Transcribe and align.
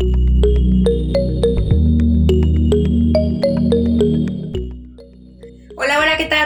thank 0.00 0.16
you 0.16 0.23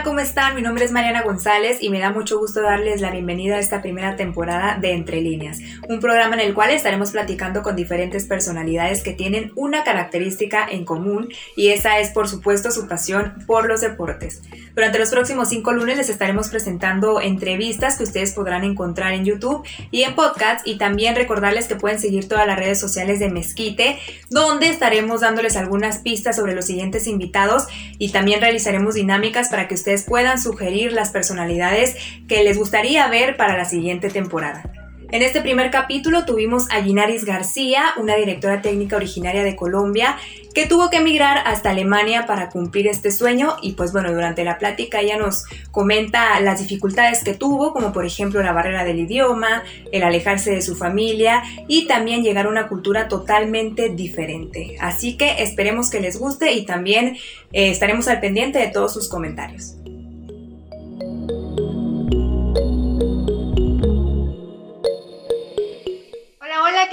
¿Cómo 0.02 0.18
están? 0.18 0.56
Mi 0.56 0.62
nombre 0.62 0.84
es 0.84 0.90
Mariana 0.90 1.22
González 1.22 1.78
y 1.80 1.90
me 1.90 2.00
da 2.00 2.10
mucho 2.10 2.38
gusto 2.38 2.60
darles 2.60 3.00
la 3.00 3.12
bienvenida 3.12 3.56
a 3.56 3.58
esta 3.60 3.80
primera 3.80 4.16
temporada 4.16 4.76
de 4.80 4.92
Entre 4.92 5.21
Líneas, 5.21 5.58
un 5.88 6.01
programa 6.01 6.35
en 6.35 6.40
el 6.40 6.54
cual 6.54 6.71
estaremos 6.71 7.12
platicando 7.12 7.62
con 7.62 7.76
diferentes 7.76 8.24
personalidades 8.24 9.04
que 9.04 9.12
tienen 9.12 9.53
una 9.54 9.85
característica 9.85 10.67
en 10.69 10.85
común 10.85 11.28
y 11.54 11.69
esa 11.69 12.01
es 12.01 12.10
por 12.10 12.28
supuesto 12.28 12.72
su 12.72 12.88
pasión 12.88 13.44
por 13.46 13.69
los 13.69 13.80
deportes. 13.80 14.42
Durante 14.74 14.99
los 14.99 15.10
próximos 15.10 15.49
cinco 15.49 15.72
lunes 15.72 15.97
les 15.97 16.09
estaremos 16.09 16.48
presentando 16.48 17.20
entrevistas 17.20 17.98
que 17.98 18.05
ustedes 18.05 18.33
podrán 18.33 18.65
encontrar 18.65 19.12
en 19.12 19.24
YouTube 19.24 19.65
y 19.92 20.02
en 20.02 20.15
podcast 20.15 20.66
y 20.66 20.79
también 20.79 21.15
recordarles 21.15 21.69
que 21.69 21.77
pueden 21.77 22.01
seguir 22.01 22.29
todas 22.29 22.47
las 22.47 22.59
redes 22.59 22.80
sociales 22.80 23.20
de 23.20 23.30
Mezquite, 23.30 23.98
donde 24.30 24.69
estaremos 24.69 25.20
dándoles 25.20 25.56
algunas 25.56 25.98
pistas 25.98 26.34
sobre 26.34 26.55
los 26.55 26.65
siguientes 26.65 27.06
invitados 27.06 27.66
y 27.98 28.10
también 28.10 28.41
realizaremos 28.41 28.95
dinámicas 28.95 29.48
para 29.48 29.68
que 29.69 29.75
ustedes 29.75 30.03
puedan 30.03 30.41
sugerir 30.41 30.93
las 30.93 31.11
personalidades 31.11 31.97
que 32.27 32.43
les 32.43 32.59
gustaría 32.59 33.07
ver 33.09 33.37
para 33.37 33.57
la 33.57 33.65
siguiente 33.65 34.11
temporada. 34.11 34.88
En 35.11 35.23
este 35.23 35.41
primer 35.41 35.71
capítulo 35.71 36.27
tuvimos 36.27 36.71
a 36.71 36.83
Ginaris 36.83 37.25
García, 37.25 37.95
una 37.97 38.15
directora 38.15 38.61
técnica 38.61 38.97
originaria 38.97 39.43
de 39.43 39.57
Colombia, 39.57 40.19
que 40.53 40.66
tuvo 40.66 40.91
que 40.91 40.99
emigrar 40.99 41.39
hasta 41.47 41.71
Alemania 41.71 42.27
para 42.27 42.51
cumplir 42.51 42.89
este 42.89 43.11
sueño 43.11 43.57
y 43.63 43.73
pues 43.73 43.93
bueno, 43.93 44.13
durante 44.13 44.45
la 44.45 44.59
plática 44.59 45.01
ella 45.01 45.16
nos 45.16 45.47
comenta 45.71 46.39
las 46.41 46.61
dificultades 46.61 47.25
que 47.25 47.33
tuvo, 47.33 47.73
como 47.73 47.91
por 47.95 48.05
ejemplo 48.05 48.43
la 48.43 48.52
barrera 48.52 48.85
del 48.85 48.99
idioma, 48.99 49.63
el 49.93 50.02
alejarse 50.02 50.51
de 50.51 50.61
su 50.61 50.77
familia 50.77 51.43
y 51.69 51.87
también 51.87 52.23
llegar 52.23 52.45
a 52.45 52.51
una 52.51 52.69
cultura 52.69 53.09
totalmente 53.09 53.88
diferente. 53.88 54.77
Así 54.79 55.16
que 55.16 55.43
esperemos 55.43 55.88
que 55.88 56.01
les 56.01 56.19
guste 56.19 56.52
y 56.52 56.66
también 56.66 57.16
eh, 57.54 57.71
estaremos 57.71 58.09
al 58.09 58.21
pendiente 58.21 58.59
de 58.59 58.69
todos 58.69 58.93
sus 58.93 59.09
comentarios. 59.09 59.77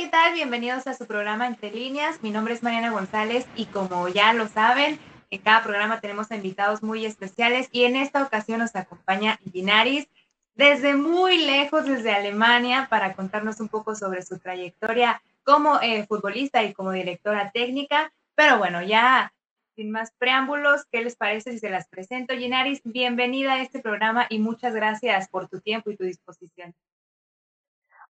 ¿Qué 0.06 0.11
tal? 0.11 0.36
Bienvenidos 0.36 0.86
a 0.86 0.94
su 0.94 1.08
programa 1.08 1.48
Entre 1.48 1.72
Líneas. 1.72 2.22
Mi 2.22 2.30
nombre 2.30 2.53
es 2.53 2.61
Mariana 2.61 2.92
González 2.92 3.48
y 3.56 3.66
como 3.66 4.08
ya 4.08 4.34
lo 4.34 4.48
saben, 4.48 5.00
en 5.31 5.42
cada 5.42 5.64
programa 5.64 6.00
tenemos 6.00 6.30
invitados 6.30 6.84
muy 6.84 7.08
especiales 7.08 7.70
y 7.72 7.86
en 7.86 7.95
esta 7.95 8.22
ocasión 8.22 8.59
nos 8.59 8.76
acompaña 8.76 9.39
Ginaris 9.52 10.08
desde 10.53 10.94
muy 10.94 11.44
lejos, 11.44 11.86
desde 11.86 12.14
Alemania, 12.14 12.86
para 12.88 13.16
contarnos 13.16 13.59
un 13.59 13.67
poco 13.67 13.95
sobre 13.95 14.22
su 14.22 14.38
trayectoria 14.38 15.23
como 15.44 15.81
eh, 15.81 16.06
futbolista 16.06 16.64
y 16.64 16.72
como 16.76 16.92
directora 16.92 17.50
técnica. 17.50 18.14
Pero 18.36 18.59
bueno, 18.59 18.83
ya 18.83 19.33
sin 19.76 19.89
más 19.89 20.11
preámbulos, 20.20 20.86
¿qué 20.92 21.02
les 21.02 21.16
parece 21.16 21.52
si 21.52 21.58
se 21.58 21.72
las 21.72 21.88
presento? 21.88 22.36
Ginaris, 22.36 22.81
bienvenida 22.83 23.53
a 23.53 23.61
este 23.64 23.80
programa 23.80 24.28
y 24.30 24.38
muchas 24.38 24.76
gracias 24.76 25.30
por 25.30 25.48
tu 25.48 25.61
tiempo 25.61 25.89
y 25.89 25.98
tu 25.98 26.03
disposición. 26.03 26.76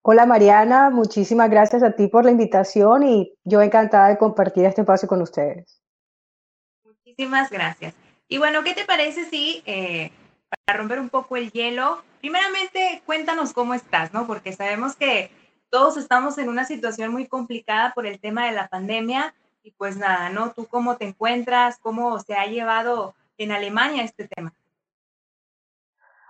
Hola 0.07 0.27
Mariana, 0.27 0.91
muchísimas 0.91 1.49
gracias 1.49 1.81
a 1.81 1.93
ti 1.93 2.07
por 2.07 2.25
la 2.25 2.29
invitación 2.29 3.01
y 3.01 3.33
yo 3.43 3.63
encantada 3.63 4.09
de 4.09 4.19
compartir 4.19 4.63
este 4.65 4.81
espacio 4.81 5.07
con 5.07 5.19
ustedes. 5.19 5.81
Muchísimas 6.83 7.49
gracias. 7.49 7.95
Y 8.27 8.37
bueno, 8.37 8.63
¿qué 8.63 8.75
te 8.75 8.85
parece 8.85 9.25
si, 9.25 9.63
eh, 9.65 10.11
para 10.63 10.77
romper 10.77 10.99
un 10.99 11.09
poco 11.09 11.37
el 11.37 11.51
hielo, 11.51 12.03
primeramente 12.19 13.01
cuéntanos 13.07 13.51
cómo 13.51 13.73
estás, 13.73 14.13
¿no? 14.13 14.27
Porque 14.27 14.53
sabemos 14.53 14.95
que 14.95 15.31
todos 15.71 15.97
estamos 15.97 16.37
en 16.37 16.49
una 16.49 16.65
situación 16.65 17.11
muy 17.11 17.25
complicada 17.25 17.91
por 17.95 18.05
el 18.05 18.19
tema 18.19 18.45
de 18.45 18.51
la 18.51 18.67
pandemia 18.67 19.33
y 19.63 19.71
pues 19.71 19.97
nada, 19.97 20.29
¿no? 20.29 20.51
¿Tú 20.51 20.67
cómo 20.67 20.97
te 20.97 21.05
encuentras? 21.05 21.79
¿Cómo 21.79 22.19
se 22.19 22.35
ha 22.35 22.45
llevado 22.45 23.15
en 23.39 23.51
Alemania 23.51 24.03
este 24.03 24.27
tema? 24.27 24.53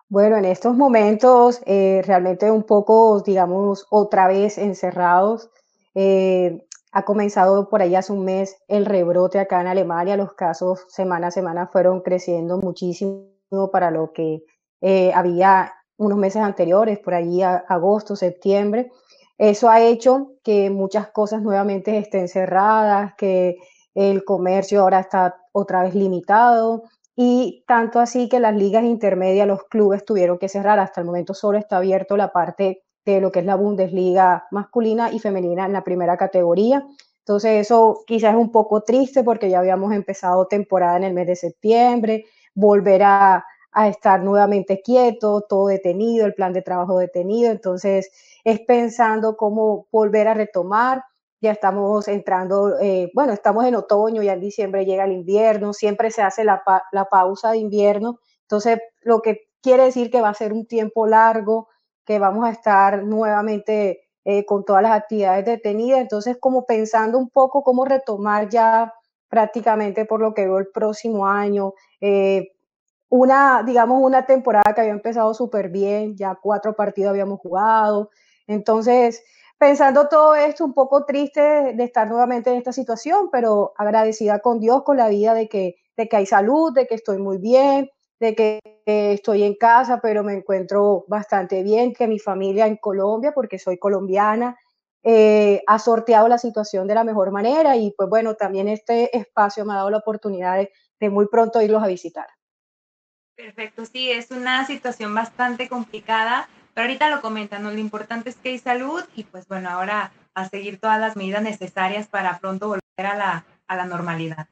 Bueno, 0.09 0.37
en 0.37 0.45
estos 0.45 0.75
momentos 0.77 1.61
eh, 1.65 2.01
realmente 2.05 2.51
un 2.51 2.63
poco, 2.63 3.21
digamos, 3.21 3.87
otra 3.89 4.27
vez 4.27 4.57
encerrados. 4.57 5.49
Eh, 5.95 6.63
ha 6.91 7.03
comenzado 7.03 7.69
por 7.69 7.81
ahí 7.81 7.95
hace 7.95 8.13
un 8.13 8.23
mes 8.23 8.55
el 8.67 8.85
rebrote 8.85 9.39
acá 9.39 9.61
en 9.61 9.67
Alemania. 9.67 10.15
Los 10.15 10.33
casos 10.33 10.85
semana 10.89 11.27
a 11.27 11.31
semana 11.31 11.67
fueron 11.67 12.01
creciendo 12.01 12.57
muchísimo 12.59 13.25
para 13.71 13.89
lo 13.91 14.13
que 14.13 14.43
eh, 14.81 15.11
había 15.13 15.73
unos 15.97 16.17
meses 16.19 16.41
anteriores, 16.41 16.99
por 16.99 17.15
ahí 17.15 17.41
agosto, 17.41 18.15
septiembre. 18.15 18.91
Eso 19.37 19.69
ha 19.69 19.81
hecho 19.81 20.33
que 20.43 20.69
muchas 20.69 21.07
cosas 21.09 21.41
nuevamente 21.41 21.97
estén 21.97 22.27
cerradas, 22.27 23.13
que 23.17 23.57
el 23.95 24.23
comercio 24.23 24.81
ahora 24.81 24.99
está 24.99 25.35
otra 25.51 25.83
vez 25.83 25.95
limitado, 25.95 26.83
y 27.15 27.63
tanto 27.67 27.99
así 27.99 28.27
que 28.29 28.39
las 28.39 28.55
ligas 28.55 28.83
intermedias, 28.83 29.47
los 29.47 29.63
clubes 29.65 30.03
tuvieron 30.05 30.37
que 30.37 30.49
cerrar. 30.49 30.79
Hasta 30.79 31.01
el 31.01 31.07
momento 31.07 31.33
solo 31.33 31.57
está 31.57 31.77
abierto 31.77 32.17
la 32.17 32.31
parte 32.31 32.83
de 33.05 33.21
lo 33.21 33.31
que 33.31 33.39
es 33.39 33.45
la 33.45 33.55
Bundesliga 33.55 34.45
masculina 34.51 35.11
y 35.11 35.19
femenina 35.19 35.65
en 35.65 35.73
la 35.73 35.83
primera 35.83 36.17
categoría. 36.17 36.85
Entonces 37.19 37.61
eso 37.61 38.03
quizás 38.05 38.33
es 38.33 38.39
un 38.39 38.51
poco 38.51 38.81
triste 38.81 39.23
porque 39.23 39.49
ya 39.49 39.59
habíamos 39.59 39.93
empezado 39.93 40.47
temporada 40.47 40.97
en 40.97 41.05
el 41.05 41.13
mes 41.13 41.27
de 41.27 41.35
septiembre, 41.35 42.25
volver 42.53 43.03
a, 43.03 43.45
a 43.71 43.87
estar 43.87 44.21
nuevamente 44.21 44.81
quieto, 44.81 45.41
todo 45.47 45.67
detenido, 45.67 46.25
el 46.25 46.33
plan 46.33 46.53
de 46.53 46.61
trabajo 46.61 46.99
detenido. 46.99 47.51
Entonces 47.51 48.11
es 48.43 48.59
pensando 48.61 49.37
cómo 49.37 49.87
volver 49.91 50.27
a 50.27 50.33
retomar 50.33 51.03
ya 51.41 51.51
estamos 51.51 52.07
entrando, 52.07 52.79
eh, 52.79 53.11
bueno, 53.13 53.33
estamos 53.33 53.65
en 53.65 53.75
otoño, 53.75 54.23
ya 54.23 54.33
en 54.33 54.41
diciembre 54.41 54.85
llega 54.85 55.05
el 55.05 55.11
invierno, 55.11 55.73
siempre 55.73 56.11
se 56.11 56.21
hace 56.21 56.43
la, 56.43 56.63
pausa 57.09 57.51
de 57.51 57.57
invierno, 57.57 58.19
entonces 58.41 58.79
lo 59.01 59.21
que 59.21 59.47
quiere 59.61 59.83
decir 59.83 60.09
que 60.09 60.21
va 60.21 60.29
a 60.29 60.33
ser 60.33 60.53
un 60.53 60.65
tiempo 60.65 61.07
largo, 61.07 61.67
que 62.05 62.19
vamos 62.19 62.45
a 62.45 62.51
estar 62.51 63.03
nuevamente 63.03 64.07
eh, 64.23 64.45
con 64.45 64.63
todas 64.63 64.83
las 64.83 64.93
actividades 64.93 65.45
detenidas, 65.45 65.99
entonces 65.99 66.37
como 66.39 66.65
pensando 66.65 67.17
un 67.17 67.29
poco 67.29 67.63
cómo 67.63 67.85
retomar 67.85 68.49
ya 68.49 68.93
prácticamente 69.29 70.05
por 70.05 70.21
lo 70.21 70.33
que 70.33 70.45
veo 70.45 70.59
el 70.59 70.67
próximo 70.67 71.27
año, 71.27 71.73
eh, 72.01 72.51
una, 73.09 73.63
digamos, 73.63 74.01
una 74.01 74.25
temporada 74.25 74.73
que 74.73 74.81
había 74.81 74.93
empezado 74.93 75.33
súper 75.33 75.69
bien, 75.69 76.15
ya 76.15 76.35
cuatro 76.41 76.75
partidos 76.75 77.11
habíamos 77.11 77.39
jugado, 77.39 78.09
entonces 78.47 79.23
pensando 79.57 80.07
todo 80.07 80.35
esto, 80.35 80.65
un 80.65 80.73
poco 80.73 81.05
triste 81.05 81.41
de 81.73 81.83
estar 81.83 82.07
nuevamente 82.07 82.49
en 82.49 82.57
esta 82.57 82.73
situación, 82.73 83.29
pero 83.31 83.73
agradecida 83.77 84.39
con 84.39 84.59
Dios, 84.59 84.83
con 84.83 84.97
la 84.97 85.09
vida 85.09 85.33
de 85.33 85.47
que, 85.47 85.75
de 85.95 86.07
que 86.07 86.17
hay 86.17 86.25
salud, 86.25 86.73
de 86.73 86.87
que 86.87 86.95
estoy 86.95 87.17
muy 87.17 87.37
bien, 87.37 87.89
de 88.19 88.35
que 88.35 88.59
estoy 88.85 89.43
en 89.43 89.55
casa, 89.55 89.99
pero 90.01 90.23
me 90.23 90.33
encuentro 90.33 91.05
bastante 91.07 91.63
bien, 91.63 91.93
que 91.93 92.07
mi 92.07 92.19
familia 92.19 92.67
en 92.67 92.77
Colombia, 92.77 93.31
porque 93.33 93.59
soy 93.59 93.77
colombiana, 93.77 94.57
eh, 95.03 95.61
ha 95.67 95.77
sorteado 95.79 96.27
la 96.27 96.37
situación 96.37 96.87
de 96.87 96.95
la 96.95 97.03
mejor 97.03 97.31
manera 97.31 97.75
y 97.75 97.91
pues 97.91 98.09
bueno, 98.09 98.35
también 98.35 98.67
este 98.67 99.15
espacio 99.15 99.63
me 99.63 99.73
ha 99.73 99.77
dado 99.77 99.91
la 99.91 99.97
oportunidad 99.97 100.57
de, 100.57 100.71
de 100.99 101.09
muy 101.09 101.27
pronto 101.27 101.61
irlos 101.61 101.83
a 101.83 101.87
visitar. 101.87 102.25
Perfecto, 103.35 103.85
sí, 103.85 104.09
es 104.11 104.31
una 104.31 104.65
situación 104.65 105.13
bastante 105.13 105.67
complicada 105.67 106.47
pero 106.75 106.87
ahorita 106.87 107.09
lo 107.09 107.21
comentan, 107.21 107.63
¿no? 107.63 107.71
Lo 107.71 107.79
importante 107.79 108.29
es 108.29 108.35
que 108.35 108.49
hay 108.49 108.59
salud 108.59 109.01
y 109.15 109.23
pues 109.23 109.47
bueno, 109.47 109.69
ahora 109.69 110.11
a 110.33 110.49
seguir 110.49 110.77
todas 110.77 110.99
las 110.99 111.15
medidas 111.15 111.41
necesarias 111.41 112.07
para 112.07 112.37
pronto 112.39 112.67
volver 112.67 113.05
a 113.05 113.15
la, 113.15 113.45
a 113.65 113.75
la 113.77 113.85
normalidad. 113.85 114.49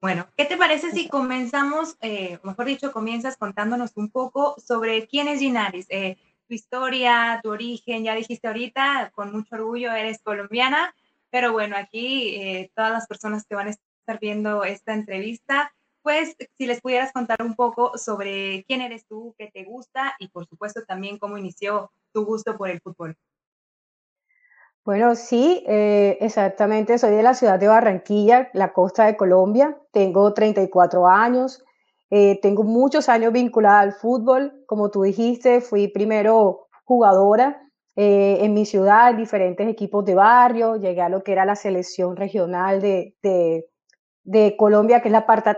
Bueno, 0.00 0.26
¿qué 0.38 0.46
te 0.46 0.56
parece 0.56 0.90
si 0.92 1.08
comenzamos, 1.08 1.98
eh, 2.00 2.38
mejor 2.42 2.64
dicho, 2.64 2.90
comienzas 2.90 3.36
contándonos 3.36 3.92
un 3.96 4.10
poco 4.10 4.56
sobre 4.58 5.06
quién 5.06 5.28
es 5.28 5.40
Ginaris, 5.40 5.84
eh, 5.90 6.16
tu 6.48 6.54
historia, 6.54 7.38
tu 7.42 7.50
origen, 7.50 8.04
ya 8.04 8.14
dijiste 8.14 8.48
ahorita, 8.48 9.12
con 9.14 9.30
mucho 9.30 9.54
orgullo 9.56 9.92
eres 9.92 10.22
colombiana, 10.22 10.94
pero 11.28 11.52
bueno, 11.52 11.76
aquí 11.76 12.36
eh, 12.36 12.72
todas 12.74 12.90
las 12.90 13.06
personas 13.06 13.44
que 13.44 13.54
van 13.54 13.66
a 13.66 13.70
estar 13.70 14.18
viendo 14.18 14.64
esta 14.64 14.94
entrevista 14.94 15.74
pues 16.02 16.34
si 16.58 16.66
les 16.66 16.80
pudieras 16.80 17.12
contar 17.12 17.42
un 17.42 17.54
poco 17.54 17.96
sobre 17.98 18.64
quién 18.64 18.80
eres 18.80 19.06
tú, 19.06 19.34
qué 19.38 19.50
te 19.52 19.64
gusta 19.64 20.14
y 20.18 20.28
por 20.28 20.46
supuesto 20.46 20.82
también 20.86 21.18
cómo 21.18 21.38
inició 21.38 21.90
tu 22.12 22.24
gusto 22.24 22.56
por 22.56 22.70
el 22.70 22.80
fútbol. 22.80 23.16
Bueno, 24.84 25.14
sí, 25.14 25.62
eh, 25.68 26.16
exactamente. 26.20 26.98
Soy 26.98 27.10
de 27.10 27.22
la 27.22 27.34
ciudad 27.34 27.58
de 27.58 27.68
Barranquilla, 27.68 28.50
la 28.54 28.72
costa 28.72 29.04
de 29.04 29.16
Colombia. 29.16 29.78
Tengo 29.92 30.32
34 30.32 31.06
años. 31.06 31.62
Eh, 32.08 32.40
tengo 32.40 32.64
muchos 32.64 33.08
años 33.08 33.32
vinculada 33.32 33.80
al 33.80 33.92
fútbol. 33.92 34.64
Como 34.66 34.90
tú 34.90 35.02
dijiste, 35.02 35.60
fui 35.60 35.88
primero 35.88 36.68
jugadora 36.84 37.62
eh, 37.94 38.38
en 38.40 38.54
mi 38.54 38.64
ciudad, 38.64 39.10
en 39.10 39.18
diferentes 39.18 39.68
equipos 39.68 40.04
de 40.06 40.14
barrio. 40.14 40.76
Llegué 40.76 41.02
a 41.02 41.10
lo 41.10 41.22
que 41.22 41.32
era 41.32 41.44
la 41.44 41.56
selección 41.56 42.16
regional 42.16 42.80
de, 42.80 43.14
de, 43.22 43.66
de 44.24 44.56
Colombia, 44.56 45.02
que 45.02 45.08
es 45.08 45.12
la 45.12 45.26
parte 45.26 45.50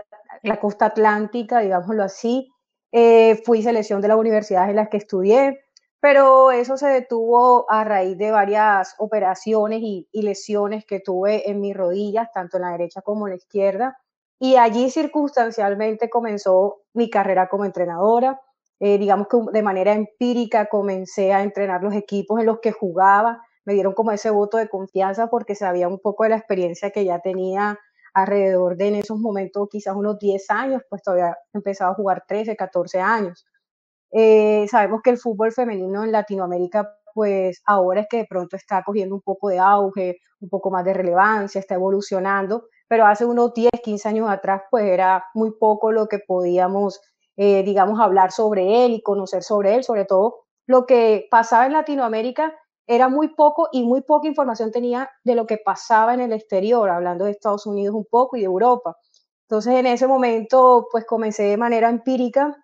la 0.43 0.59
costa 0.59 0.87
atlántica, 0.87 1.59
digámoslo 1.59 2.03
así. 2.03 2.51
Eh, 2.91 3.41
fui 3.43 3.63
selección 3.63 4.01
de 4.01 4.09
las 4.09 4.17
universidades 4.17 4.69
en 4.69 4.75
las 4.75 4.89
que 4.89 4.97
estudié, 4.97 5.65
pero 5.99 6.51
eso 6.51 6.77
se 6.77 6.87
detuvo 6.87 7.65
a 7.71 7.83
raíz 7.83 8.17
de 8.17 8.29
varias 8.29 8.93
operaciones 8.99 9.79
y, 9.81 10.07
lesiones 10.11 10.85
que 10.85 10.99
tuve 10.99 11.49
en 11.49 11.59
mis 11.59 11.75
rodillas, 11.75 12.29
tanto 12.31 12.57
en 12.57 12.63
la 12.63 12.71
derecha 12.71 13.01
como 13.01 13.25
en 13.25 13.31
la 13.31 13.37
izquierda. 13.37 13.97
Y 14.37 14.57
allí 14.57 14.91
circunstancialmente 14.91 16.09
comenzó 16.09 16.81
mi 16.93 17.09
carrera 17.09 17.47
como 17.47 17.65
entrenadora. 17.65 18.39
Eh, 18.79 18.97
digamos 18.97 19.27
que 19.27 19.37
de 19.53 19.63
manera 19.63 19.93
empírica 19.93 20.65
comencé 20.65 21.31
a 21.33 21.41
entrenar 21.41 21.81
los 21.81 21.95
equipos 21.95 22.39
en 22.41 22.47
los 22.47 22.59
que 22.59 22.73
jugaba. 22.73 23.41
Me 23.65 23.73
dieron 23.73 23.93
como 23.93 24.11
ese 24.11 24.29
voto 24.29 24.57
de 24.57 24.67
confianza 24.67 25.27
porque 25.27 25.55
sabía 25.55 25.87
un 25.87 25.99
poco 25.99 26.25
de 26.25 26.31
la 26.31 26.37
experiencia 26.37 26.91
que 26.91 27.05
ya 27.05 27.19
tenía 27.19 27.79
alrededor 28.13 28.77
de 28.77 28.87
en 28.87 28.95
esos 28.95 29.19
momentos 29.19 29.67
quizás 29.71 29.95
unos 29.95 30.19
10 30.19 30.49
años, 30.51 30.81
pues 30.89 31.01
todavía 31.01 31.37
empezaba 31.53 31.91
a 31.91 31.95
jugar 31.95 32.23
13, 32.27 32.55
14 32.55 32.99
años. 32.99 33.45
Eh, 34.11 34.67
sabemos 34.69 35.01
que 35.03 35.09
el 35.11 35.17
fútbol 35.17 35.51
femenino 35.51 36.03
en 36.03 36.11
Latinoamérica, 36.11 36.95
pues 37.13 37.61
ahora 37.65 38.01
es 38.01 38.07
que 38.09 38.17
de 38.17 38.27
pronto 38.27 38.55
está 38.55 38.83
cogiendo 38.83 39.15
un 39.15 39.21
poco 39.21 39.49
de 39.49 39.59
auge, 39.59 40.17
un 40.39 40.49
poco 40.49 40.69
más 40.71 40.85
de 40.85 40.93
relevancia, 40.93 41.59
está 41.59 41.75
evolucionando, 41.75 42.67
pero 42.87 43.05
hace 43.05 43.25
unos 43.25 43.53
10, 43.53 43.71
15 43.83 44.09
años 44.09 44.29
atrás, 44.29 44.61
pues 44.69 44.85
era 44.85 45.25
muy 45.33 45.51
poco 45.59 45.91
lo 45.91 46.07
que 46.07 46.19
podíamos, 46.19 47.01
eh, 47.37 47.63
digamos, 47.63 47.99
hablar 47.99 48.31
sobre 48.31 48.85
él 48.85 48.93
y 48.93 49.01
conocer 49.01 49.43
sobre 49.43 49.75
él, 49.75 49.83
sobre 49.83 50.05
todo 50.05 50.43
lo 50.67 50.85
que 50.85 51.27
pasaba 51.31 51.65
en 51.65 51.73
Latinoamérica 51.73 52.53
era 52.87 53.09
muy 53.09 53.29
poco 53.29 53.69
y 53.71 53.83
muy 53.83 54.01
poca 54.01 54.27
información 54.27 54.71
tenía 54.71 55.09
de 55.23 55.35
lo 55.35 55.45
que 55.47 55.57
pasaba 55.57 56.13
en 56.13 56.21
el 56.21 56.33
exterior, 56.33 56.89
hablando 56.89 57.25
de 57.25 57.31
Estados 57.31 57.65
Unidos 57.65 57.95
un 57.95 58.05
poco 58.05 58.35
y 58.35 58.41
de 58.41 58.45
Europa. 58.45 58.97
Entonces 59.47 59.75
en 59.75 59.85
ese 59.85 60.07
momento 60.07 60.87
pues 60.91 61.05
comencé 61.05 61.43
de 61.43 61.57
manera 61.57 61.89
empírica, 61.89 62.55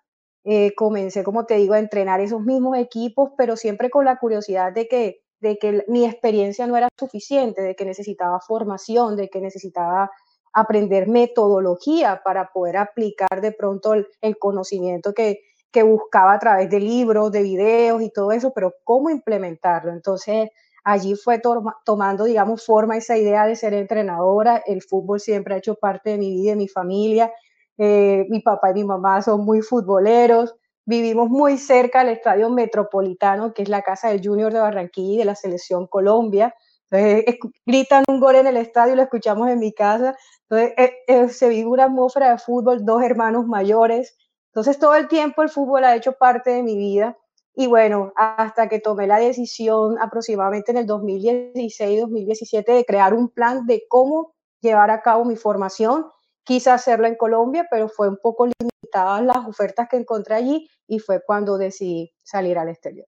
eh, 0.44 0.74
comencé 0.74 1.22
como 1.22 1.46
te 1.46 1.54
digo 1.54 1.74
a 1.74 1.78
entrenar 1.78 2.20
esos 2.20 2.42
mismos 2.42 2.76
equipos, 2.78 3.30
pero 3.36 3.56
siempre 3.56 3.90
con 3.90 4.04
la 4.04 4.18
curiosidad 4.18 4.72
de 4.72 4.88
que, 4.88 5.22
de 5.40 5.58
que 5.58 5.84
mi 5.88 6.04
experiencia 6.04 6.66
no 6.66 6.76
era 6.76 6.88
suficiente, 6.98 7.62
de 7.62 7.74
que 7.74 7.84
necesitaba 7.84 8.40
formación, 8.40 9.16
de 9.16 9.28
que 9.28 9.40
necesitaba 9.40 10.10
aprender 10.52 11.06
metodología 11.08 12.22
para 12.24 12.50
poder 12.52 12.76
aplicar 12.76 13.40
de 13.40 13.52
pronto 13.52 13.94
el, 13.94 14.08
el 14.20 14.38
conocimiento 14.38 15.14
que, 15.14 15.42
que 15.72 15.82
buscaba 15.82 16.34
a 16.34 16.38
través 16.38 16.70
de 16.70 16.80
libros, 16.80 17.32
de 17.32 17.42
videos 17.42 18.02
y 18.02 18.10
todo 18.10 18.32
eso, 18.32 18.52
pero 18.54 18.74
cómo 18.84 19.10
implementarlo. 19.10 19.92
Entonces, 19.92 20.50
allí 20.84 21.14
fue 21.14 21.38
to 21.38 21.62
tomando, 21.84 22.24
digamos, 22.24 22.64
forma 22.64 22.96
esa 22.96 23.16
idea 23.16 23.46
de 23.46 23.56
ser 23.56 23.74
entrenadora. 23.74 24.62
El 24.66 24.82
fútbol 24.82 25.20
siempre 25.20 25.54
ha 25.54 25.58
hecho 25.58 25.74
parte 25.74 26.10
de 26.10 26.18
mi 26.18 26.30
vida 26.30 26.42
y 26.42 26.50
de 26.50 26.56
mi 26.56 26.68
familia. 26.68 27.32
Eh, 27.78 28.26
mi 28.28 28.40
papá 28.40 28.70
y 28.70 28.74
mi 28.74 28.84
mamá 28.84 29.22
son 29.22 29.44
muy 29.44 29.62
futboleros. 29.62 30.54
Vivimos 30.86 31.28
muy 31.28 31.56
cerca 31.58 32.00
del 32.00 32.14
Estadio 32.14 32.50
Metropolitano, 32.50 33.54
que 33.54 33.62
es 33.62 33.68
la 33.68 33.82
casa 33.82 34.08
del 34.08 34.26
Junior 34.26 34.52
de 34.52 34.60
Barranquilla 34.60 35.14
y 35.14 35.18
de 35.18 35.24
la 35.24 35.34
Selección 35.34 35.86
Colombia. 35.86 36.54
Entonces, 36.90 37.36
gritan 37.64 38.04
un 38.08 38.20
gol 38.20 38.34
en 38.34 38.46
el 38.46 38.56
estadio 38.56 38.96
lo 38.96 39.02
escuchamos 39.02 39.48
en 39.48 39.60
mi 39.60 39.72
casa. 39.72 40.16
Entonces, 40.48 40.74
eh, 40.76 40.92
eh, 41.06 41.28
se 41.28 41.48
vive 41.48 41.68
una 41.68 41.84
atmósfera 41.84 42.30
de 42.30 42.38
fútbol, 42.38 42.84
dos 42.84 43.02
hermanos 43.02 43.46
mayores, 43.46 44.16
entonces 44.52 44.78
todo 44.78 44.94
el 44.96 45.08
tiempo 45.08 45.42
el 45.42 45.48
fútbol 45.48 45.84
ha 45.84 45.94
hecho 45.94 46.12
parte 46.12 46.50
de 46.50 46.62
mi 46.62 46.76
vida 46.76 47.16
y 47.54 47.66
bueno, 47.66 48.12
hasta 48.16 48.68
que 48.68 48.80
tomé 48.80 49.06
la 49.06 49.18
decisión 49.18 49.98
aproximadamente 50.00 50.70
en 50.72 50.78
el 50.78 50.86
2016-2017 50.86 52.64
de 52.64 52.84
crear 52.84 53.14
un 53.14 53.28
plan 53.28 53.66
de 53.66 53.84
cómo 53.88 54.34
llevar 54.60 54.90
a 54.90 55.02
cabo 55.02 55.24
mi 55.24 55.36
formación. 55.36 56.06
Quise 56.44 56.70
hacerlo 56.70 57.06
en 57.06 57.16
Colombia, 57.16 57.66
pero 57.70 57.88
fue 57.88 58.08
un 58.08 58.16
poco 58.16 58.46
limitadas 58.46 59.22
las 59.22 59.46
ofertas 59.46 59.88
que 59.88 59.96
encontré 59.96 60.34
allí 60.34 60.68
y 60.86 60.98
fue 61.00 61.22
cuando 61.24 61.58
decidí 61.58 62.12
salir 62.22 62.58
al 62.58 62.68
exterior. 62.68 63.06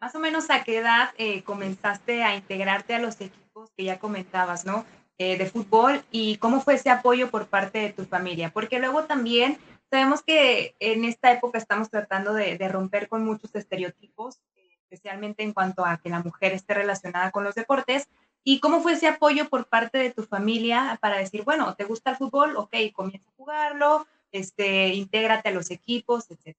Más 0.00 0.14
o 0.14 0.18
menos 0.18 0.50
a 0.50 0.64
qué 0.64 0.78
edad 0.78 1.10
eh, 1.18 1.44
comenzaste 1.44 2.24
a 2.24 2.34
integrarte 2.34 2.94
a 2.94 2.98
los 2.98 3.20
equipos 3.20 3.70
que 3.76 3.84
ya 3.84 4.00
comentabas, 4.00 4.64
¿no? 4.64 4.84
Eh, 5.24 5.38
de 5.38 5.46
fútbol 5.46 6.02
y 6.10 6.36
cómo 6.38 6.60
fue 6.60 6.74
ese 6.74 6.90
apoyo 6.90 7.30
por 7.30 7.46
parte 7.46 7.78
de 7.78 7.92
tu 7.92 8.04
familia, 8.04 8.50
porque 8.52 8.80
luego 8.80 9.04
también 9.04 9.56
sabemos 9.88 10.20
que 10.20 10.74
en 10.80 11.04
esta 11.04 11.30
época 11.30 11.58
estamos 11.58 11.90
tratando 11.90 12.34
de, 12.34 12.58
romper 12.68 13.08
con 13.08 13.24
muchos 13.24 13.54
estereotipos, 13.54 14.40
especialmente 14.82 15.44
en 15.44 15.52
cuanto 15.52 15.86
a 15.86 15.98
que 15.98 16.08
la 16.08 16.24
mujer 16.24 16.54
esté 16.54 16.74
relacionada 16.74 17.30
con 17.30 17.44
los 17.44 17.54
deportes. 17.54 18.08
¿Y 18.42 18.58
cómo 18.58 18.80
fue 18.80 18.94
ese 18.94 19.06
apoyo 19.06 19.48
por 19.48 19.68
parte 19.68 19.98
de 19.98 20.10
tu 20.10 20.24
familia 20.24 20.98
para 21.00 21.18
decir, 21.18 21.44
bueno, 21.44 21.72
¿te 21.76 21.84
gusta 21.84 22.10
el 22.10 22.16
fútbol? 22.16 22.56
Ok, 22.56 22.74
comienza 22.92 23.30
a 23.30 23.36
jugarlo, 23.36 24.08
este, 24.32 24.88
intégrate 24.88 25.50
a 25.50 25.52
los 25.52 25.70
equipos, 25.70 26.28
etc. 26.32 26.56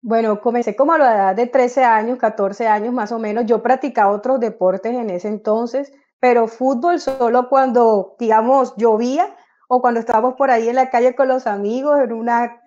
Bueno, 0.00 0.40
comencé 0.40 0.74
como 0.74 0.94
a 0.94 0.98
la 0.98 1.14
edad 1.14 1.36
de 1.36 1.48
13 1.48 1.84
años, 1.84 2.18
14 2.18 2.66
años 2.66 2.94
más 2.94 3.12
o 3.12 3.18
menos. 3.18 3.44
Yo 3.44 3.62
practicaba 3.62 4.10
otros 4.10 4.40
deportes 4.40 4.94
en 4.94 5.10
ese 5.10 5.28
entonces 5.28 5.92
pero 6.24 6.48
fútbol 6.48 7.00
solo 7.00 7.50
cuando, 7.50 8.16
digamos, 8.18 8.74
llovía 8.78 9.36
o 9.68 9.82
cuando 9.82 10.00
estábamos 10.00 10.36
por 10.36 10.50
ahí 10.50 10.70
en 10.70 10.76
la 10.76 10.88
calle 10.88 11.14
con 11.14 11.28
los 11.28 11.46
amigos, 11.46 12.00
en 12.00 12.14
una 12.14 12.62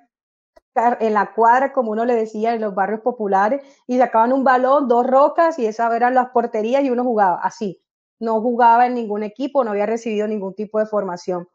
en 0.76 1.14
la 1.16 1.34
cuadra, 1.34 1.74
como 1.74 1.90
uno 1.90 2.06
le 2.06 2.14
decía, 2.14 2.54
en 2.54 2.62
los 2.62 2.76
barrios 2.76 3.02
populares, 3.02 3.64
y 3.88 3.98
sacaban 3.98 4.32
un 4.32 4.44
balón, 4.44 4.88
dos 4.88 5.08
rocas, 5.08 5.58
y 5.58 5.66
esas 5.66 5.92
eran 5.92 6.14
las 6.14 6.30
porterías 6.30 6.84
y 6.84 6.92
uno 6.92 7.04
jugaba 7.04 7.40
así. 7.42 7.82
No 8.20 8.42
jugaba 8.42 8.86
en 8.86 8.94
ningún 8.94 9.24
equipo, 9.24 9.64
no 9.64 9.72
había 9.72 9.88
recibido 9.88 10.28
ningún 10.28 10.54
tipo 10.54 10.78
de 10.78 10.86
formación. 10.86 11.48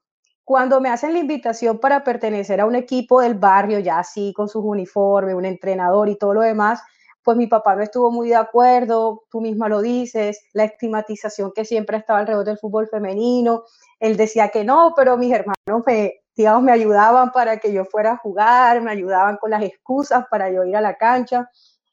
Cuando 0.43 0.81
me 0.81 0.89
hacen 0.89 1.13
la 1.13 1.21
invitación 1.21 1.79
para 1.79 2.03
pertenecer 2.03 2.61
a 2.61 2.67
un 2.67 2.75
equipo 2.75 3.21
del 3.21 3.35
barrio, 3.35 3.79
ya 3.79 4.01
así, 4.01 4.33
con 4.35 4.49
sus 4.49 4.65
uniformes, 4.65 5.37
un 5.37 5.45
entrenador 5.45 6.09
y 6.09 6.17
todo 6.17 6.35
lo 6.35 6.41
demás, 6.41 6.83
pues 7.25 7.37
mi 7.37 7.47
papá 7.47 7.77
no 7.77 7.83
estuvo 7.83 8.11
muy 8.11 8.29
de 8.29 8.37
acuerdo, 8.37 9.25
tú 9.31 9.41
misma 9.41 9.69
lo 9.69 9.81
dices, 9.81 10.41
la 10.53 10.65
estigmatización 10.65 11.53
que 11.55 11.65
siempre 11.65 11.97
estaba 11.97 12.21
alrededor 12.21 12.45
del 12.45 12.59
fútbol 12.59 12.89
femenino, 12.89 13.65
él 14.01 14.17
decía 14.17 14.49
que 14.49 14.65
no, 14.65 14.93
pero 14.97 15.17
mis 15.17 15.33
hermanos 15.33 15.83
me, 15.87 16.23
me 16.37 16.73
ayudaban 16.73 17.31
para 17.31 17.59
que 17.59 17.73
yo 17.73 17.85
fuera 17.85 18.13
a 18.13 18.17
jugar, 18.17 18.81
me 18.83 18.91
ayudaban 18.91 19.37
con 19.37 19.51
las 19.51 19.63
excusas 19.63 20.27
para 20.31 20.51
yo 20.51 20.65
ir 20.65 20.77
a 20.77 20.81
la 20.81 20.97
cancha. 20.97 21.49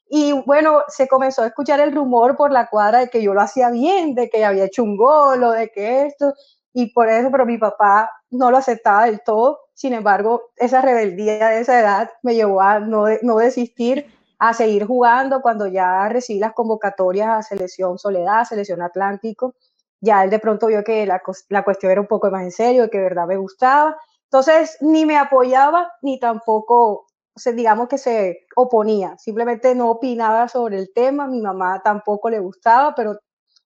Y 0.08 0.32
bueno, 0.44 0.82
se 0.88 1.06
comenzó 1.06 1.42
a 1.42 1.46
escuchar 1.46 1.78
el 1.78 1.94
rumor 1.94 2.36
por 2.36 2.50
la 2.50 2.68
cuadra 2.68 2.98
de 2.98 3.08
que 3.08 3.22
yo 3.22 3.32
lo 3.32 3.40
hacía 3.40 3.70
bien, 3.70 4.16
de 4.16 4.28
que 4.28 4.44
había 4.44 4.64
hecho 4.64 4.82
un 4.82 4.96
gol 4.96 5.44
o 5.44 5.52
de 5.52 5.68
que 5.70 6.06
esto, 6.06 6.34
y 6.72 6.92
por 6.92 7.08
eso, 7.08 7.30
pero 7.30 7.46
mi 7.46 7.58
papá 7.58 8.10
no 8.30 8.50
lo 8.50 8.56
aceptaba 8.56 9.06
del 9.06 9.20
todo. 9.24 9.60
Sin 9.74 9.92
embargo, 9.92 10.50
esa 10.56 10.82
rebeldía 10.82 11.48
de 11.48 11.60
esa 11.60 11.78
edad 11.78 12.10
me 12.22 12.34
llevó 12.34 12.60
a 12.60 12.80
no, 12.80 13.04
no 13.22 13.36
desistir 13.36 14.06
a 14.40 14.54
seguir 14.54 14.86
jugando 14.86 15.42
cuando 15.42 15.66
ya 15.66 16.08
recibí 16.08 16.40
las 16.40 16.54
convocatorias 16.54 17.28
a 17.28 17.42
Selección 17.42 17.98
Soledad, 17.98 18.44
Selección 18.44 18.80
Atlántico. 18.80 19.54
Ya 20.00 20.24
él 20.24 20.30
de 20.30 20.38
pronto 20.38 20.68
vio 20.68 20.82
que 20.82 21.04
la, 21.04 21.22
la 21.50 21.62
cuestión 21.62 21.92
era 21.92 22.00
un 22.00 22.06
poco 22.06 22.30
más 22.30 22.42
en 22.42 22.50
serio, 22.50 22.88
que 22.88 22.96
de 22.96 23.04
verdad 23.04 23.26
me 23.26 23.36
gustaba. 23.36 23.98
Entonces, 24.24 24.78
ni 24.80 25.04
me 25.04 25.18
apoyaba, 25.18 25.92
ni 26.00 26.18
tampoco, 26.18 27.06
digamos 27.54 27.88
que 27.88 27.98
se 27.98 28.46
oponía. 28.56 29.14
Simplemente 29.18 29.74
no 29.74 29.90
opinaba 29.90 30.48
sobre 30.48 30.78
el 30.78 30.90
tema. 30.94 31.26
Mi 31.26 31.42
mamá 31.42 31.82
tampoco 31.84 32.30
le 32.30 32.38
gustaba, 32.38 32.94
pero 32.94 33.18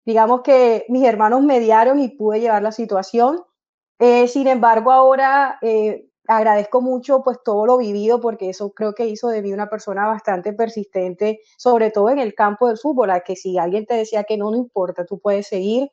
digamos 0.06 0.40
que 0.40 0.86
mis 0.88 1.04
hermanos 1.04 1.42
mediaron 1.42 2.00
y 2.00 2.08
pude 2.08 2.40
llevar 2.40 2.62
la 2.62 2.72
situación. 2.72 3.44
Eh, 3.98 4.26
sin 4.26 4.46
embargo, 4.48 4.90
ahora 4.90 5.58
eh, 5.60 6.08
agradezco 6.36 6.80
mucho 6.80 7.22
pues 7.22 7.38
todo 7.44 7.66
lo 7.66 7.78
vivido 7.78 8.20
porque 8.20 8.50
eso 8.50 8.72
creo 8.72 8.94
que 8.94 9.06
hizo 9.06 9.28
de 9.28 9.42
mí 9.42 9.52
una 9.52 9.68
persona 9.68 10.06
bastante 10.06 10.52
persistente, 10.52 11.40
sobre 11.56 11.90
todo 11.90 12.10
en 12.10 12.18
el 12.18 12.34
campo 12.34 12.68
del 12.68 12.78
fútbol, 12.78 13.10
a 13.10 13.20
que 13.20 13.36
si 13.36 13.58
alguien 13.58 13.86
te 13.86 13.94
decía 13.94 14.24
que 14.24 14.36
no, 14.36 14.50
no 14.50 14.56
importa, 14.56 15.04
tú 15.04 15.18
puedes 15.18 15.46
seguir. 15.46 15.90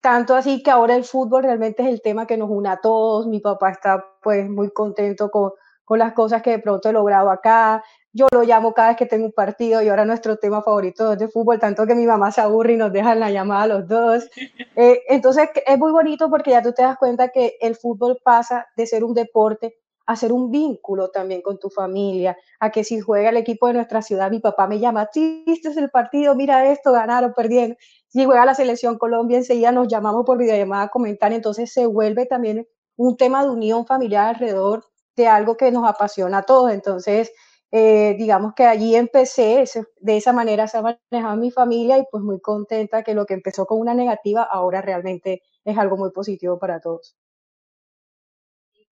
Tanto 0.00 0.36
así 0.36 0.62
que 0.62 0.70
ahora 0.70 0.94
el 0.96 1.04
fútbol 1.04 1.42
realmente 1.42 1.82
es 1.82 1.88
el 1.88 2.02
tema 2.02 2.26
que 2.26 2.36
nos 2.36 2.50
une 2.50 2.68
a 2.68 2.80
todos. 2.80 3.26
Mi 3.26 3.40
papá 3.40 3.70
está 3.70 4.04
pues 4.22 4.48
muy 4.48 4.70
contento 4.70 5.30
con, 5.30 5.52
con 5.84 5.98
las 5.98 6.12
cosas 6.12 6.42
que 6.42 6.50
de 6.50 6.58
pronto 6.60 6.88
he 6.88 6.92
logrado 6.92 7.30
acá. 7.30 7.82
Yo 8.18 8.26
lo 8.32 8.42
llamo 8.42 8.74
cada 8.74 8.88
vez 8.88 8.96
que 8.96 9.06
tengo 9.06 9.26
un 9.26 9.32
partido 9.32 9.80
y 9.80 9.88
ahora 9.88 10.04
nuestro 10.04 10.38
tema 10.38 10.60
favorito 10.60 11.12
es 11.12 11.20
de 11.20 11.28
fútbol, 11.28 11.60
tanto 11.60 11.86
que 11.86 11.94
mi 11.94 12.04
mamá 12.04 12.32
se 12.32 12.40
aburre 12.40 12.72
y 12.72 12.76
nos 12.76 12.92
deja 12.92 13.14
la 13.14 13.30
llamada 13.30 13.62
a 13.62 13.66
los 13.68 13.86
dos. 13.86 14.28
Eh, 14.80 15.02
entonces 15.08 15.48
es 15.66 15.76
muy 15.76 15.90
bonito 15.90 16.30
porque 16.30 16.52
ya 16.52 16.62
tú 16.62 16.72
te 16.72 16.82
das 16.82 16.96
cuenta 16.98 17.30
que 17.30 17.56
el 17.60 17.74
fútbol 17.74 18.16
pasa 18.22 18.68
de 18.76 18.86
ser 18.86 19.02
un 19.02 19.12
deporte 19.12 19.74
a 20.06 20.14
ser 20.14 20.32
un 20.32 20.52
vínculo 20.52 21.10
también 21.10 21.42
con 21.42 21.58
tu 21.58 21.68
familia, 21.68 22.36
a 22.60 22.70
que 22.70 22.84
si 22.84 23.00
juega 23.00 23.30
el 23.30 23.36
equipo 23.38 23.66
de 23.66 23.74
nuestra 23.74 24.02
ciudad, 24.02 24.30
mi 24.30 24.38
papá 24.38 24.68
me 24.68 24.78
llama, 24.78 25.08
sí, 25.12 25.42
este 25.48 25.70
es 25.70 25.76
el 25.76 25.90
partido, 25.90 26.36
mira 26.36 26.70
esto, 26.70 26.92
ganaron, 26.92 27.32
perdieron. 27.34 27.76
Si 28.06 28.24
juega 28.24 28.44
la 28.44 28.54
selección 28.54 28.98
Colombia, 28.98 29.38
enseguida 29.38 29.72
nos 29.72 29.88
llamamos 29.88 30.24
por 30.24 30.38
videollamada 30.38 30.84
a 30.84 30.88
comentar, 30.88 31.32
entonces 31.32 31.72
se 31.72 31.86
vuelve 31.86 32.26
también 32.26 32.68
un 32.96 33.16
tema 33.16 33.42
de 33.42 33.50
unión 33.50 33.84
familiar 33.84 34.28
alrededor 34.28 34.84
de 35.16 35.26
algo 35.26 35.56
que 35.56 35.72
nos 35.72 35.88
apasiona 35.88 36.38
a 36.38 36.42
todos. 36.42 36.70
Entonces, 36.70 37.32
eh, 37.70 38.14
digamos 38.18 38.54
que 38.54 38.64
allí 38.64 38.96
empecé, 38.96 39.64
de 40.00 40.16
esa 40.16 40.32
manera 40.32 40.66
se 40.68 40.78
ha 40.78 40.82
manejado 40.82 41.36
mi 41.36 41.50
familia 41.50 41.98
y 41.98 42.04
pues 42.10 42.22
muy 42.22 42.40
contenta 42.40 43.02
que 43.02 43.14
lo 43.14 43.26
que 43.26 43.34
empezó 43.34 43.66
con 43.66 43.78
una 43.78 43.94
negativa 43.94 44.42
ahora 44.42 44.80
realmente 44.80 45.42
es 45.64 45.76
algo 45.76 45.96
muy 45.96 46.10
positivo 46.10 46.58
para 46.58 46.80
todos. 46.80 47.16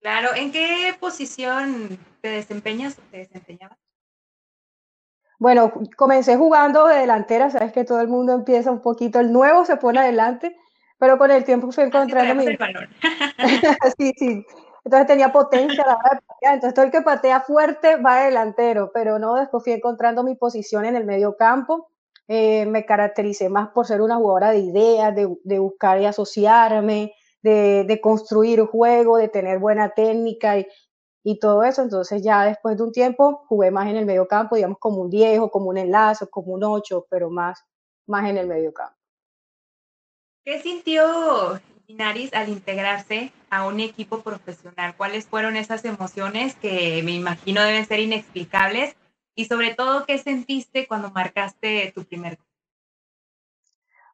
Claro, 0.00 0.34
¿en 0.34 0.52
qué 0.52 0.94
posición 1.00 1.98
te 2.20 2.28
desempeñas 2.28 2.98
o 2.98 3.02
te 3.10 3.18
desempeñabas? 3.18 3.78
Bueno, 5.38 5.72
comencé 5.96 6.36
jugando 6.36 6.86
de 6.86 6.98
delantera, 6.98 7.50
sabes 7.50 7.72
que 7.72 7.84
todo 7.84 8.00
el 8.00 8.08
mundo 8.08 8.32
empieza 8.32 8.70
un 8.70 8.80
poquito, 8.80 9.20
el 9.20 9.32
nuevo 9.32 9.64
se 9.64 9.76
pone 9.76 9.98
adelante, 9.98 10.56
pero 10.98 11.18
con 11.18 11.30
el 11.30 11.44
tiempo 11.44 11.70
fui 11.72 11.84
encontrando 11.84 12.34
mi... 12.34 12.46
sí, 13.98 14.12
sí. 14.16 14.46
Entonces 14.86 15.08
tenía 15.08 15.32
potencia 15.32 15.84
la 15.84 15.96
hora 15.96 16.10
de 16.14 16.20
patear. 16.22 16.54
Entonces 16.54 16.74
todo 16.74 16.84
el 16.84 16.92
que 16.92 17.02
patea 17.02 17.40
fuerte 17.40 17.96
va 17.96 18.22
delantero, 18.22 18.92
pero 18.94 19.18
no, 19.18 19.34
después 19.34 19.64
fui 19.64 19.72
encontrando 19.72 20.22
mi 20.22 20.36
posición 20.36 20.84
en 20.84 20.94
el 20.94 21.04
medio 21.04 21.36
campo. 21.36 21.90
Eh, 22.28 22.66
me 22.66 22.86
caractericé 22.86 23.48
más 23.48 23.70
por 23.70 23.84
ser 23.84 24.00
una 24.00 24.14
jugadora 24.14 24.52
de 24.52 24.58
ideas, 24.60 25.12
de, 25.12 25.58
buscar 25.58 26.00
y 26.00 26.04
asociarme, 26.04 27.14
de, 27.42 28.00
construir 28.00 28.60
juego, 28.60 29.16
de 29.16 29.26
tener 29.26 29.58
buena 29.58 29.88
técnica 29.88 30.56
y, 30.56 31.38
todo 31.40 31.64
eso. 31.64 31.82
Entonces 31.82 32.22
ya 32.22 32.44
después 32.44 32.76
de 32.76 32.84
un 32.84 32.92
tiempo 32.92 33.44
jugué 33.48 33.72
más 33.72 33.88
en 33.88 33.96
el 33.96 34.06
medio 34.06 34.28
campo, 34.28 34.54
digamos 34.54 34.78
como 34.78 35.00
un 35.00 35.10
10 35.10 35.40
o 35.40 35.50
como 35.50 35.70
un 35.70 35.78
enlace, 35.78 36.28
como 36.28 36.52
un 36.52 36.62
8, 36.62 37.06
pero 37.10 37.28
más, 37.28 37.60
más 38.06 38.30
en 38.30 38.36
el 38.36 38.46
medio 38.46 38.72
campo. 38.72 38.94
¿Qué 40.44 40.60
sintió 40.60 41.60
Inaris 41.88 42.32
al 42.34 42.48
integrarse 42.48 43.32
a 43.50 43.66
un 43.66 43.80
equipo 43.80 44.20
profesional? 44.20 44.94
¿Cuáles 44.96 45.26
fueron 45.26 45.56
esas 45.56 45.84
emociones 45.84 46.54
que 46.56 47.00
me 47.04 47.12
imagino 47.12 47.62
deben 47.62 47.86
ser 47.86 48.00
inexplicables? 48.00 48.96
Y 49.34 49.44
sobre 49.44 49.74
todo, 49.74 50.04
¿qué 50.06 50.18
sentiste 50.18 50.86
cuando 50.86 51.10
marcaste 51.10 51.92
tu 51.94 52.04
primer 52.04 52.36
gol? 52.36 52.46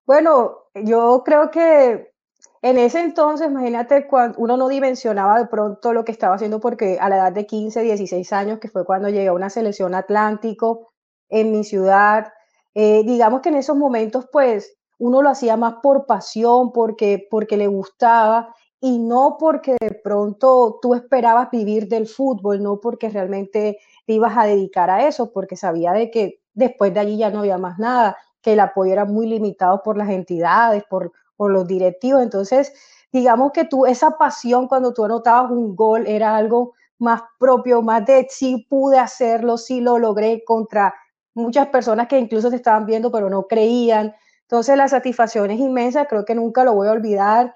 Bueno, 0.04 0.64
yo 0.74 1.22
creo 1.24 1.50
que 1.50 2.12
en 2.60 2.78
ese 2.78 3.00
entonces, 3.00 3.48
imagínate, 3.48 4.06
cuando 4.06 4.38
uno 4.38 4.56
no 4.56 4.68
dimensionaba 4.68 5.38
de 5.38 5.46
pronto 5.46 5.92
lo 5.92 6.04
que 6.04 6.12
estaba 6.12 6.34
haciendo 6.34 6.60
porque 6.60 6.98
a 7.00 7.08
la 7.08 7.16
edad 7.16 7.32
de 7.32 7.46
15, 7.46 7.82
16 7.82 8.32
años, 8.32 8.58
que 8.58 8.68
fue 8.68 8.84
cuando 8.84 9.08
llegué 9.08 9.28
a 9.28 9.32
una 9.32 9.50
selección 9.50 9.94
Atlántico 9.94 10.92
en 11.28 11.50
mi 11.50 11.64
ciudad, 11.64 12.32
eh, 12.74 13.02
digamos 13.04 13.40
que 13.40 13.48
en 13.48 13.56
esos 13.56 13.76
momentos 13.76 14.28
pues 14.30 14.76
uno 15.02 15.22
lo 15.22 15.30
hacía 15.30 15.56
más 15.56 15.74
por 15.82 16.06
pasión, 16.06 16.72
porque, 16.72 17.26
porque 17.30 17.56
le 17.56 17.66
gustaba 17.66 18.54
y 18.80 18.98
no 18.98 19.36
porque 19.38 19.76
de 19.80 19.92
pronto 19.92 20.78
tú 20.82 20.94
esperabas 20.94 21.50
vivir 21.50 21.88
del 21.88 22.06
fútbol, 22.06 22.62
no 22.62 22.80
porque 22.80 23.08
realmente 23.08 23.78
te 24.06 24.12
ibas 24.12 24.36
a 24.36 24.46
dedicar 24.46 24.90
a 24.90 25.06
eso, 25.06 25.32
porque 25.32 25.56
sabía 25.56 25.92
de 25.92 26.10
que 26.10 26.40
después 26.54 26.92
de 26.94 27.00
allí 27.00 27.16
ya 27.16 27.30
no 27.30 27.40
había 27.40 27.58
más 27.58 27.78
nada, 27.78 28.16
que 28.40 28.54
el 28.54 28.60
apoyo 28.60 28.92
era 28.92 29.04
muy 29.04 29.26
limitado 29.26 29.82
por 29.82 29.96
las 29.96 30.10
entidades, 30.10 30.84
por 30.88 31.12
por 31.42 31.50
los 31.50 31.66
directivos. 31.66 32.22
Entonces, 32.22 32.72
digamos 33.12 33.50
que 33.50 33.64
tú, 33.64 33.84
esa 33.84 34.16
pasión 34.16 34.68
cuando 34.68 34.94
tú 34.94 35.04
anotabas 35.04 35.50
un 35.50 35.74
gol 35.74 36.06
era 36.06 36.36
algo 36.36 36.74
más 36.98 37.20
propio, 37.38 37.82
más 37.82 38.06
de 38.06 38.28
sí 38.30 38.64
pude 38.70 38.98
hacerlo, 38.98 39.58
sí 39.58 39.80
lo 39.80 39.98
logré 39.98 40.44
contra 40.44 40.94
muchas 41.34 41.66
personas 41.66 42.06
que 42.06 42.18
incluso 42.18 42.48
te 42.48 42.56
estaban 42.56 42.86
viendo 42.86 43.10
pero 43.10 43.28
no 43.28 43.48
creían. 43.48 44.14
Entonces 44.52 44.76
la 44.76 44.86
satisfacción 44.86 45.50
es 45.50 45.58
inmensa, 45.60 46.04
creo 46.04 46.26
que 46.26 46.34
nunca 46.34 46.62
lo 46.62 46.74
voy 46.74 46.86
a 46.86 46.92
olvidar. 46.92 47.54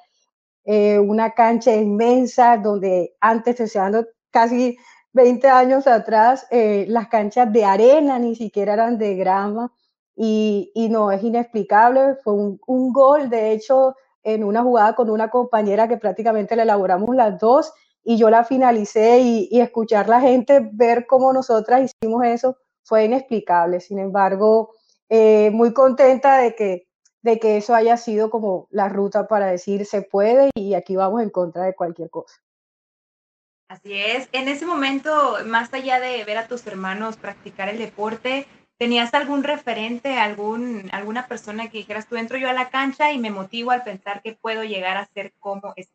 Eh, 0.65 0.99
una 0.99 1.33
cancha 1.33 1.75
inmensa 1.75 2.57
donde 2.57 3.15
antes, 3.21 3.59
deseando 3.59 4.07
casi 4.31 4.79
20 5.13 5.47
años 5.47 5.87
atrás, 5.87 6.47
eh, 6.51 6.87
las 6.89 7.09
canchas 7.09 7.53
de 7.53 7.67
arena 7.67 8.19
ni 8.19 8.35
siquiera 8.35 8.73
eran 8.73 8.97
de 8.97 9.15
grama. 9.15 9.71
Y, 10.17 10.73
y 10.75 10.89
no, 10.89 11.11
es 11.13 11.23
inexplicable. 11.23 12.17
Fue 12.25 12.33
un, 12.33 12.59
un, 12.67 12.95
gol, 12.95 13.29
de 13.29 13.53
hecho, 13.53 13.95
en 14.23 14.43
una 14.43 14.63
jugada 14.63 14.95
con 14.95 15.11
una 15.11 15.29
compañera 15.29 15.89
que 15.89 15.99
prácticamente 15.99 16.57
la 16.57 16.63
elaboramos 16.63 17.15
las 17.15 17.39
dos 17.39 17.75
y 18.03 18.17
yo 18.17 18.31
la 18.31 18.43
finalicé 18.43 19.21
y, 19.21 19.49
y 19.51 19.61
escuchar 19.61 20.09
la 20.09 20.23
gente 20.23 20.67
ver 20.73 21.07
cómo 21.07 21.31
nosotras 21.35 21.95
hicimos 22.01 22.25
eso 22.25 22.57
fue 22.85 23.05
inexplicable. 23.05 23.81
Sin 23.81 23.99
embargo, 23.99 24.71
eh, 25.09 25.51
muy 25.53 25.73
contenta 25.73 26.39
de 26.39 26.55
que, 26.55 26.86
de 27.27 27.39
que 27.39 27.57
eso 27.57 27.75
haya 27.75 27.97
sido 27.97 28.31
como 28.31 28.69
la 28.71 28.89
ruta 28.89 29.27
para 29.27 29.47
decir 29.49 29.85
se 29.85 30.01
puede 30.01 30.51
y 30.55 30.75
aquí 30.75 30.97
vamos 30.97 31.23
en 31.23 31.31
contra 31.31 31.65
de 31.65 31.75
cualquier 31.75 32.09
cosa. 32.09 32.41
Así 33.69 33.95
es. 33.95 34.29
En 34.31 34.49
ese 34.49 34.65
momento, 34.65 35.39
más 35.45 35.75
allá 35.75 35.99
de 35.99 36.25
ver 36.25 36.39
a 36.39 36.47
tus 36.47 36.65
hermanos 36.69 37.17
practicar 37.17 37.69
el 37.69 37.79
deporte, 37.79 38.47
¿Tenías 38.79 39.15
algún 39.15 39.43
referente, 39.43 40.19
algún, 40.19 40.91
alguna 40.93 41.29
persona 41.29 41.71
que 41.71 41.79
dijeras, 41.79 42.07
tú 42.07 42.17
entro 42.17 42.37
yo 42.37 42.51
a 42.51 42.53
la 42.53 42.69
cancha 42.69 43.11
y 43.11 43.19
me 43.19 43.31
motivo 43.31 43.71
al 43.71 43.85
pensar 43.85 44.21
que 44.21 44.35
puedo 44.35 44.65
llegar 44.65 44.99
a 44.99 45.07
ser 45.07 45.33
como 45.39 45.73
es? 45.77 45.89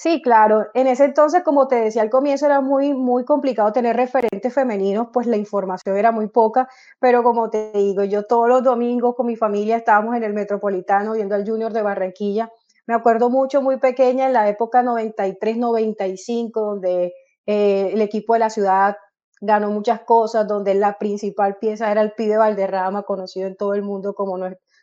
Sí, 0.00 0.22
claro. 0.22 0.68
En 0.74 0.86
ese 0.86 1.04
entonces, 1.06 1.42
como 1.42 1.66
te 1.66 1.74
decía 1.74 2.02
al 2.02 2.08
comienzo, 2.10 2.46
era 2.46 2.60
muy, 2.60 2.94
muy 2.94 3.24
complicado 3.24 3.72
tener 3.72 3.96
referentes 3.96 4.54
femeninos, 4.54 5.08
pues 5.12 5.26
la 5.26 5.36
información 5.36 5.96
era 5.96 6.12
muy 6.12 6.28
poca, 6.28 6.68
pero 7.00 7.24
como 7.24 7.50
te 7.50 7.72
digo, 7.72 8.04
yo 8.04 8.22
todos 8.22 8.48
los 8.48 8.62
domingos 8.62 9.16
con 9.16 9.26
mi 9.26 9.34
familia 9.34 9.76
estábamos 9.76 10.14
en 10.14 10.22
el 10.22 10.34
Metropolitano 10.34 11.14
viendo 11.14 11.34
al 11.34 11.44
Junior 11.44 11.72
de 11.72 11.82
Barranquilla. 11.82 12.48
Me 12.86 12.94
acuerdo 12.94 13.28
mucho, 13.28 13.60
muy 13.60 13.78
pequeña, 13.80 14.26
en 14.26 14.34
la 14.34 14.48
época 14.48 14.84
93-95, 14.84 16.52
donde 16.52 17.12
eh, 17.46 17.90
el 17.92 18.00
equipo 18.00 18.34
de 18.34 18.38
la 18.38 18.50
ciudad 18.50 18.96
ganó 19.40 19.68
muchas 19.72 20.02
cosas, 20.02 20.46
donde 20.46 20.74
la 20.74 20.96
principal 20.98 21.56
pieza 21.56 21.90
era 21.90 22.02
el 22.02 22.12
pibe 22.12 22.36
Valderrama, 22.36 23.02
conocido 23.02 23.48
en 23.48 23.56
todo 23.56 23.74
el 23.74 23.82
mundo 23.82 24.14
como 24.14 24.38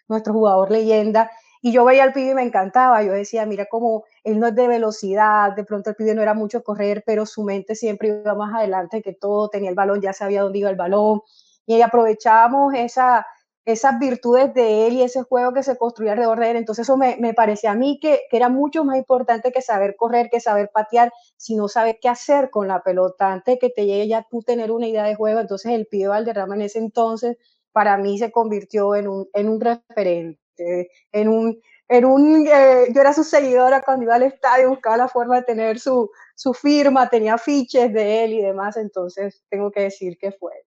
nuestro 0.10 0.34
jugador 0.34 0.72
leyenda. 0.72 1.32
Y 1.66 1.72
yo 1.72 1.84
veía 1.84 2.04
al 2.04 2.14
pibe 2.14 2.30
y 2.30 2.36
me 2.36 2.44
encantaba. 2.44 3.02
Yo 3.02 3.12
decía, 3.12 3.44
mira 3.48 3.66
cómo 3.66 4.04
él 4.24 4.40
no 4.40 4.46
es 4.46 4.54
de 4.54 4.68
velocidad, 4.68 5.56
de 5.56 5.64
pronto 5.64 5.90
el 5.90 5.96
pibe 5.96 6.14
no 6.14 6.22
era 6.22 6.36
mucho 6.36 6.64
correr, 6.64 7.02
pero 7.08 7.26
su 7.26 7.42
mente 7.42 7.74
siempre 7.74 8.10
iba 8.10 8.36
más 8.36 8.54
adelante 8.54 9.02
que 9.02 9.14
todo, 9.14 9.50
tenía 9.50 9.72
el 9.72 9.76
balón, 9.76 10.00
ya 10.00 10.14
sabía 10.14 10.44
dónde 10.44 10.60
iba 10.60 10.70
el 10.70 10.76
balón. 10.76 11.22
Y 11.66 11.82
aprovechábamos 11.82 12.76
esa, 12.76 13.26
esas 13.66 13.98
virtudes 13.98 14.54
de 14.54 14.86
él 14.86 14.94
y 14.94 15.02
ese 15.02 15.24
juego 15.24 15.54
que 15.54 15.64
se 15.64 15.76
construía 15.76 16.12
alrededor 16.12 16.40
de 16.40 16.52
él. 16.52 16.58
Entonces 16.58 16.84
eso 16.84 16.98
me, 16.98 17.18
me 17.18 17.34
parecía 17.34 17.72
a 17.72 17.76
mí 17.76 17.98
que, 18.00 18.22
que, 18.30 18.38
era 18.38 18.50
mucho 18.50 18.84
más 18.84 18.98
importante 18.98 19.52
que 19.52 19.64
saber 19.64 19.96
correr, 19.96 20.30
que 20.32 20.42
saber 20.42 20.70
patear, 20.72 21.12
sino 21.36 21.68
saber 21.68 21.98
qué 22.00 22.10
hacer 22.10 22.52
con 22.52 22.68
la 22.68 22.84
pelota. 22.84 23.32
Antes 23.32 23.58
que 23.60 23.72
te 23.72 23.88
llegue 23.88 24.08
ya 24.08 24.28
tú 24.30 24.44
tener 24.44 24.72
una 24.72 24.86
idea 24.86 25.04
de 25.04 25.16
juego, 25.16 25.40
entonces 25.40 25.72
el 25.72 25.88
pibe 25.88 26.10
Valderrama 26.10 26.54
en 26.54 26.62
ese 26.62 26.78
entonces 26.78 27.38
para 27.72 27.98
mí 27.98 28.20
se 28.20 28.32
convirtió 28.32 28.96
en 28.96 29.08
un, 29.08 29.28
en 29.34 29.50
un 29.50 29.60
referente, 29.60 30.45
en 30.58 31.30
un... 31.30 31.62
En 31.88 32.04
un 32.04 32.48
eh, 32.48 32.88
yo 32.92 33.02
era 33.02 33.14
su 33.14 33.24
seguidora 33.24 33.84
cuando 33.84 34.06
iba 34.06 34.16
al 34.16 34.24
estadio, 34.24 34.70
buscaba 34.70 34.98
la 34.98 35.08
forma 35.08 35.36
de 35.36 35.44
tener 35.44 35.80
su, 35.80 36.10
su 36.34 36.52
firma, 36.56 37.08
tenía 37.12 37.38
fiches 37.38 37.94
de 37.94 38.24
él 38.24 38.34
y 38.34 38.42
demás, 38.42 38.76
entonces 38.76 39.44
tengo 39.52 39.70
que 39.70 39.82
decir 39.82 40.18
que 40.18 40.32
fue 40.32 40.66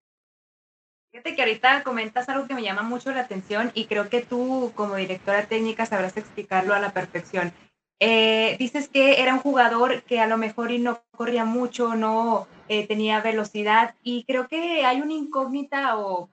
Fíjate 1.10 1.34
que 1.34 1.42
ahorita 1.42 1.82
comentas 1.82 2.28
algo 2.28 2.46
que 2.46 2.54
me 2.54 2.62
llama 2.62 2.82
mucho 2.82 3.10
la 3.10 3.22
atención 3.22 3.72
y 3.74 3.86
creo 3.86 4.08
que 4.08 4.20
tú 4.20 4.72
como 4.74 4.94
directora 4.94 5.46
técnica 5.46 5.86
sabrás 5.86 6.16
explicarlo 6.16 6.74
a 6.74 6.80
la 6.80 6.92
perfección. 6.92 7.52
Eh, 7.98 8.56
dices 8.58 8.88
que 8.88 9.20
era 9.20 9.34
un 9.34 9.40
jugador 9.40 10.02
que 10.02 10.20
a 10.20 10.26
lo 10.26 10.36
mejor 10.36 10.70
y 10.70 10.78
no 10.78 11.02
corría 11.16 11.44
mucho, 11.44 11.96
no 11.96 12.46
eh, 12.68 12.86
tenía 12.86 13.20
velocidad 13.20 13.94
y 14.02 14.24
creo 14.24 14.46
que 14.46 14.84
hay 14.84 15.00
una 15.00 15.14
incógnita 15.14 15.98
o 15.98 16.28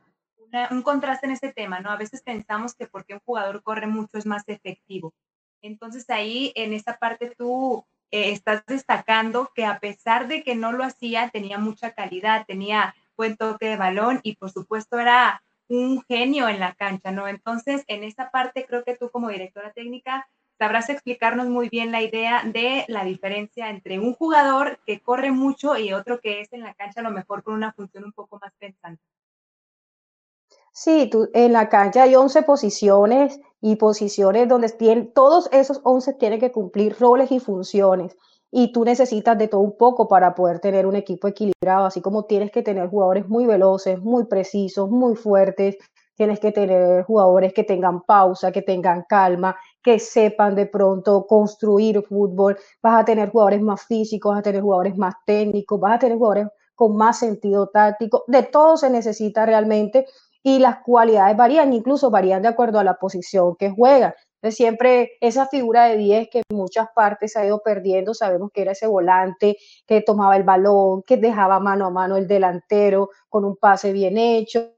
un 0.71 0.81
contraste 0.81 1.25
en 1.25 1.33
ese 1.33 1.51
tema, 1.51 1.79
¿no? 1.79 1.91
A 1.91 1.97
veces 1.97 2.21
pensamos 2.21 2.75
que 2.75 2.87
porque 2.87 3.13
un 3.13 3.19
jugador 3.21 3.63
corre 3.63 3.87
mucho 3.87 4.17
es 4.17 4.25
más 4.25 4.43
efectivo. 4.47 5.13
Entonces 5.61 6.09
ahí 6.09 6.51
en 6.55 6.73
esa 6.73 6.97
parte 6.97 7.33
tú 7.37 7.85
eh, 8.11 8.31
estás 8.31 8.63
destacando 8.67 9.51
que 9.55 9.65
a 9.65 9.79
pesar 9.79 10.27
de 10.27 10.43
que 10.43 10.55
no 10.55 10.71
lo 10.71 10.83
hacía, 10.83 11.29
tenía 11.29 11.57
mucha 11.57 11.91
calidad, 11.93 12.45
tenía 12.45 12.95
buen 13.17 13.35
toque 13.37 13.67
de 13.67 13.77
balón 13.77 14.19
y 14.23 14.35
por 14.35 14.51
supuesto 14.51 14.99
era 14.99 15.41
un 15.67 16.03
genio 16.07 16.47
en 16.47 16.59
la 16.59 16.73
cancha, 16.75 17.11
¿no? 17.11 17.27
Entonces, 17.27 17.83
en 17.87 18.03
esa 18.03 18.29
parte 18.29 18.65
creo 18.67 18.83
que 18.83 18.95
tú 18.95 19.09
como 19.09 19.29
directora 19.29 19.73
técnica 19.73 20.27
sabrás 20.57 20.89
explicarnos 20.89 21.47
muy 21.47 21.69
bien 21.69 21.91
la 21.91 22.01
idea 22.01 22.43
de 22.43 22.85
la 22.87 23.03
diferencia 23.03 23.69
entre 23.69 23.99
un 23.99 24.13
jugador 24.13 24.79
que 24.85 24.99
corre 25.01 25.31
mucho 25.31 25.77
y 25.77 25.91
otro 25.91 26.21
que 26.21 26.41
es 26.41 26.53
en 26.53 26.61
la 26.61 26.73
cancha 26.75 27.01
a 27.01 27.03
lo 27.03 27.11
mejor 27.11 27.43
con 27.43 27.55
una 27.55 27.73
función 27.73 28.05
un 28.05 28.13
poco 28.13 28.39
más 28.39 28.53
pensante. 28.57 29.03
Sí, 30.77 31.07
tú, 31.09 31.29
en 31.33 31.53
la 31.53 31.69
cancha 31.69 32.03
hay 32.03 32.15
11 32.15 32.41
posiciones 32.43 33.39
y 33.61 33.77
posiciones 33.77 34.49
donde 34.49 34.67
tienen, 34.67 35.13
todos 35.13 35.47
esos 35.53 35.79
11 35.83 36.13
tienen 36.15 36.37
que 36.41 36.51
cumplir 36.51 36.97
roles 36.99 37.31
y 37.31 37.39
funciones 37.39 38.17
y 38.51 38.73
tú 38.73 38.83
necesitas 38.83 39.37
de 39.37 39.47
todo 39.47 39.61
un 39.61 39.77
poco 39.77 40.09
para 40.09 40.35
poder 40.35 40.59
tener 40.59 40.85
un 40.85 40.97
equipo 40.97 41.29
equilibrado, 41.29 41.85
así 41.85 42.01
como 42.01 42.25
tienes 42.25 42.51
que 42.51 42.61
tener 42.61 42.89
jugadores 42.89 43.29
muy 43.29 43.45
veloces, 43.45 44.01
muy 44.01 44.25
precisos, 44.25 44.89
muy 44.89 45.15
fuertes, 45.15 45.77
tienes 46.15 46.41
que 46.41 46.51
tener 46.51 47.05
jugadores 47.05 47.53
que 47.53 47.63
tengan 47.63 48.01
pausa, 48.01 48.51
que 48.51 48.61
tengan 48.61 49.05
calma, 49.07 49.55
que 49.81 49.97
sepan 49.97 50.55
de 50.55 50.65
pronto 50.65 51.25
construir 51.25 52.03
fútbol, 52.03 52.57
vas 52.83 52.99
a 52.99 53.05
tener 53.05 53.29
jugadores 53.31 53.61
más 53.61 53.85
físicos, 53.85 54.31
vas 54.31 54.39
a 54.39 54.43
tener 54.43 54.61
jugadores 54.61 54.97
más 54.97 55.15
técnicos, 55.25 55.79
vas 55.79 55.95
a 55.95 55.99
tener 55.99 56.17
jugadores 56.17 56.47
con 56.75 56.97
más 56.97 57.19
sentido 57.19 57.67
táctico, 57.67 58.25
de 58.27 58.43
todo 58.43 58.75
se 58.75 58.89
necesita 58.89 59.45
realmente 59.45 60.05
y 60.47 60.59
las 60.59 60.83
cualidades 60.83 61.35
varían, 61.35 61.73
incluso 61.73 62.11
varían 62.11 62.43
de 62.43 62.49
acuerdo 62.49 62.77
a 62.77 62.83
la 62.83 62.99
posición 62.99 63.55
que 63.55 63.71
juegan. 63.71 64.13
siempre 64.51 65.13
esa 65.19 65.47
figura 65.47 65.85
de 65.85 65.97
10 65.97 66.29
que 66.29 66.43
en 66.47 66.55
muchas 66.55 66.87
partes 66.93 67.35
ha 67.35 67.43
ido 67.43 67.63
perdiendo, 67.63 68.13
sabemos 68.13 68.51
que 68.53 68.61
era 68.61 68.73
ese 68.73 68.85
volante 68.85 69.57
que 69.87 70.01
tomaba 70.01 70.37
el 70.37 70.43
balón, 70.43 71.01
que 71.01 71.17
dejaba 71.17 71.59
mano 71.59 71.87
a 71.87 71.89
mano 71.89 72.15
el 72.15 72.27
delantero 72.27 73.09
con 73.27 73.43
un 73.43 73.57
pase 73.57 73.91
bien 73.91 74.19
hecho, 74.19 74.73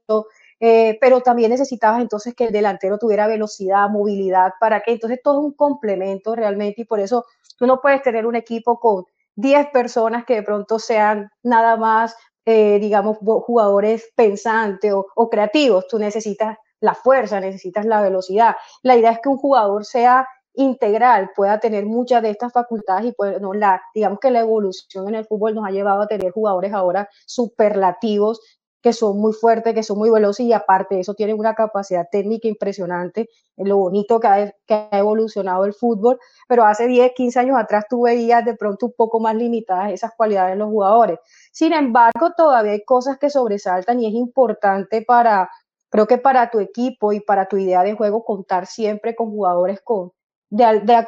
eh, 0.58 0.96
pero 1.02 1.20
también 1.20 1.50
necesitabas 1.50 2.00
entonces 2.00 2.34
que 2.34 2.46
el 2.46 2.52
delantero 2.52 2.96
tuviera 2.96 3.26
velocidad, 3.26 3.90
movilidad, 3.90 4.54
para 4.58 4.80
que 4.80 4.92
entonces 4.92 5.20
todo 5.22 5.40
es 5.40 5.44
un 5.44 5.52
complemento 5.52 6.34
realmente 6.34 6.80
y 6.80 6.84
por 6.86 6.98
eso 6.98 7.26
tú 7.58 7.66
no 7.66 7.82
puedes 7.82 8.02
tener 8.02 8.24
un 8.24 8.36
equipo 8.36 8.80
con 8.80 9.04
10 9.36 9.68
personas 9.68 10.24
que 10.24 10.36
de 10.36 10.42
pronto 10.42 10.78
sean 10.78 11.30
nada 11.42 11.76
más, 11.76 12.16
eh, 12.50 12.78
digamos, 12.80 13.18
jugadores 13.18 14.10
pensantes 14.16 14.90
o, 14.94 15.28
creativos. 15.28 15.86
Tú 15.86 15.98
necesitas 15.98 16.56
la 16.80 16.94
fuerza, 16.94 17.40
necesitas 17.40 17.84
la 17.84 18.00
velocidad. 18.00 18.56
La 18.82 18.96
idea 18.96 19.10
es 19.10 19.18
que 19.22 19.28
un 19.28 19.36
jugador 19.36 19.84
sea 19.84 20.26
integral, 20.54 21.30
pueda 21.36 21.60
tener 21.60 21.84
muchas 21.84 22.22
de 22.22 22.30
estas 22.30 22.50
facultades 22.50 23.10
y 23.10 23.12
pues, 23.12 23.36
la, 23.52 23.82
digamos 23.94 24.18
que 24.18 24.30
la 24.30 24.40
evolución 24.40 25.08
en 25.08 25.16
el 25.16 25.26
fútbol 25.26 25.56
nos 25.56 25.66
ha 25.66 25.70
llevado 25.70 26.00
a 26.00 26.06
tener 26.06 26.32
jugadores 26.32 26.72
ahora 26.72 27.10
superlativos 27.26 28.40
que 28.88 28.94
son 28.94 29.20
muy 29.20 29.34
fuertes, 29.34 29.74
que 29.74 29.82
son 29.82 29.98
muy 29.98 30.08
veloces 30.08 30.46
y 30.46 30.52
aparte 30.54 30.94
de 30.94 31.02
eso 31.02 31.12
tienen 31.12 31.38
una 31.38 31.54
capacidad 31.54 32.08
técnica 32.10 32.48
impresionante, 32.48 33.28
en 33.58 33.68
lo 33.68 33.76
bonito 33.76 34.18
que 34.18 34.26
ha, 34.26 34.54
que 34.66 34.74
ha, 34.90 34.98
evolucionado 34.98 35.66
el 35.66 35.74
fútbol, 35.74 36.18
pero 36.48 36.64
hace 36.64 36.86
10, 36.86 37.12
15 37.14 37.38
años 37.40 37.58
atrás 37.58 37.84
tú 37.86 38.04
veías 38.04 38.42
de 38.46 38.54
pronto 38.54 38.86
un 38.86 38.94
poco 38.96 39.20
más 39.20 39.34
limitadas 39.34 39.92
esas 39.92 40.12
cualidades 40.16 40.54
en 40.54 40.60
los 40.60 40.70
jugadores. 40.70 41.18
Sin 41.52 41.74
embargo, 41.74 42.32
todavía 42.34 42.72
hay 42.72 42.84
cosas 42.86 43.18
que 43.18 43.28
sobresaltan 43.28 44.00
y 44.00 44.06
es 44.06 44.14
importante 44.14 45.02
para, 45.02 45.50
creo 45.90 46.06
que 46.06 46.16
para 46.16 46.48
tu 46.48 46.58
equipo 46.58 47.12
y 47.12 47.20
para 47.20 47.46
tu 47.46 47.58
idea 47.58 47.82
de 47.82 47.92
juego 47.92 48.24
contar 48.24 48.64
siempre 48.64 49.14
con 49.14 49.28
jugadores 49.30 49.82
con, 49.82 50.12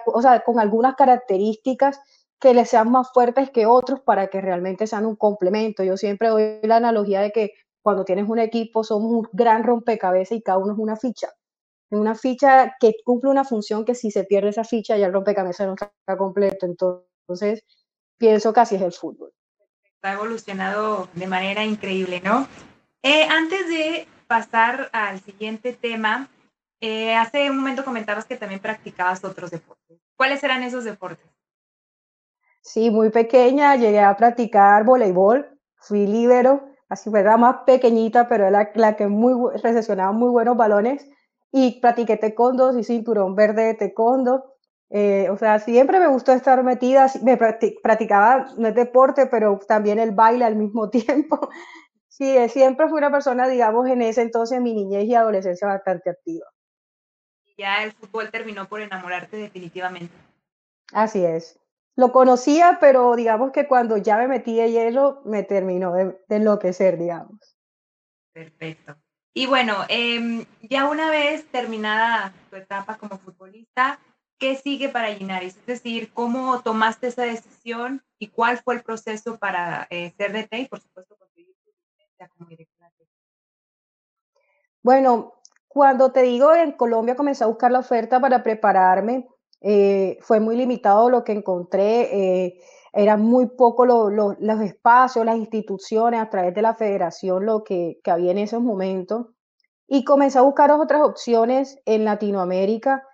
o 0.07 0.21
sea, 0.21 0.41
con 0.45 0.61
algunas 0.61 0.97
características 0.97 1.99
que 2.39 2.53
les 2.53 2.69
sean 2.69 2.91
más 2.91 3.11
fuertes 3.11 3.51
que 3.51 3.65
otros 3.65 4.01
para 4.01 4.27
que 4.29 4.43
realmente 4.43 4.87
sean 4.87 5.07
un 5.07 5.17
complemento. 5.17 5.83
Yo 5.83 5.97
siempre 5.97 6.29
doy 6.29 6.61
la 6.63 6.77
analogía 6.77 7.23
de 7.23 7.33
que 7.33 7.55
cuando 7.83 8.05
tienes 8.05 8.29
un 8.29 8.39
equipo 8.39 8.85
somos 8.85 9.11
un 9.11 9.29
gran 9.33 9.65
rompecabezas 9.65 10.39
y 10.39 10.43
cada 10.43 10.59
uno 10.59 10.73
es 10.73 10.79
una 10.79 10.97
ficha. 10.97 11.29
Una 11.91 12.15
ficha 12.15 12.77
que 12.79 12.95
cumple 13.05 13.31
una 13.31 13.45
función 13.45 13.85
que 13.85 13.95
si 13.95 14.11
se 14.11 14.25
pierde 14.25 14.51
esa 14.51 14.65
ficha 14.65 14.97
ya 14.97 15.07
el 15.07 15.13
rompecabezas 15.13 15.67
no 15.67 15.75
está 15.75 16.17
completo. 16.17 16.67
Entonces, 16.67 17.65
pienso 18.17 18.53
que 18.53 18.61
así 18.61 18.77
es 18.77 18.83
el 18.83 18.93
fútbol. 18.93 19.33
Ha 20.03 20.13
evolucionado 20.13 21.09
de 21.15 21.27
manera 21.27 21.65
increíble, 21.65 22.21
¿no? 22.25 22.47
Eh, 23.03 23.25
antes 23.25 23.69
de 23.69 24.07
pasar 24.27 24.89
al 24.93 25.21
siguiente 25.21 25.73
tema, 25.73 26.29
eh, 26.81 27.15
hace 27.15 27.51
un 27.51 27.57
momento 27.57 27.85
comentabas 27.85 28.25
que 28.25 28.37
también 28.37 28.61
practicabas 28.61 29.25
otros 29.25 29.51
deportes. 29.51 29.99
¿Cuáles 30.17 30.43
eran 30.45 30.63
esos 30.63 30.85
deportes? 30.85 31.27
Sí, 32.63 32.91
muy 32.91 33.11
pequeña 33.11 33.77
llegué 33.77 34.01
a 34.01 34.17
practicar 34.17 34.85
voleibol, 34.85 35.59
fui 35.77 36.07
líbero, 36.07 36.70
así 36.91 37.09
fue, 37.09 37.21
era 37.21 37.37
más 37.37 37.59
pequeñita, 37.65 38.29
pero 38.29 38.47
era 38.47 38.71
la 38.75 38.97
que 38.97 39.07
muy, 39.07 39.57
recepcionaba 39.63 40.13
muy 40.13 40.29
buenos 40.29 40.57
balones 40.57 41.09
y 41.53 41.81
practiqué 41.81 42.17
taekwondo, 42.17 42.79
y 42.79 42.85
cinturón 42.85 43.35
verde 43.35 43.65
de 43.65 43.75
taekwondo. 43.75 44.57
Eh, 44.91 45.31
o 45.31 45.39
sea, 45.39 45.61
siempre 45.61 46.01
me 46.01 46.09
gustó 46.09 46.33
estar 46.33 46.63
metida, 46.65 47.07
me 47.23 47.39
practicaba, 47.39 48.47
no 48.59 48.69
es 48.69 48.75
deporte, 48.75 49.27
pero 49.27 49.59
también 49.67 50.01
el 50.01 50.11
baile 50.11 50.45
al 50.45 50.57
mismo 50.57 50.91
tiempo. 50.91 51.49
Sí, 52.09 52.37
eh, 52.37 52.49
siempre 52.49 52.89
fui 52.89 52.99
una 52.99 53.11
persona, 53.11 53.49
digamos, 53.49 53.89
en 53.89 54.03
ese 54.03 54.23
entonces, 54.23 54.61
mi 54.61 54.75
niñez 54.75 55.05
y 55.05 55.15
adolescencia 55.15 55.69
bastante 55.69 56.11
activa. 56.11 56.47
Ya 57.57 57.85
el 57.85 57.93
fútbol 57.93 58.31
terminó 58.31 58.69
por 58.69 58.81
enamorarte 58.81 59.37
definitivamente. 59.37 60.15
Así 60.93 61.25
es 61.25 61.61
lo 61.97 62.13
conocía, 62.13 62.79
pero 62.81 63.15
digamos 63.17 63.53
que 63.53 63.67
cuando 63.67 63.97
ya 63.97 64.17
me 64.17 64.29
metí 64.29 64.57
de 64.57 64.71
hielo, 64.71 65.23
me 65.25 65.43
terminó 65.43 65.93
de, 65.93 66.19
enloquecer, 66.29 66.99
digamos. 66.99 67.57
Perfecto. 68.33 68.97
Y 69.35 69.47
bueno, 69.47 69.77
em, 69.89 70.45
ya 70.63 70.89
una 70.89 71.11
vez 71.11 71.47
terminada 71.51 72.33
tu 72.49 72.57
etapa 72.57 72.97
como 72.97 73.19
futbolista, 73.19 74.01
¿qué 74.39 74.57
sigue 74.57 74.89
para 74.89 75.11
Linares? 75.11 75.57
Es 75.57 75.67
decir, 75.67 76.13
¿cómo 76.13 76.61
tomaste 76.63 77.09
esa 77.09 77.23
decisión 77.23 78.03
y 78.19 78.29
cuál 78.29 78.59
fue 78.59 78.75
el 78.77 78.83
proceso 78.83 79.39
para 79.39 79.87
eh, 79.91 80.13
ser 80.17 80.33
DT 80.33 80.59
y, 80.59 80.69
por 80.69 80.81
supuesto, 80.81 81.17
conseguir 81.17 81.55
tu 81.65 81.71
licencia 81.71 82.29
como 82.29 82.49
directora? 82.49 82.81
Bueno, 84.83 85.35
cuando 85.69 86.11
te 86.11 86.23
digo 86.23 86.55
en 86.55 86.73
Colombia 86.73 87.17
comencé 87.17 87.45
a 87.45 87.49
buscar 87.49 87.71
la 87.71 87.81
oferta 87.81 88.19
para 88.19 88.43
prepararme, 88.43 89.29
eh, 89.61 90.19
fue 90.23 90.41
muy 90.41 90.57
limitado 90.57 91.11
lo 91.11 91.25
que 91.25 91.33
encontré, 91.33 92.47
eh, 92.47 92.61
eran 92.93 93.23
muy 93.23 93.47
pocos 93.47 93.87
los 93.87 94.61
espacios, 94.61 95.25
las 95.25 95.37
instituciones 95.37 96.21
a 96.21 96.29
través 96.29 96.55
de 96.55 96.63
la 96.63 96.75
federación 96.75 97.47
lo 97.47 97.63
que, 97.63 98.01
que 98.03 98.11
había 98.11 98.33
en 98.33 98.39
esos 98.39 98.63
momentos. 98.63 99.27
Y 99.87 100.05
comencé 100.05 100.39
a 100.39 100.43
buscar 100.43 100.71
otras 100.73 101.03
opciones 101.03 101.79
en 101.85 102.05
Latinoamérica 102.05 103.05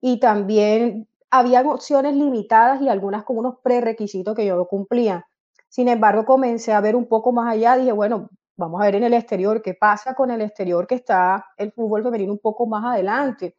y 0.00 0.20
también 0.20 1.08
habían 1.30 1.66
opciones 1.66 2.14
limitadas 2.14 2.80
y 2.80 2.88
algunas 2.88 3.24
con 3.24 3.38
unos 3.38 3.56
prerequisitos 3.62 4.36
que 4.36 4.46
yo 4.46 4.56
no 4.56 4.66
cumplía. 4.66 5.26
Sin 5.68 5.88
embargo, 5.88 6.24
comencé 6.24 6.72
a 6.72 6.80
ver 6.80 6.94
un 6.94 7.06
poco 7.08 7.32
más 7.32 7.52
allá, 7.52 7.76
dije, 7.76 7.90
bueno, 7.90 8.28
vamos 8.56 8.80
a 8.80 8.84
ver 8.84 8.94
en 8.94 9.04
el 9.04 9.14
exterior 9.14 9.60
qué 9.62 9.74
pasa 9.74 10.14
con 10.14 10.30
el 10.30 10.40
exterior 10.40 10.86
que 10.86 10.94
está 10.94 11.46
el 11.56 11.72
fútbol 11.72 12.04
femenino 12.04 12.32
un 12.32 12.38
poco 12.38 12.66
más 12.66 12.84
adelante. 12.84 13.56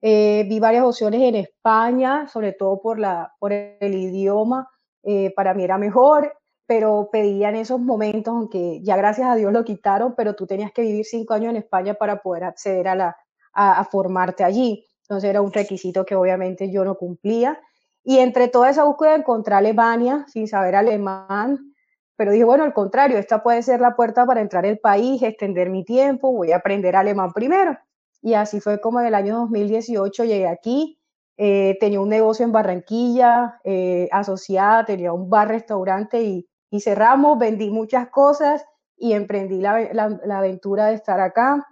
Eh, 0.00 0.44
vi 0.48 0.60
varias 0.60 0.84
opciones 0.84 1.20
en 1.22 1.34
España, 1.34 2.28
sobre 2.28 2.52
todo 2.52 2.80
por, 2.80 2.98
la, 2.98 3.34
por 3.38 3.52
el 3.52 3.94
idioma, 3.94 4.68
eh, 5.02 5.32
para 5.34 5.54
mí 5.54 5.64
era 5.64 5.78
mejor, 5.78 6.32
pero 6.66 7.08
pedía 7.10 7.48
en 7.48 7.56
esos 7.56 7.80
momentos, 7.80 8.32
aunque 8.32 8.80
ya 8.82 8.96
gracias 8.96 9.28
a 9.28 9.34
Dios 9.34 9.52
lo 9.52 9.64
quitaron, 9.64 10.14
pero 10.14 10.34
tú 10.34 10.46
tenías 10.46 10.72
que 10.72 10.82
vivir 10.82 11.04
cinco 11.04 11.34
años 11.34 11.50
en 11.50 11.56
España 11.56 11.94
para 11.94 12.20
poder 12.20 12.44
acceder 12.44 12.88
a, 12.88 12.94
la, 12.94 13.16
a, 13.52 13.84
formarte 13.84 14.44
allí. 14.44 14.86
Entonces 15.02 15.30
era 15.30 15.40
un 15.40 15.52
requisito 15.52 16.04
que 16.04 16.14
obviamente 16.14 16.70
yo 16.70 16.84
no 16.84 16.96
cumplía. 16.96 17.58
Y 18.04 18.18
entre 18.18 18.48
toda 18.48 18.70
esa 18.70 18.84
búsqueda 18.84 19.14
encontré 19.14 19.54
Alemania 19.54 20.24
sin 20.28 20.46
saber 20.46 20.76
alemán, 20.76 21.74
pero 22.16 22.32
dije, 22.32 22.44
bueno, 22.44 22.64
al 22.64 22.74
contrario, 22.74 23.16
esta 23.18 23.42
puede 23.42 23.62
ser 23.62 23.80
la 23.80 23.96
puerta 23.96 24.26
para 24.26 24.40
entrar 24.40 24.66
al 24.66 24.78
país, 24.78 25.22
extender 25.22 25.70
mi 25.70 25.84
tiempo, 25.84 26.32
voy 26.32 26.52
a 26.52 26.56
aprender 26.56 26.96
alemán 26.96 27.32
primero. 27.32 27.78
Y 28.22 28.34
así 28.34 28.60
fue 28.60 28.80
como 28.80 29.00
en 29.00 29.06
el 29.06 29.14
año 29.14 29.38
2018 29.40 30.24
llegué 30.24 30.48
aquí. 30.48 30.98
Eh, 31.36 31.76
tenía 31.78 32.00
un 32.00 32.08
negocio 32.08 32.44
en 32.44 32.50
Barranquilla, 32.50 33.60
eh, 33.62 34.08
asociada, 34.10 34.84
tenía 34.84 35.12
un 35.12 35.30
bar-restaurante 35.30 36.20
y, 36.20 36.48
y, 36.68 36.80
cerramos, 36.80 37.38
vendí 37.38 37.70
muchas 37.70 38.08
cosas 38.08 38.64
y 38.96 39.12
emprendí 39.12 39.60
la, 39.60 39.92
la, 39.92 40.38
aventura 40.38 40.86
de 40.86 40.94
estar 40.94 41.20
acá. 41.20 41.64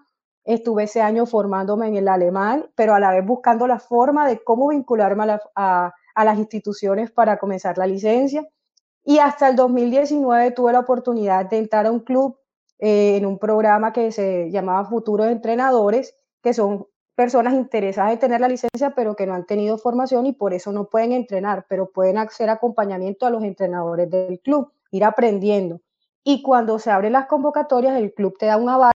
Estuve 0.45 0.85
ese 0.85 1.01
año 1.03 1.27
formándome 1.27 1.89
en 1.89 1.97
el 1.97 2.07
alemán, 2.07 2.71
pero 2.77 2.95
a 2.95 3.01
la 3.01 3.11
vez 3.11 3.27
buscando 3.27 3.67
la 3.67 3.81
forma 3.81 4.29
de 4.29 4.39
cómo 4.45 4.69
vincularme 4.69 5.37
a, 5.57 5.93
a, 6.15 6.25
las 6.25 6.39
instituciones 6.39 7.11
para 7.11 7.37
comenzar 7.37 7.77
la 7.77 7.89
licencia. 7.89 8.47
Y 9.03 9.19
hasta 9.19 9.49
el 9.49 9.57
2019 9.57 10.53
tuve 10.53 10.73
la 10.73 10.81
oportunidad 10.81 11.51
de 11.51 11.59
entrar 11.59 11.87
a 11.87 11.91
un 11.91 12.01
club 12.01 12.39
eh, 12.79 13.17
en 13.17 13.27
un 13.27 13.39
programa 13.39 13.93
que 13.93 14.13
se 14.13 14.49
llamaba 14.53 14.85
Futuros 14.85 15.27
Entrenadores 15.27 16.15
que 16.47 16.55
son 16.55 16.87
personas 17.17 17.55
interesadas 17.55 18.13
en 18.13 18.21
tener 18.21 18.41
la 18.41 18.47
licencia, 18.47 18.91
pero 18.95 19.17
que 19.17 19.27
no 19.27 19.35
han 19.35 19.47
tenido 19.47 19.79
formación 19.79 20.27
y 20.27 20.33
por 20.33 20.55
eso 20.55 20.71
no 20.71 20.85
pueden 20.85 21.11
entrenar, 21.11 21.67
pero 21.69 21.91
pueden 21.91 22.19
hacer 22.19 22.51
acompañamiento 22.51 23.27
a 23.27 23.31
los 23.31 23.43
entrenadores 23.43 24.09
del 24.09 24.39
club, 24.39 24.71
ir 24.93 25.03
aprendiendo. 25.03 25.81
Y 26.23 26.43
cuando 26.43 26.79
se 26.79 26.93
abren 26.93 27.15
las 27.15 27.27
convocatorias, 27.27 27.99
el 27.99 28.15
club 28.15 28.37
te 28.39 28.47
da 28.47 28.59
un 28.59 28.69
aval 28.69 28.93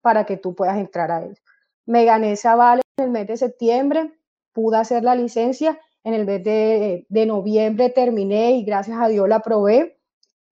para 0.00 0.26
que 0.26 0.36
tú 0.36 0.56
puedas 0.56 0.76
entrar 0.76 1.12
a 1.12 1.22
él. 1.22 1.38
Me 1.86 2.04
gané 2.04 2.32
ese 2.32 2.48
aval 2.48 2.80
en 2.96 3.04
el 3.04 3.10
mes 3.12 3.28
de 3.28 3.36
septiembre, 3.36 4.18
pude 4.52 4.78
hacer 4.78 5.04
la 5.04 5.14
licencia, 5.14 5.78
en 6.02 6.14
el 6.14 6.26
mes 6.26 6.42
de, 6.42 7.06
de 7.08 7.26
noviembre 7.26 7.90
terminé 7.90 8.56
y 8.56 8.64
gracias 8.64 8.98
a 9.00 9.06
Dios 9.06 9.28
la 9.28 9.36
aprobé. 9.36 9.97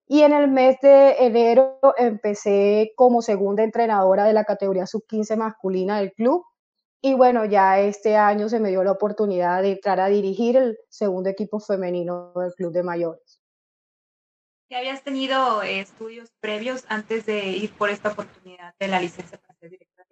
Y 0.09 0.23
en 0.23 0.33
el 0.33 0.49
mes 0.49 0.77
de 0.81 1.17
enero 1.27 1.81
empecé 1.97 2.93
como 2.95 3.23
segunda 3.23 3.65
entrenadora 3.65 4.25
de 4.25 4.33
la 4.33 4.45
categoría 4.45 4.87
sub-15 4.87 5.37
masculina 5.37 5.99
del 5.99 6.13
club. 6.13 6.45
Y 7.03 7.15
bueno, 7.15 7.45
ya 7.45 7.81
este 7.81 8.17
año 8.17 8.49
se 8.49 8.61
me 8.61 8.71
dio 8.71 8.85
la 8.85 8.93
oportunidad 8.93 9.63
de 9.63 9.73
entrar 9.73 9.99
a 10.01 10.07
dirigir 10.07 10.57
el 10.57 10.79
segundo 10.89 11.29
equipo 11.29 11.59
femenino 11.59 12.33
del 12.37 12.55
club 12.55 12.73
de 12.73 12.83
mayores. 12.85 13.41
¿Ya 14.71 14.79
habías 14.79 15.03
tenido 15.03 15.63
estudios 15.63 16.33
previos 16.41 16.85
antes 16.89 17.27
de 17.27 17.47
ir 17.49 17.73
por 17.75 17.91
esta 17.91 18.11
oportunidad 18.11 18.75
de 18.79 18.89
la 18.89 19.01
licencia 19.01 19.39
para 19.39 19.55
ser 19.55 19.71
directora? 19.71 20.07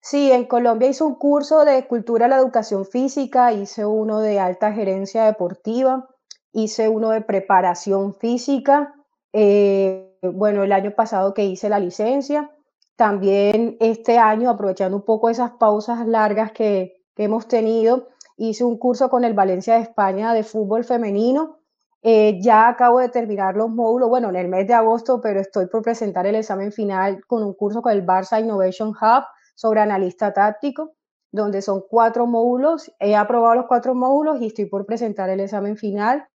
Sí, 0.00 0.30
en 0.30 0.44
Colombia 0.44 0.88
hice 0.88 1.02
un 1.02 1.16
curso 1.16 1.64
de 1.64 1.86
cultura 1.88 2.26
de 2.26 2.30
la 2.30 2.38
educación 2.38 2.86
física, 2.86 3.52
hice 3.52 3.84
uno 3.84 4.20
de 4.20 4.38
alta 4.38 4.72
gerencia 4.72 5.24
deportiva 5.24 6.08
hice 6.56 6.88
uno 6.88 7.10
de 7.10 7.20
preparación 7.20 8.14
física, 8.14 8.94
eh, 9.34 10.18
bueno, 10.22 10.64
el 10.64 10.72
año 10.72 10.92
pasado 10.92 11.34
que 11.34 11.44
hice 11.44 11.68
la 11.68 11.78
licencia, 11.78 12.50
también 12.96 13.76
este 13.78 14.16
año, 14.16 14.48
aprovechando 14.48 14.96
un 14.96 15.04
poco 15.04 15.28
esas 15.28 15.50
pausas 15.52 16.06
largas 16.06 16.52
que, 16.52 17.04
que 17.14 17.24
hemos 17.24 17.46
tenido. 17.46 18.08
Hice 18.38 18.64
un 18.64 18.78
curso 18.78 19.10
con 19.10 19.24
el 19.24 19.34
Valencia 19.34 19.74
de 19.74 19.82
España 19.82 20.32
de 20.32 20.44
fútbol 20.44 20.84
femenino. 20.84 21.58
Eh, 22.00 22.38
ya 22.40 22.68
acabo 22.68 23.00
de 23.00 23.10
terminar 23.10 23.54
los 23.54 23.68
módulos, 23.68 24.08
bueno, 24.08 24.30
en 24.30 24.36
el 24.36 24.48
mes 24.48 24.66
de 24.66 24.72
agosto, 24.72 25.20
pero 25.20 25.40
estoy 25.40 25.66
por 25.66 25.82
presentar 25.82 26.26
el 26.26 26.36
examen 26.36 26.72
final 26.72 27.22
con 27.26 27.42
un 27.42 27.52
curso 27.52 27.82
con 27.82 27.92
el 27.92 28.06
Barça 28.06 28.40
Innovation 28.40 28.90
Hub 28.90 29.24
sobre 29.54 29.80
analista 29.80 30.32
táctico, 30.32 30.92
donde 31.30 31.60
son 31.60 31.82
cuatro 31.86 32.26
módulos. 32.26 32.90
He 32.98 33.14
aprobado 33.14 33.56
los 33.56 33.66
cuatro 33.66 33.94
módulos 33.94 34.40
y 34.40 34.46
estoy 34.46 34.64
por 34.64 34.86
presentar 34.86 35.28
el 35.28 35.40
examen 35.40 35.76
final 35.76 36.26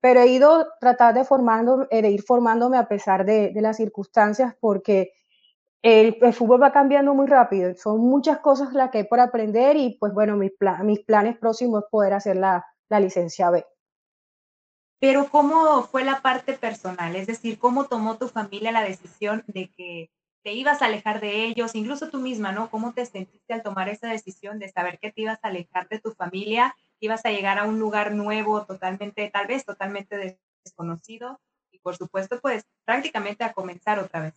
pero 0.00 0.20
he 0.20 0.28
ido 0.28 0.68
tratar 0.80 1.14
de, 1.14 1.24
formando, 1.24 1.86
eh, 1.90 2.02
de 2.02 2.10
ir 2.10 2.22
formándome 2.22 2.76
a 2.76 2.88
pesar 2.88 3.24
de, 3.24 3.52
las 3.56 3.76
circunstancias 3.76 4.54
porque 4.60 5.12
el, 5.82 6.16
fútbol 6.32 6.62
va 6.62 6.72
cambiando 6.72 7.14
muy 7.14 7.26
rápido, 7.26 7.74
son 7.74 8.00
muchas 8.00 8.38
cosas 8.38 8.72
las 8.72 8.90
que 8.90 8.98
hay 8.98 9.04
por 9.04 9.20
aprender 9.20 9.76
y 9.76 9.96
pues 9.98 10.12
bueno, 10.12 10.36
mis, 10.36 10.52
mis 10.82 11.00
planes 11.00 11.36
próximos 11.38 11.84
es 11.84 11.90
poder 11.90 12.12
hacer 12.12 12.36
la, 12.36 12.66
la 12.88 13.00
licencia 13.00 13.50
B. 13.50 13.64
Pero 15.00 15.28
¿cómo 15.30 15.82
fue 15.84 16.04
la 16.04 16.20
parte 16.20 16.54
personal? 16.54 17.14
Es 17.14 17.28
decir, 17.28 17.58
¿cómo 17.58 17.84
tomó 17.86 18.16
tu 18.16 18.28
familia 18.28 18.72
la 18.72 18.82
decisión 18.82 19.44
de 19.46 19.70
que 19.76 20.10
te 20.42 20.52
ibas 20.52 20.82
a 20.82 20.86
alejar 20.86 21.20
de 21.20 21.44
ellos, 21.44 21.74
incluso 21.74 22.08
tú 22.10 22.18
misma, 22.18 22.52
¿no? 22.52 22.70
¿Cómo 22.70 22.92
te 22.92 23.04
sentiste 23.06 23.52
al 23.54 23.62
tomar 23.62 23.88
esa 23.88 24.08
decisión 24.08 24.58
de 24.58 24.68
saber 24.68 24.98
que 24.98 25.12
te 25.12 25.22
ibas 25.22 25.38
a 25.42 25.48
alejar 25.48 25.88
de 25.88 26.00
tu 26.00 26.12
familia 26.12 26.74
ibas 27.00 27.24
a 27.24 27.30
llegar 27.30 27.58
a 27.58 27.64
un 27.64 27.78
lugar 27.78 28.12
nuevo, 28.12 28.64
totalmente, 28.64 29.30
tal 29.30 29.46
vez 29.46 29.64
totalmente 29.64 30.38
desconocido, 30.64 31.40
y 31.70 31.78
por 31.78 31.96
supuesto, 31.96 32.40
pues 32.40 32.64
prácticamente 32.84 33.44
a 33.44 33.52
comenzar 33.52 33.98
otra 33.98 34.20
vez. 34.20 34.34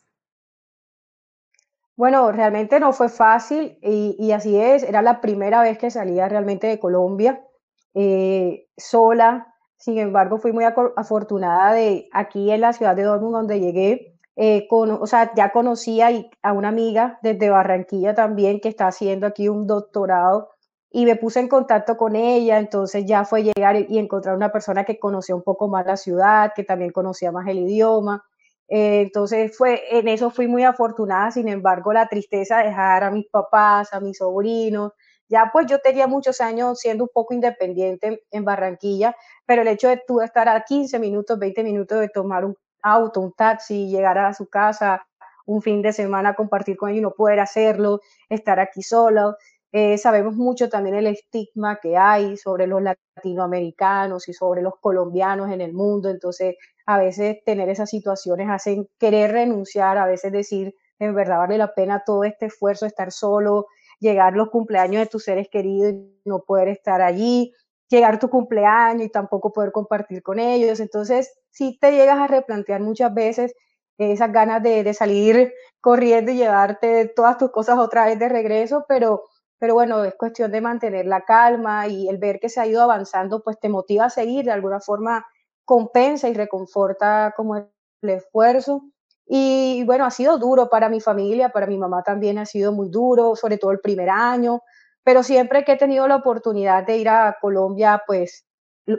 Bueno, 1.96 2.32
realmente 2.32 2.80
no 2.80 2.94
fue 2.94 3.10
fácil 3.10 3.78
y, 3.82 4.32
así 4.32 4.58
es, 4.58 4.82
era 4.84 5.02
la 5.02 5.22
primera 5.22 5.62
vez 5.62 5.78
que 5.78 5.92
salía 5.92 6.28
realmente 6.28 6.68
de 6.68 6.80
Colombia 6.80 7.46
eh, 7.94 8.68
sola, 8.78 9.54
sin 9.78 10.00
embargo 10.00 10.38
fui 10.38 10.52
muy 10.52 10.64
afortunada 10.64 11.74
de 11.74 12.10
aquí 12.12 12.50
en 12.50 12.62
la 12.62 12.74
ciudad 12.74 12.96
de 12.96 13.04
Dortmund 13.04 13.36
donde 13.36 13.60
llegué, 13.60 14.20
eh, 14.36 14.68
con, 14.68 14.92
o 14.92 15.06
sea, 15.06 15.34
ya 15.36 15.52
conocía 15.52 16.10
a 16.42 16.54
una 16.54 16.70
amiga 16.70 17.20
desde 17.22 17.50
Barranquilla 17.50 18.16
también 18.16 18.62
que 18.62 18.70
está 18.70 18.88
haciendo 18.88 19.28
aquí 19.28 19.50
un 19.50 19.68
doctorado 19.68 20.50
y 20.92 21.06
me 21.06 21.16
puse 21.16 21.40
en 21.40 21.48
contacto 21.48 21.96
con 21.96 22.16
ella, 22.18 22.60
entonces 22.60 23.06
ya 23.06 23.24
fue 23.24 23.44
llegar 23.44 23.78
y 23.90 23.98
encontrar 23.98 24.36
una 24.36 24.52
persona 24.52 24.84
que 24.84 25.00
conocía 25.00 25.36
un 25.36 25.44
poco 25.44 25.70
más 25.70 25.86
la 25.86 25.96
ciudad, 25.96 26.52
que 26.54 26.64
también 26.64 26.92
conocía 26.92 27.32
más 27.32 27.48
el 27.48 27.60
idioma. 27.60 28.26
Eh, 28.68 29.02
entonces 29.02 29.56
fue, 29.58 29.82
en 29.98 30.08
eso 30.10 30.30
fui 30.32 30.48
muy 30.48 30.64
afortunada, 30.64 31.32
sin 31.32 31.48
embargo 31.48 31.94
la 31.94 32.08
tristeza 32.08 32.58
de 32.58 32.66
dejar 32.66 33.04
a 33.06 33.12
mis 33.12 33.28
papás, 33.30 33.94
a 33.94 34.02
mis 34.02 34.18
sobrinos, 34.18 34.92
ya 35.30 35.50
pues 35.54 35.66
yo 35.68 35.80
tenía 35.80 36.08
muchos 36.08 36.42
años 36.42 36.80
siendo 36.80 37.06
un 37.06 37.10
poco 37.14 37.34
independiente 37.34 38.24
en 38.32 38.46
Barranquilla, 38.46 39.16
pero 39.46 39.62
el 39.62 39.70
hecho 39.70 39.88
de 39.88 40.02
tú 40.06 40.20
estar 40.22 40.50
a 40.50 40.64
15 40.64 41.00
minutos, 41.00 41.40
20 41.40 41.64
minutos 41.64 42.02
de 42.02 42.10
tomar 42.10 42.44
un 42.44 42.56
auto, 42.82 43.22
un 43.22 43.32
taxi, 43.34 43.88
llegar 43.88 44.18
a 44.18 44.34
su 44.34 44.48
casa 44.50 45.06
un 45.46 45.62
fin 45.62 45.82
de 45.82 45.94
semana, 45.94 46.34
compartir 46.34 46.78
con 46.78 46.90
ellos 46.90 47.00
y 47.00 47.02
no 47.02 47.12
poder 47.12 47.40
hacerlo, 47.40 48.02
estar 48.30 48.60
aquí 48.60 48.84
solo, 48.84 49.36
eh, 49.74 49.98
sabemos 49.98 50.36
mucho 50.36 50.68
también 50.70 50.96
el 50.96 51.08
estigma 51.08 51.80
que 51.82 51.96
hay 51.96 52.36
sobre 52.36 52.68
los 52.68 52.82
latinoamericanos 52.82 54.28
y 54.28 54.34
sobre 54.34 54.62
los 54.62 54.74
colombianos 54.82 55.50
en 55.50 55.62
el 55.62 55.74
mundo, 55.74 56.10
entonces 56.10 56.56
a 56.86 56.98
veces 56.98 57.38
tener 57.46 57.70
esas 57.70 57.90
situaciones 57.90 58.50
hacen 58.50 58.90
querer 59.00 59.32
renunciar, 59.32 59.98
a 59.98 60.06
veces 60.06 60.32
decir, 60.34 60.76
en 61.00 61.16
verdad 61.16 61.38
vale 61.38 61.58
la 61.58 61.74
pena 61.74 62.04
todo 62.06 62.26
este 62.26 62.48
esfuerzo, 62.48 62.86
estar 62.86 63.12
solo, 63.14 63.68
llegar 64.00 64.34
los 64.34 64.50
cumpleaños 64.50 65.04
de 65.04 65.08
tus 65.08 65.24
seres 65.24 65.48
queridos 65.50 65.94
y 65.94 66.22
no 66.26 66.42
poder 66.44 66.68
estar 66.68 67.02
allí, 67.02 67.54
llegar 67.90 68.20
tu 68.20 68.30
cumpleaños 68.30 69.06
y 69.06 69.10
tampoco 69.10 69.54
poder 69.54 69.72
compartir 69.72 70.22
con 70.22 70.40
ellos, 70.40 70.82
entonces 70.82 71.34
si 71.50 71.78
te 71.80 71.92
llegas 71.92 72.20
a 72.20 72.28
replantear 72.28 72.82
muchas 72.82 73.14
veces 73.14 73.54
esas 73.98 74.32
ganas 74.34 74.64
de 74.64 74.94
salir 74.94 75.54
corriendo 75.80 76.32
y 76.32 76.36
llevarte 76.36 77.08
todas 77.16 77.38
tus 77.38 77.52
cosas 77.52 77.78
otra 77.78 78.06
vez 78.06 78.18
de 78.18 78.30
regreso, 78.30 78.86
pero 78.88 79.24
pero 79.62 79.76
bueno, 79.76 80.04
es 80.04 80.16
cuestión 80.16 80.52
de 80.52 80.60
mantener 80.60 81.06
la 81.06 81.22
calma 81.22 81.88
y 81.88 82.10
el 82.10 82.18
ver 82.18 82.40
que 82.40 82.50
se 82.50 82.60
ha 82.60 82.66
ido 82.66 82.82
avanzando, 82.82 83.44
pues 83.44 83.60
te 83.60 83.70
motiva 83.70 84.06
a 84.06 84.10
seguir, 84.10 84.46
de 84.46 84.52
alguna 84.52 84.80
forma 84.80 85.24
compensa 85.66 86.28
y 86.28 86.34
reconforta 86.34 87.32
como 87.38 87.58
el, 87.58 87.70
esfuerzo. 88.02 88.82
Y 89.28 89.84
bueno, 89.86 90.06
ha 90.06 90.10
sido 90.10 90.40
duro 90.40 90.68
para 90.68 90.90
mi 90.90 91.00
familia, 91.00 91.50
para 91.50 91.68
mi 91.68 91.78
mamá 91.78 92.02
también 92.02 92.40
ha 92.40 92.48
sido 92.48 92.72
muy 92.72 92.90
duro, 92.90 93.36
sobre 93.36 93.60
todo 93.60 93.70
el 93.70 93.80
primer 93.82 94.10
año, 94.10 94.64
pero 95.04 95.22
siempre 95.22 95.64
que 95.64 95.74
he 95.74 95.78
tenido 95.78 96.08
la 96.08 96.16
oportunidad 96.16 96.84
de 96.84 96.98
ir 96.98 97.10
a 97.10 97.38
Colombia, 97.40 98.02
pues 98.08 98.48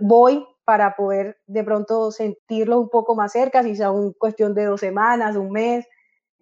voy 0.01 0.47
para 0.65 0.95
poder 0.95 1.39
de 1.49 1.65
pronto 1.65 2.13
sentirlo 2.13 2.79
un 2.79 2.89
poco 2.89 3.17
más 3.17 3.33
cerca, 3.33 3.65
si 3.65 3.75
sea 3.75 3.91
una 3.91 4.13
cuestión 4.17 4.55
de 4.55 4.67
dos 4.67 4.79
semanas, 4.79 5.35
un 5.35 5.51
mes, 5.51 5.89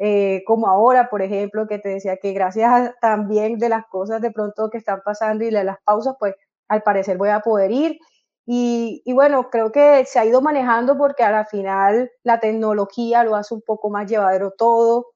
eh, 0.02 0.42
como 0.46 0.66
ahora, 0.66 1.10
por 1.10 1.20
ejemplo, 1.20 1.68
que 1.68 1.78
te 1.78 1.90
decía 1.90 2.16
que 2.16 2.32
gracias 2.32 2.94
también 3.02 3.58
de 3.58 3.68
las 3.68 3.86
cosas 3.86 4.22
de 4.22 4.30
pronto 4.30 4.70
que 4.70 4.78
están 4.78 5.02
pasando 5.04 5.44
y 5.44 5.50
de 5.50 5.62
las 5.62 5.76
pausas, 5.84 6.16
pues 6.18 6.34
al 6.68 6.82
parecer 6.82 7.18
voy 7.18 7.28
a 7.28 7.40
poder 7.40 7.70
ir. 7.70 7.98
Y, 8.46 9.02
bueno, 9.12 9.50
creo 9.50 9.70
que 9.72 10.04
se 10.06 10.18
ha 10.18 10.24
ido 10.24 10.40
manejando 10.40 10.96
porque 10.96 11.22
a 11.22 11.30
la 11.30 11.44
final 11.44 12.10
la 12.24 12.40
tecnología 12.40 13.24
lo 13.24 13.36
hace 13.36 13.54
un 13.54 13.60
poco 13.60 13.90
más 13.90 14.10
llevadero 14.10 14.52
todo. 14.52 15.08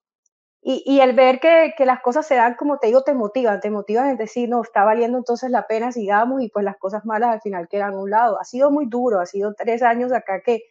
Y, 0.62 0.82
y 0.86 1.00
el 1.00 1.14
ver 1.14 1.40
que, 1.40 1.72
que, 1.76 1.86
las 1.86 2.00
cosas 2.02 2.26
se 2.26 2.36
dan, 2.36 2.54
como 2.56 2.78
te 2.78 2.88
digo, 2.88 3.02
te 3.02 3.14
motivan, 3.14 3.60
te 3.60 3.70
motivan 3.70 4.10
en 4.10 4.16
decir, 4.18 4.50
no, 4.50 4.62
está 4.62 4.84
valiendo 4.84 5.18
entonces 5.18 5.50
la 5.50 5.66
pena, 5.66 5.92
sigamos, 5.92 6.42
y 6.42 6.50
pues 6.50 6.64
las 6.64 6.76
cosas 6.78 7.04
malas 7.06 7.30
al 7.30 7.40
final 7.40 7.68
quedan 7.68 7.94
a 7.94 7.98
un 7.98 8.10
lado. 8.10 8.38
Ha 8.40 8.44
sido 8.44 8.70
muy 8.70 8.86
duro, 8.86 9.20
ha 9.20 9.26
sido 9.26 9.54
tres 9.54 9.82
años 9.82 10.12
acá 10.12 10.42
que 10.42 10.64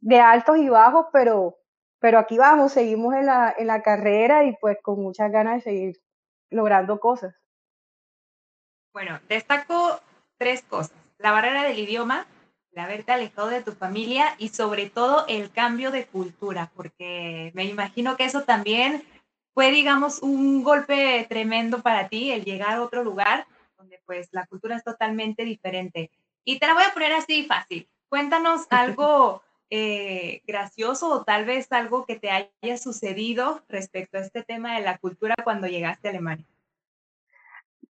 de 0.00 0.20
altos 0.20 0.58
y 0.58 0.68
bajos, 0.68 1.06
pero, 1.12 1.56
pero 2.02 2.18
aquí 2.18 2.36
vamos, 2.36 2.72
seguimos 2.72 3.14
en 3.14 3.26
la, 3.26 3.54
en 3.56 3.68
la 3.68 3.80
carrera 3.80 4.42
y 4.42 4.56
pues 4.56 4.76
con 4.82 5.00
muchas 5.00 5.30
ganas 5.30 5.54
de 5.54 5.60
seguir 5.60 6.02
logrando 6.50 6.98
cosas. 6.98 7.32
Bueno, 8.92 9.20
destaco 9.28 10.00
tres 10.36 10.62
cosas. 10.62 10.96
La 11.18 11.30
barrera 11.30 11.62
del 11.62 11.78
idioma, 11.78 12.26
el 12.72 12.80
haberte 12.80 13.12
alejado 13.12 13.50
de 13.50 13.62
tu 13.62 13.70
familia 13.70 14.34
y 14.38 14.48
sobre 14.48 14.90
todo 14.90 15.24
el 15.28 15.52
cambio 15.52 15.92
de 15.92 16.06
cultura, 16.06 16.72
porque 16.74 17.52
me 17.54 17.66
imagino 17.66 18.16
que 18.16 18.24
eso 18.24 18.42
también 18.42 19.04
fue, 19.54 19.70
digamos, 19.70 20.22
un 20.22 20.64
golpe 20.64 21.24
tremendo 21.28 21.82
para 21.82 22.08
ti, 22.08 22.32
el 22.32 22.44
llegar 22.44 22.72
a 22.72 22.82
otro 22.82 23.04
lugar 23.04 23.46
donde 23.78 24.02
pues 24.04 24.28
la 24.32 24.44
cultura 24.46 24.74
es 24.74 24.82
totalmente 24.82 25.44
diferente. 25.44 26.10
Y 26.44 26.58
te 26.58 26.66
la 26.66 26.74
voy 26.74 26.82
a 26.82 26.92
poner 26.92 27.12
así 27.12 27.44
fácil. 27.44 27.88
Cuéntanos 28.08 28.66
algo 28.70 29.40
eh, 29.74 30.42
gracioso 30.46 31.10
o 31.10 31.24
tal 31.24 31.46
vez 31.46 31.72
algo 31.72 32.04
que 32.04 32.16
te 32.16 32.30
haya 32.30 32.76
sucedido 32.76 33.62
respecto 33.70 34.18
a 34.18 34.20
este 34.20 34.42
tema 34.42 34.74
de 34.74 34.82
la 34.82 34.98
cultura 34.98 35.34
cuando 35.42 35.66
llegaste 35.66 36.08
a 36.08 36.10
Alemania? 36.10 36.44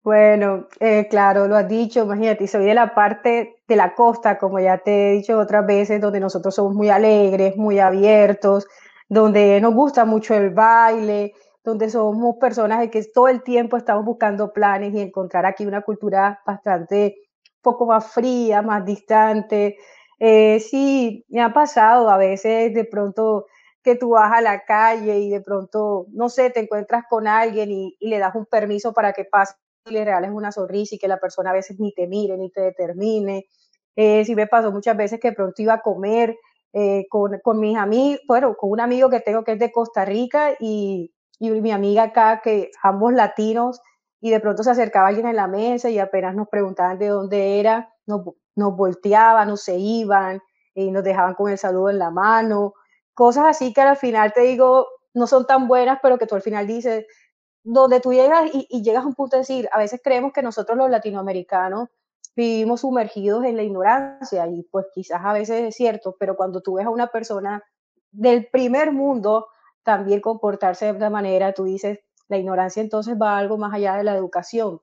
Bueno, 0.03 0.69
eh, 0.81 1.09
claro, 1.09 1.49
lo 1.49 1.57
has 1.57 1.67
dicho, 1.67 2.03
imagínate, 2.03 2.47
soy 2.47 2.67
de 2.67 2.75
la 2.75 2.95
parte 2.95 3.63
de 3.67 3.77
la 3.77 3.95
costa, 3.95 4.37
como 4.37 4.61
ya 4.61 4.77
te 4.77 5.09
he 5.09 5.13
dicho 5.13 5.39
otras 5.39 5.65
veces, 5.65 5.99
donde 5.99 6.21
nosotros 6.21 6.55
somos 6.55 6.75
muy 6.75 6.91
alegres, 6.91 7.57
muy 7.57 7.79
abiertos, 7.79 8.67
donde 9.09 9.59
nos 9.63 9.73
gusta 9.73 10.05
mucho 10.05 10.35
el 10.35 10.51
baile, 10.51 11.33
donde 11.65 11.89
somos 11.89 12.37
personas 12.37 12.81
de 12.81 12.91
que 12.91 13.03
todo 13.15 13.29
el 13.29 13.43
tiempo 13.43 13.79
estamos 13.79 14.05
buscando 14.05 14.53
planes 14.53 14.93
y 14.93 15.01
encontrar 15.01 15.47
aquí 15.47 15.65
una 15.65 15.81
cultura 15.81 16.43
bastante 16.45 17.17
poco 17.63 17.87
más 17.87 18.13
fría, 18.13 18.61
más 18.61 18.85
distante, 18.85 19.79
eh, 20.25 20.61
sí, 20.61 21.25
me 21.29 21.43
ha 21.43 21.53
pasado 21.53 22.09
a 22.09 22.17
veces 22.17 22.73
de 22.73 22.85
pronto 22.85 23.47
que 23.83 23.97
tú 23.97 24.11
vas 24.11 24.31
a 24.33 24.41
la 24.41 24.65
calle 24.65 25.19
y 25.19 25.29
de 25.29 25.41
pronto, 25.41 26.07
no 26.13 26.29
sé, 26.29 26.51
te 26.51 26.61
encuentras 26.61 27.07
con 27.11 27.27
alguien 27.27 27.73
y, 27.73 27.97
le 27.99 28.21
das 28.21 28.37
un 28.37 28.47
permiso 28.47 28.93
para 28.93 29.13
que 29.13 29.25
pase 29.25 29.57
y 29.85 29.91
le 29.91 30.05
regales 30.05 30.31
una 30.31 30.53
sonrisa 30.53 30.95
y 30.95 30.99
que 30.99 31.09
la 31.09 31.19
persona 31.19 31.51
a 31.51 31.55
veces 31.55 31.81
ni 31.81 31.93
te 31.93 32.07
mire 32.07 32.39
ni 32.39 32.53
te 32.53 32.61
determine. 32.61 33.47
Eh, 33.97 34.25
sí 34.25 34.37
me 34.37 34.47
pasó 34.47 34.71
muchas 34.71 34.97
veces 34.97 35.19
que 35.19 35.31
de 35.31 35.35
pronto 35.35 35.61
iba 35.61 35.75
a 35.75 35.83
comer 35.83 36.37
eh, 36.73 37.07
con, 37.11 37.41
con, 37.43 37.59
mis 37.59 37.77
amigos, 37.77 38.21
bueno, 38.29 38.55
con 38.57 38.71
un 38.71 38.79
amigo 38.81 39.11
que 39.11 39.19
tengo 39.19 39.43
que 39.43 39.53
es 39.53 39.59
de 39.59 39.73
Costa 39.73 40.05
Rica 40.05 40.53
y, 40.61 41.13
y 41.41 41.51
mi 41.51 41.73
amiga 41.73 42.05
acá, 42.05 42.43
que 42.45 42.71
ambos 42.85 43.13
latinos, 43.13 43.81
y 44.21 44.31
de 44.31 44.39
pronto 44.39 44.63
se 44.63 44.71
acercaba 44.71 45.09
alguien 45.09 45.27
en 45.27 45.35
la 45.35 45.49
mesa 45.49 45.91
y 45.91 45.99
apenas 45.99 46.37
nos 46.37 46.49
preguntaban 46.49 46.97
de 47.01 47.09
dónde 47.09 47.59
era, 47.59 47.93
nos, 48.07 48.23
nos 48.57 48.77
volteaban, 48.77 49.49
nos 49.49 49.63
se 49.63 49.79
iban 49.79 50.41
y 50.75 50.91
nos 50.91 51.05
dejaban 51.05 51.35
con 51.35 51.51
el 51.51 51.59
saludo 51.59 51.91
en 51.91 51.99
la 51.99 52.11
mano, 52.11 52.75
cosas 53.15 53.47
así 53.47 53.73
que 53.73 53.81
al 53.81 53.97
final 53.97 54.33
te 54.33 54.43
digo, 54.43 54.87
no 55.15 55.27
son 55.27 55.47
tan 55.47 55.69
buenas, 55.69 55.99
pero 56.03 56.19
que 56.19 56.27
tú 56.27 56.35
al 56.35 56.43
final 56.43 56.67
dices, 56.67 57.07
donde 57.63 58.01
tú 58.01 58.13
llegas 58.13 58.51
y, 58.53 58.83
llegas 58.83 59.05
a 59.05 59.07
un 59.07 59.15
punto 59.15 59.37
de 59.37 59.43
decir, 59.43 59.69
a 59.73 59.79
veces 59.79 60.01
creemos 60.03 60.33
que 60.33 60.43
nosotros 60.43 60.77
los 60.77 60.91
latinoamericanos 60.91 61.89
vivimos 62.35 62.81
sumergidos 62.81 63.45
en 63.45 63.57
la 63.57 63.63
ignorancia 63.63 64.47
y 64.49 64.63
pues 64.65 64.87
quizás 64.95 65.21
a 65.23 65.33
veces 65.33 65.63
es 65.63 65.75
cierto, 65.77 66.17
pero 66.19 66.37
cuando 66.37 66.63
tú 66.63 66.75
ves 66.75 66.87
a 66.87 66.91
una 66.91 67.09
persona 67.09 67.63
del 68.11 68.49
primer 68.51 68.93
mundo 68.93 69.49
también 69.83 70.21
comportarse 70.21 70.87
de 70.87 70.93
esta 70.93 71.11
manera, 71.11 71.53
tú 71.53 71.65
dices, 71.65 72.01
La 72.29 72.39
ignorancia 72.39 72.83
entonces 72.83 73.17
va 73.21 73.39
algo 73.39 73.59
más 73.59 73.75
allá 73.75 73.97
de 73.97 74.05
la 74.05 74.17
educación. 74.17 74.81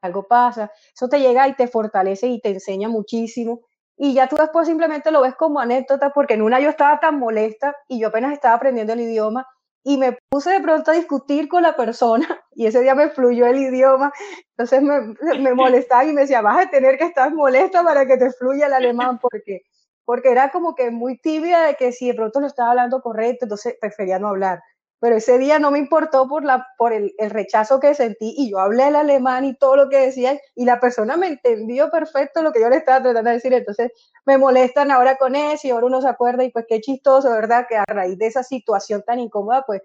Algo 0.00 0.26
pasa, 0.26 0.70
eso 0.94 1.08
te 1.08 1.20
llega 1.20 1.48
y 1.48 1.54
te 1.54 1.68
fortalece 1.68 2.28
y 2.28 2.40
te 2.40 2.50
enseña 2.50 2.88
muchísimo. 2.88 3.60
Y 3.96 4.14
ya 4.14 4.28
tú 4.28 4.36
después 4.36 4.68
simplemente 4.68 5.10
lo 5.10 5.22
ves 5.22 5.34
como 5.34 5.58
anécdota, 5.60 6.10
porque 6.10 6.34
en 6.34 6.42
una 6.42 6.60
yo 6.60 6.70
estaba 6.70 7.00
tan 7.00 7.18
molesta 7.18 7.74
y 7.88 7.98
yo 7.98 8.08
apenas 8.08 8.32
estaba 8.32 8.54
aprendiendo 8.54 8.92
el 8.92 9.00
idioma 9.00 9.46
y 9.82 9.96
me 9.96 10.18
puse 10.28 10.50
de 10.50 10.60
pronto 10.60 10.90
a 10.90 10.94
discutir 10.94 11.48
con 11.48 11.62
la 11.62 11.74
persona 11.74 12.26
y 12.54 12.66
ese 12.66 12.80
día 12.82 12.94
me 12.94 13.08
fluyó 13.08 13.46
el 13.46 13.58
idioma, 13.58 14.12
entonces 14.50 14.82
me, 14.82 15.14
me 15.38 15.54
molestaba 15.54 16.04
y 16.04 16.12
me 16.12 16.22
decía, 16.22 16.42
vas 16.42 16.66
a 16.66 16.70
tener 16.70 16.98
que 16.98 17.04
estar 17.04 17.32
molesta 17.32 17.82
para 17.82 18.06
que 18.06 18.16
te 18.16 18.30
fluya 18.32 18.66
el 18.66 18.74
alemán 18.74 19.18
porque, 19.18 19.62
porque 20.04 20.30
era 20.30 20.50
como 20.50 20.74
que 20.74 20.90
muy 20.90 21.18
tibia 21.18 21.60
de 21.62 21.74
que 21.76 21.92
si 21.92 22.08
de 22.08 22.14
pronto 22.14 22.40
lo 22.40 22.46
estaba 22.46 22.70
hablando 22.70 23.00
correcto, 23.00 23.46
entonces 23.46 23.76
prefería 23.80 24.18
no 24.18 24.28
hablar. 24.28 24.60
Pero 25.00 25.16
ese 25.16 25.38
día 25.38 25.58
no 25.58 25.70
me 25.70 25.78
importó 25.78 26.28
por, 26.28 26.44
la, 26.44 26.66
por 26.76 26.92
el, 26.92 27.14
el 27.18 27.30
rechazo 27.30 27.78
que 27.78 27.94
sentí 27.94 28.34
y 28.36 28.50
yo 28.50 28.58
hablé 28.58 28.88
el 28.88 28.96
alemán 28.96 29.44
y 29.44 29.54
todo 29.54 29.76
lo 29.76 29.88
que 29.88 29.98
decía 29.98 30.40
y 30.56 30.64
la 30.64 30.80
persona 30.80 31.16
me 31.16 31.28
entendió 31.28 31.90
perfecto 31.90 32.42
lo 32.42 32.52
que 32.52 32.60
yo 32.60 32.68
le 32.68 32.76
estaba 32.76 33.02
tratando 33.02 33.30
de 33.30 33.36
decir. 33.36 33.52
Entonces 33.52 33.92
me 34.26 34.38
molestan 34.38 34.90
ahora 34.90 35.16
con 35.16 35.36
eso 35.36 35.66
y 35.66 35.70
ahora 35.70 35.86
uno 35.86 36.02
se 36.02 36.08
acuerda 36.08 36.42
y 36.44 36.50
pues 36.50 36.66
qué 36.68 36.80
chistoso, 36.80 37.30
¿verdad? 37.30 37.66
Que 37.68 37.76
a 37.76 37.84
raíz 37.86 38.18
de 38.18 38.26
esa 38.26 38.42
situación 38.42 39.02
tan 39.06 39.20
incómoda, 39.20 39.64
pues 39.66 39.82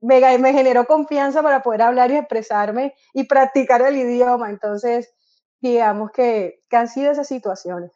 me, 0.00 0.38
me 0.38 0.52
generó 0.52 0.84
confianza 0.86 1.42
para 1.42 1.62
poder 1.62 1.82
hablar 1.82 2.10
y 2.10 2.16
expresarme 2.16 2.94
y 3.14 3.24
practicar 3.24 3.80
el 3.82 3.96
idioma. 3.96 4.50
Entonces, 4.50 5.14
digamos 5.60 6.10
que, 6.10 6.62
que 6.68 6.76
han 6.76 6.88
sido 6.88 7.10
esas 7.10 7.26
situaciones. 7.26 7.90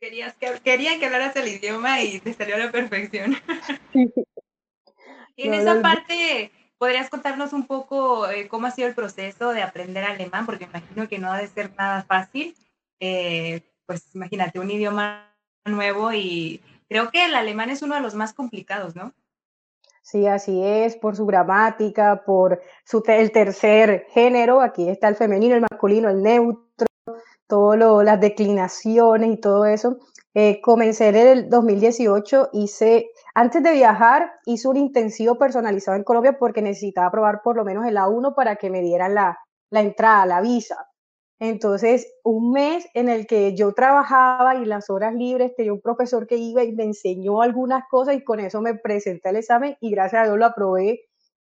Querías 0.00 0.34
que, 0.36 0.52
querían 0.62 1.00
que 1.00 1.06
hablaras 1.06 1.34
el 1.34 1.48
idioma 1.48 2.00
y 2.02 2.20
te 2.20 2.32
salió 2.34 2.54
a 2.54 2.58
la 2.58 2.70
perfección. 2.70 3.36
Y 5.36 5.48
en 5.48 5.54
esa 5.54 5.82
parte, 5.82 6.52
¿podrías 6.78 7.10
contarnos 7.10 7.52
un 7.52 7.66
poco 7.66 8.28
eh, 8.28 8.48
cómo 8.48 8.66
ha 8.66 8.70
sido 8.70 8.88
el 8.88 8.94
proceso 8.94 9.50
de 9.50 9.62
aprender 9.62 10.04
alemán? 10.04 10.46
Porque 10.46 10.64
imagino 10.64 11.08
que 11.08 11.18
no 11.18 11.32
ha 11.32 11.38
de 11.38 11.48
ser 11.48 11.72
nada 11.76 12.02
fácil. 12.04 12.54
Eh, 13.00 13.62
pues 13.86 14.14
imagínate, 14.14 14.60
un 14.60 14.70
idioma 14.70 15.34
nuevo 15.64 16.12
y 16.12 16.62
creo 16.88 17.10
que 17.10 17.24
el 17.24 17.34
alemán 17.34 17.70
es 17.70 17.82
uno 17.82 17.94
de 17.94 18.00
los 18.00 18.14
más 18.14 18.32
complicados, 18.32 18.94
¿no? 18.94 19.12
Sí, 20.02 20.26
así 20.26 20.62
es, 20.62 20.96
por 20.96 21.16
su 21.16 21.24
gramática, 21.24 22.24
por 22.26 22.60
su 22.84 23.02
el 23.06 23.32
tercer 23.32 24.06
género, 24.10 24.60
aquí 24.60 24.88
está 24.88 25.08
el 25.08 25.16
femenino, 25.16 25.54
el 25.54 25.62
masculino, 25.62 26.10
el 26.10 26.22
neutro, 26.22 26.63
todas 27.46 28.04
las 28.04 28.20
declinaciones 28.20 29.30
y 29.30 29.36
todo 29.40 29.66
eso. 29.66 29.98
Eh, 30.34 30.60
comencé 30.60 31.08
en 31.08 31.16
el 31.16 31.48
2018, 31.48 32.50
hice 32.52 33.10
antes 33.34 33.62
de 33.62 33.72
viajar, 33.72 34.32
hice 34.46 34.66
un 34.66 34.76
intensivo 34.76 35.38
personalizado 35.38 35.96
en 35.96 36.02
Colombia 36.04 36.36
porque 36.38 36.60
necesitaba 36.60 37.10
probar 37.10 37.40
por 37.42 37.56
lo 37.56 37.64
menos 37.64 37.86
el 37.86 37.96
A1 37.96 38.34
para 38.34 38.56
que 38.56 38.68
me 38.68 38.80
dieran 38.80 39.14
la, 39.14 39.38
la 39.70 39.80
entrada, 39.80 40.26
la 40.26 40.40
visa. 40.40 40.88
Entonces, 41.40 42.12
un 42.22 42.52
mes 42.52 42.86
en 42.94 43.08
el 43.08 43.26
que 43.26 43.54
yo 43.54 43.74
trabajaba 43.74 44.56
y 44.56 44.64
las 44.64 44.88
horas 44.88 45.14
libres 45.14 45.54
tenía 45.56 45.72
un 45.72 45.80
profesor 45.80 46.26
que 46.26 46.36
iba 46.36 46.64
y 46.64 46.72
me 46.72 46.84
enseñó 46.84 47.42
algunas 47.42 47.84
cosas 47.88 48.16
y 48.16 48.24
con 48.24 48.40
eso 48.40 48.60
me 48.60 48.74
presenté 48.74 49.28
al 49.28 49.36
examen 49.36 49.76
y 49.80 49.90
gracias 49.90 50.22
a 50.22 50.24
Dios 50.26 50.38
lo 50.38 50.46
aprobé, 50.46 51.08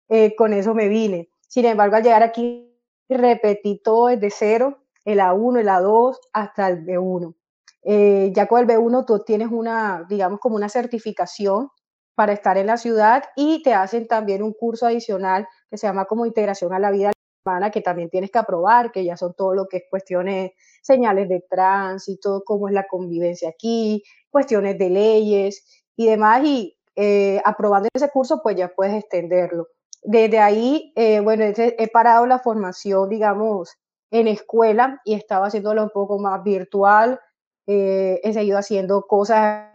eh, 0.09 0.35
con 0.35 0.53
eso 0.53 0.73
me 0.73 0.87
vine. 0.87 1.29
Sin 1.47 1.65
embargo, 1.65 1.97
al 1.97 2.03
llegar 2.03 2.23
aquí, 2.23 2.73
repetí 3.09 3.81
todo 3.83 4.07
desde 4.07 4.29
cero, 4.31 4.84
el 5.05 5.19
A1, 5.19 5.59
el 5.59 5.67
A2, 5.67 6.17
hasta 6.33 6.67
el 6.67 6.85
B1. 6.85 7.35
Eh, 7.83 8.31
ya 8.35 8.47
con 8.47 8.59
el 8.59 8.67
B1 8.67 9.05
tú 9.05 9.19
tienes 9.19 9.49
una, 9.51 10.05
digamos, 10.09 10.39
como 10.39 10.55
una 10.55 10.69
certificación 10.69 11.69
para 12.15 12.33
estar 12.33 12.57
en 12.57 12.67
la 12.67 12.77
ciudad 12.77 13.23
y 13.35 13.61
te 13.61 13.73
hacen 13.73 14.07
también 14.07 14.41
un 14.41 14.53
curso 14.53 14.87
adicional 14.87 15.47
que 15.69 15.77
se 15.77 15.85
llama 15.85 16.05
como 16.05 16.25
integración 16.25 16.73
a 16.73 16.79
la 16.79 16.89
vida 16.89 17.11
alemana, 17.45 17.71
que 17.71 17.81
también 17.81 18.09
tienes 18.09 18.31
que 18.31 18.39
aprobar, 18.39 18.91
que 18.91 19.05
ya 19.05 19.17
son 19.17 19.35
todo 19.35 19.53
lo 19.53 19.67
que 19.67 19.77
es 19.77 19.83
cuestiones, 19.89 20.51
señales 20.81 21.29
de 21.29 21.45
tránsito, 21.47 22.41
cómo 22.43 22.67
es 22.67 22.73
la 22.73 22.87
convivencia 22.87 23.49
aquí, 23.49 24.03
cuestiones 24.31 24.79
de 24.79 24.89
leyes 24.89 25.63
y 25.95 26.07
demás. 26.07 26.43
Y 26.43 26.77
eh, 26.95 27.41
aprobando 27.45 27.89
ese 27.93 28.09
curso, 28.09 28.41
pues 28.41 28.55
ya 28.55 28.69
puedes 28.69 28.95
extenderlo. 28.95 29.67
Desde 30.01 30.39
ahí, 30.39 30.93
eh, 30.95 31.19
bueno, 31.19 31.43
he 31.45 31.87
parado 31.89 32.25
la 32.25 32.39
formación, 32.39 33.09
digamos, 33.09 33.75
en 34.11 34.27
escuela 34.27 35.01
y 35.03 35.13
estaba 35.13 35.47
haciéndolo 35.47 35.83
un 35.83 35.89
poco 35.89 36.19
más 36.19 36.43
virtual, 36.43 37.19
eh, 37.67 38.19
he 38.23 38.33
seguido 38.33 38.57
haciendo 38.57 39.03
cosas, 39.03 39.71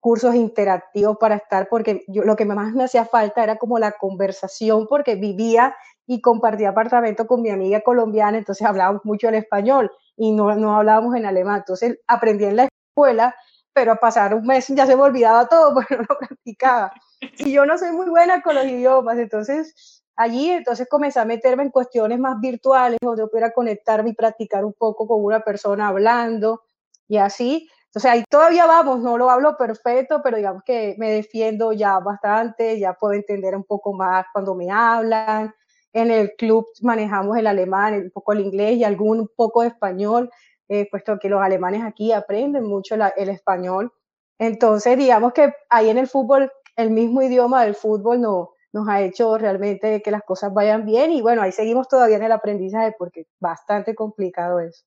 cursos 0.00 0.34
interactivos 0.34 1.16
para 1.18 1.36
estar, 1.36 1.68
porque 1.68 2.04
yo, 2.08 2.22
lo 2.24 2.36
que 2.36 2.44
más 2.44 2.72
me 2.72 2.84
hacía 2.84 3.04
falta 3.04 3.42
era 3.42 3.56
como 3.56 3.78
la 3.78 3.92
conversación, 3.92 4.86
porque 4.88 5.14
vivía 5.14 5.74
y 6.06 6.20
compartía 6.20 6.70
apartamento 6.70 7.26
con 7.26 7.42
mi 7.42 7.50
amiga 7.50 7.80
colombiana, 7.82 8.38
entonces 8.38 8.66
hablábamos 8.66 9.04
mucho 9.04 9.28
el 9.28 9.36
español 9.36 9.90
y 10.16 10.32
no, 10.32 10.54
no 10.56 10.76
hablábamos 10.76 11.14
en 11.14 11.26
alemán. 11.26 11.58
Entonces 11.58 11.98
aprendí 12.06 12.44
en 12.44 12.56
la 12.56 12.68
escuela, 12.90 13.34
pero 13.72 13.92
a 13.92 13.96
pasar 13.96 14.34
un 14.34 14.46
mes 14.46 14.66
ya 14.68 14.86
se 14.86 14.96
me 14.96 15.02
olvidaba 15.02 15.46
todo, 15.48 15.72
porque 15.74 15.96
no 15.96 16.02
lo 16.08 16.18
practicaba. 16.18 16.92
Y 17.38 17.52
yo 17.52 17.64
no 17.66 17.78
soy 17.78 17.92
muy 17.92 18.08
buena 18.08 18.42
con 18.42 18.54
los 18.54 18.64
idiomas, 18.64 19.18
entonces 19.18 19.99
allí 20.20 20.50
entonces 20.50 20.86
comencé 20.88 21.18
a 21.18 21.24
meterme 21.24 21.62
en 21.62 21.70
cuestiones 21.70 22.18
más 22.18 22.38
virtuales, 22.40 22.98
donde 23.00 23.22
yo 23.22 23.30
pudiera 23.30 23.52
conectarme 23.52 24.10
y 24.10 24.14
practicar 24.14 24.66
un 24.66 24.74
poco 24.74 25.06
con 25.08 25.24
una 25.24 25.40
persona 25.40 25.88
hablando, 25.88 26.62
y 27.08 27.16
así. 27.16 27.68
Entonces 27.86 28.10
ahí 28.10 28.24
todavía 28.28 28.66
vamos, 28.66 29.00
no 29.00 29.16
lo 29.16 29.30
hablo 29.30 29.56
perfecto, 29.56 30.20
pero 30.22 30.36
digamos 30.36 30.62
que 30.64 30.94
me 30.98 31.10
defiendo 31.10 31.72
ya 31.72 31.98
bastante, 32.00 32.78
ya 32.78 32.92
puedo 32.92 33.14
entender 33.14 33.56
un 33.56 33.64
poco 33.64 33.94
más 33.94 34.26
cuando 34.32 34.54
me 34.54 34.70
hablan. 34.70 35.54
En 35.92 36.10
el 36.10 36.32
club 36.36 36.66
manejamos 36.82 37.38
el 37.38 37.46
alemán, 37.46 37.94
un 37.94 38.10
poco 38.10 38.32
el 38.32 38.40
inglés 38.40 38.76
y 38.76 38.84
algún 38.84 39.28
poco 39.34 39.62
de 39.62 39.68
español, 39.68 40.30
eh, 40.68 40.86
puesto 40.90 41.18
que 41.18 41.30
los 41.30 41.40
alemanes 41.40 41.82
aquí 41.82 42.12
aprenden 42.12 42.64
mucho 42.64 42.94
el 42.94 43.28
español. 43.30 43.90
Entonces, 44.38 44.98
digamos 44.98 45.32
que 45.32 45.52
ahí 45.70 45.88
en 45.88 45.98
el 45.98 46.06
fútbol, 46.08 46.52
el 46.76 46.90
mismo 46.90 47.22
idioma 47.22 47.64
del 47.64 47.74
fútbol 47.74 48.20
no, 48.20 48.50
nos 48.72 48.88
ha 48.88 49.00
hecho 49.00 49.36
realmente 49.38 50.02
que 50.02 50.10
las 50.10 50.22
cosas 50.22 50.52
vayan 50.52 50.84
bien 50.84 51.10
y 51.10 51.22
bueno, 51.22 51.42
ahí 51.42 51.52
seguimos 51.52 51.88
todavía 51.88 52.16
en 52.16 52.24
el 52.24 52.32
aprendizaje 52.32 52.94
porque 52.98 53.26
bastante 53.40 53.94
complicado 53.94 54.60
es. 54.60 54.84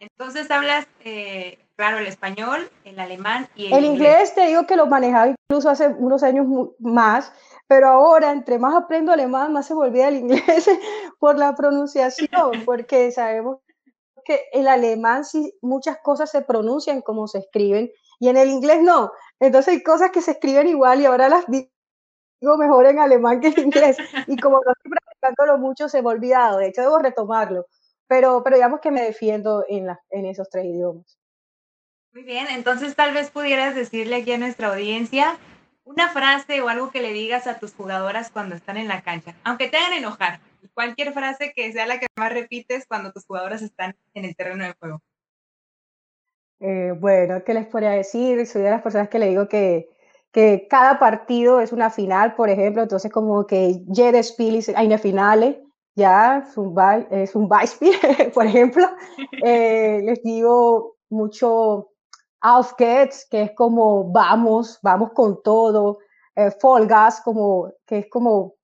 Entonces 0.00 0.48
hablas, 0.50 0.86
eh, 1.04 1.58
claro, 1.76 1.98
el 1.98 2.06
español, 2.06 2.70
el 2.84 3.00
alemán 3.00 3.48
y 3.56 3.66
el, 3.66 3.72
el 3.72 3.84
inglés. 3.84 4.34
te 4.34 4.46
digo 4.46 4.64
que 4.66 4.76
lo 4.76 4.86
manejaba 4.86 5.34
incluso 5.48 5.68
hace 5.68 5.88
unos 5.88 6.22
años 6.22 6.46
más, 6.78 7.32
pero 7.66 7.88
ahora 7.88 8.30
entre 8.30 8.58
más 8.58 8.74
aprendo 8.74 9.12
alemán, 9.12 9.52
más 9.52 9.66
se 9.66 9.74
me 9.74 9.80
olvida 9.80 10.08
el 10.08 10.16
inglés 10.16 10.68
por 11.18 11.36
la 11.36 11.54
pronunciación, 11.56 12.64
porque 12.64 13.10
sabemos 13.10 13.58
que 14.24 14.42
el 14.52 14.68
alemán 14.68 15.24
sí 15.24 15.52
muchas 15.62 15.98
cosas 15.98 16.30
se 16.30 16.42
pronuncian 16.42 17.02
como 17.02 17.26
se 17.26 17.38
escriben 17.38 17.90
y 18.20 18.28
en 18.28 18.36
el 18.36 18.50
inglés 18.50 18.82
no. 18.82 19.10
Entonces 19.40 19.74
hay 19.74 19.82
cosas 19.82 20.10
que 20.10 20.22
se 20.22 20.32
escriben 20.32 20.68
igual 20.68 21.00
y 21.00 21.06
ahora 21.06 21.28
las 21.28 21.44
digo 21.46 22.56
mejor 22.58 22.86
en 22.86 22.98
alemán 22.98 23.40
que 23.40 23.48
en 23.48 23.60
inglés. 23.60 23.96
Y 24.26 24.36
como 24.36 24.60
no 24.64 24.72
estoy 24.72 24.90
practicándolo 24.90 25.58
mucho, 25.58 25.88
se 25.88 26.02
me 26.02 26.08
ha 26.08 26.12
olvidado. 26.12 26.58
De 26.58 26.68
hecho, 26.68 26.82
debo 26.82 26.98
retomarlo 26.98 27.66
pero, 28.08 28.42
pero 28.42 28.56
digamos 28.56 28.80
que 28.80 28.90
me 28.90 29.02
defiendo 29.02 29.64
en, 29.68 29.86
la, 29.86 30.00
en 30.10 30.26
esos 30.26 30.48
tres 30.50 30.64
idiomas. 30.64 31.18
Muy 32.12 32.24
bien, 32.24 32.46
entonces 32.48 32.96
tal 32.96 33.12
vez 33.14 33.30
pudieras 33.30 33.74
decirle 33.74 34.16
aquí 34.16 34.32
a 34.32 34.38
nuestra 34.38 34.68
audiencia 34.68 35.38
una 35.84 36.08
frase 36.08 36.60
o 36.60 36.68
algo 36.68 36.90
que 36.90 37.00
le 37.00 37.12
digas 37.12 37.46
a 37.46 37.58
tus 37.58 37.74
jugadoras 37.74 38.30
cuando 38.30 38.56
están 38.56 38.76
en 38.76 38.88
la 38.88 39.02
cancha, 39.02 39.34
aunque 39.44 39.68
te 39.68 39.76
hagan 39.76 39.92
enojar, 39.92 40.40
cualquier 40.74 41.12
frase 41.12 41.52
que 41.54 41.72
sea 41.72 41.86
la 41.86 42.00
que 42.00 42.06
más 42.16 42.32
repites 42.32 42.86
cuando 42.86 43.12
tus 43.12 43.24
jugadoras 43.24 43.62
están 43.62 43.94
en 44.14 44.24
el 44.24 44.34
terreno 44.34 44.64
de 44.64 44.74
juego. 44.74 45.02
Eh, 46.60 46.92
bueno, 46.98 47.42
¿qué 47.44 47.54
les 47.54 47.66
podría 47.66 47.90
decir? 47.90 48.44
Soy 48.46 48.62
de 48.62 48.70
las 48.70 48.82
personas 48.82 49.08
que 49.08 49.18
le 49.18 49.28
digo 49.28 49.48
que, 49.48 49.88
que 50.32 50.66
cada 50.68 50.98
partido 50.98 51.60
es 51.60 51.72
una 51.72 51.90
final, 51.90 52.34
por 52.34 52.50
ejemplo, 52.50 52.82
entonces 52.82 53.12
como 53.12 53.46
que 53.46 53.84
jedes 53.94 54.28
Spiel 54.28 54.64
hay 54.74 54.86
una 54.86 54.98
finales, 54.98 55.56
ya 55.94 56.44
es 57.10 57.34
un 57.36 57.48
Beispiel, 57.48 57.94
por 58.34 58.46
ejemplo, 58.46 58.88
eh, 59.44 60.00
les 60.04 60.22
digo 60.22 60.96
mucho 61.10 61.90
Auf 62.40 62.74
que 62.74 63.02
es 63.30 63.52
como 63.56 64.10
vamos, 64.12 64.78
vamos 64.82 65.12
con 65.12 65.42
todo, 65.42 65.98
eh, 66.36 66.50
Full 66.60 66.86
Gas, 66.86 67.20
como, 67.20 67.72
que 67.86 67.98
es 67.98 68.06
como 68.10 68.58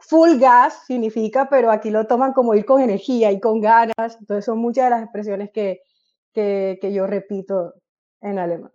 full 0.00 0.38
gas 0.38 0.84
significa, 0.86 1.48
pero 1.48 1.70
aquí 1.70 1.90
lo 1.90 2.06
toman 2.06 2.32
como 2.32 2.54
ir 2.54 2.64
con 2.64 2.80
energía 2.80 3.32
y 3.32 3.40
con 3.40 3.60
ganas, 3.60 4.16
entonces 4.20 4.44
son 4.44 4.58
muchas 4.58 4.84
de 4.84 4.90
las 4.90 5.02
expresiones 5.02 5.50
que, 5.52 5.82
que, 6.38 6.78
que 6.80 6.92
yo 6.92 7.08
repito 7.08 7.74
en 8.20 8.38
alemán. 8.38 8.70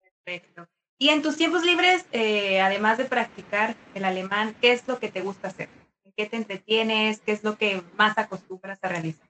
Perfecto. 0.00 0.66
Y 0.98 1.10
en 1.10 1.20
tus 1.20 1.36
tiempos 1.36 1.64
libres, 1.64 2.06
eh, 2.12 2.62
además 2.62 2.96
de 2.96 3.04
practicar 3.04 3.76
el 3.94 4.06
alemán, 4.06 4.54
¿qué 4.62 4.72
es 4.72 4.88
lo 4.88 4.98
que 4.98 5.10
te 5.10 5.20
gusta 5.20 5.48
hacer? 5.48 5.68
qué 6.16 6.26
te 6.26 6.36
entretienes? 6.36 7.20
¿Qué 7.20 7.32
es 7.32 7.42
lo 7.42 7.58
que 7.58 7.82
más 7.98 8.16
acostumbras 8.16 8.78
a 8.82 8.88
realizar? 8.88 9.28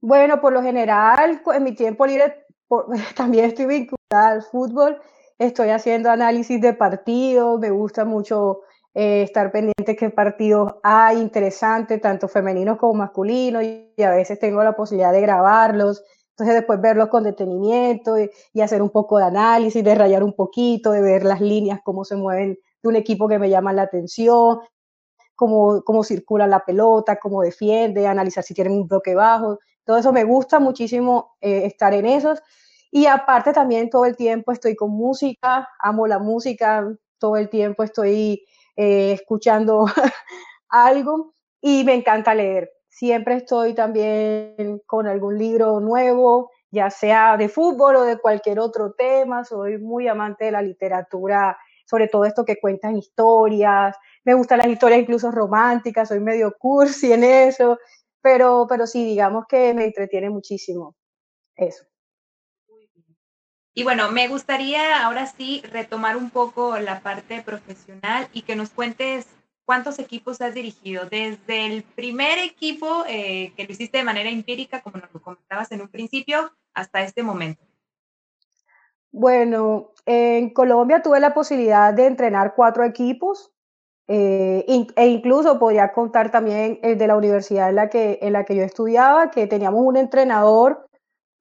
Bueno, 0.00 0.40
por 0.40 0.52
lo 0.52 0.62
general, 0.62 1.40
en 1.54 1.62
mi 1.62 1.72
tiempo 1.76 2.04
libre 2.06 2.44
también 3.16 3.46
estoy 3.46 3.66
vinculada 3.66 4.32
al 4.32 4.42
fútbol. 4.42 5.00
Estoy 5.38 5.70
haciendo 5.70 6.10
análisis 6.10 6.60
de 6.60 6.74
partidos, 6.74 7.58
me 7.60 7.70
gusta 7.70 8.04
mucho 8.04 8.62
eh, 8.94 9.22
estar 9.22 9.50
pendiente 9.50 9.96
qué 9.96 10.10
partidos 10.10 10.74
hay 10.82 11.18
interesantes, 11.18 12.00
tanto 12.00 12.28
femeninos 12.28 12.78
como 12.78 12.94
masculinos, 12.94 13.62
y, 13.62 14.02
a 14.02 14.10
veces 14.10 14.38
tengo 14.38 14.62
la 14.62 14.76
posibilidad 14.76 15.12
de 15.12 15.20
grabarlos. 15.20 16.04
Entonces 16.34 16.56
después 16.56 16.80
verlos 16.80 17.08
con 17.08 17.24
detenimiento 17.24 18.18
y, 18.18 18.30
y, 18.52 18.60
hacer 18.60 18.82
un 18.82 18.90
poco 18.90 19.18
de 19.18 19.24
análisis, 19.24 19.84
de 19.84 19.94
rayar 19.94 20.24
un 20.24 20.32
poquito, 20.34 20.90
de 20.90 21.00
ver 21.00 21.24
las 21.24 21.40
líneas, 21.40 21.80
cómo 21.84 22.04
se 22.04 22.16
mueven 22.16 22.58
de 22.82 22.88
un 22.88 22.96
equipo 22.96 23.28
que 23.28 23.38
me 23.38 23.48
llama 23.48 23.72
la 23.72 23.82
atención, 23.82 24.58
cómo, 25.34 25.82
cómo 25.84 26.04
circula 26.04 26.46
la 26.46 26.64
pelota, 26.64 27.18
cómo 27.20 27.42
defiende, 27.42 28.06
analizar 28.06 28.44
si 28.44 28.54
tienen 28.54 28.74
un 28.74 28.88
bloque 28.88 29.14
bajo. 29.14 29.58
Todo 29.84 29.98
eso 29.98 30.12
me 30.12 30.24
gusta 30.24 30.60
muchísimo 30.60 31.36
eh, 31.40 31.66
estar 31.66 31.94
en 31.94 32.06
esos. 32.06 32.42
Y 32.90 33.06
aparte 33.06 33.52
también 33.52 33.90
todo 33.90 34.04
el 34.04 34.16
tiempo 34.16 34.52
estoy 34.52 34.76
con 34.76 34.90
música, 34.90 35.68
amo 35.80 36.06
la 36.06 36.18
música, 36.18 36.86
todo 37.18 37.36
el 37.36 37.48
tiempo 37.48 37.82
estoy 37.82 38.44
eh, 38.76 39.12
escuchando 39.12 39.86
algo 40.68 41.32
y 41.60 41.84
me 41.84 41.94
encanta 41.94 42.34
leer. 42.34 42.70
Siempre 42.94 43.34
estoy 43.34 43.74
también 43.74 44.80
con 44.86 45.08
algún 45.08 45.36
libro 45.36 45.80
nuevo, 45.80 46.52
ya 46.70 46.90
sea 46.90 47.36
de 47.36 47.48
fútbol 47.48 47.96
o 47.96 48.02
de 48.04 48.18
cualquier 48.18 48.60
otro 48.60 48.92
tema. 48.92 49.44
Soy 49.44 49.78
muy 49.78 50.06
amante 50.06 50.44
de 50.44 50.52
la 50.52 50.62
literatura, 50.62 51.58
sobre 51.86 52.06
todo 52.06 52.24
esto 52.24 52.44
que 52.44 52.60
cuentan 52.60 52.96
historias. 52.96 53.96
Me 54.22 54.34
gustan 54.34 54.58
las 54.58 54.68
historias 54.68 55.00
incluso 55.00 55.32
románticas, 55.32 56.06
soy 56.06 56.20
medio 56.20 56.54
cursi 56.56 57.12
en 57.12 57.24
eso, 57.24 57.78
pero, 58.22 58.64
pero 58.68 58.86
sí, 58.86 59.04
digamos 59.04 59.46
que 59.48 59.74
me 59.74 59.86
entretiene 59.86 60.30
muchísimo 60.30 60.94
eso. 61.56 61.84
Y 63.74 63.82
bueno, 63.82 64.12
me 64.12 64.28
gustaría 64.28 65.04
ahora 65.04 65.26
sí 65.26 65.64
retomar 65.72 66.16
un 66.16 66.30
poco 66.30 66.78
la 66.78 67.00
parte 67.00 67.42
profesional 67.42 68.28
y 68.32 68.42
que 68.42 68.54
nos 68.54 68.70
cuentes 68.70 69.26
cuántos 69.64 69.98
equipos 69.98 70.40
has 70.40 70.54
dirigido, 70.54 71.06
desde 71.06 71.66
el 71.66 71.82
primer 71.82 72.38
equipo 72.38 73.04
eh, 73.08 73.52
que 73.56 73.64
lo 73.64 73.72
hiciste 73.72 73.98
de 73.98 74.04
manera 74.04 74.30
empírica, 74.30 74.82
como 74.82 74.98
nos 74.98 75.12
lo 75.12 75.20
comentabas 75.20 75.70
en 75.72 75.80
un 75.80 75.88
principio, 75.88 76.52
hasta 76.74 77.02
este 77.02 77.22
momento. 77.22 77.62
Bueno, 79.10 79.92
en 80.06 80.50
Colombia 80.50 81.00
tuve 81.00 81.20
la 81.20 81.34
posibilidad 81.34 81.94
de 81.94 82.06
entrenar 82.06 82.54
cuatro 82.56 82.84
equipos 82.84 83.52
eh, 84.06 84.66
e 84.96 85.06
incluso 85.06 85.58
podía 85.58 85.92
contar 85.92 86.30
también 86.30 86.78
el 86.82 86.98
de 86.98 87.06
la 87.06 87.16
universidad 87.16 87.70
en 87.70 87.76
la, 87.76 87.88
que, 87.88 88.18
en 88.20 88.32
la 88.32 88.44
que 88.44 88.56
yo 88.56 88.62
estudiaba, 88.62 89.30
que 89.30 89.46
teníamos 89.46 89.80
un 89.82 89.96
entrenador 89.96 90.88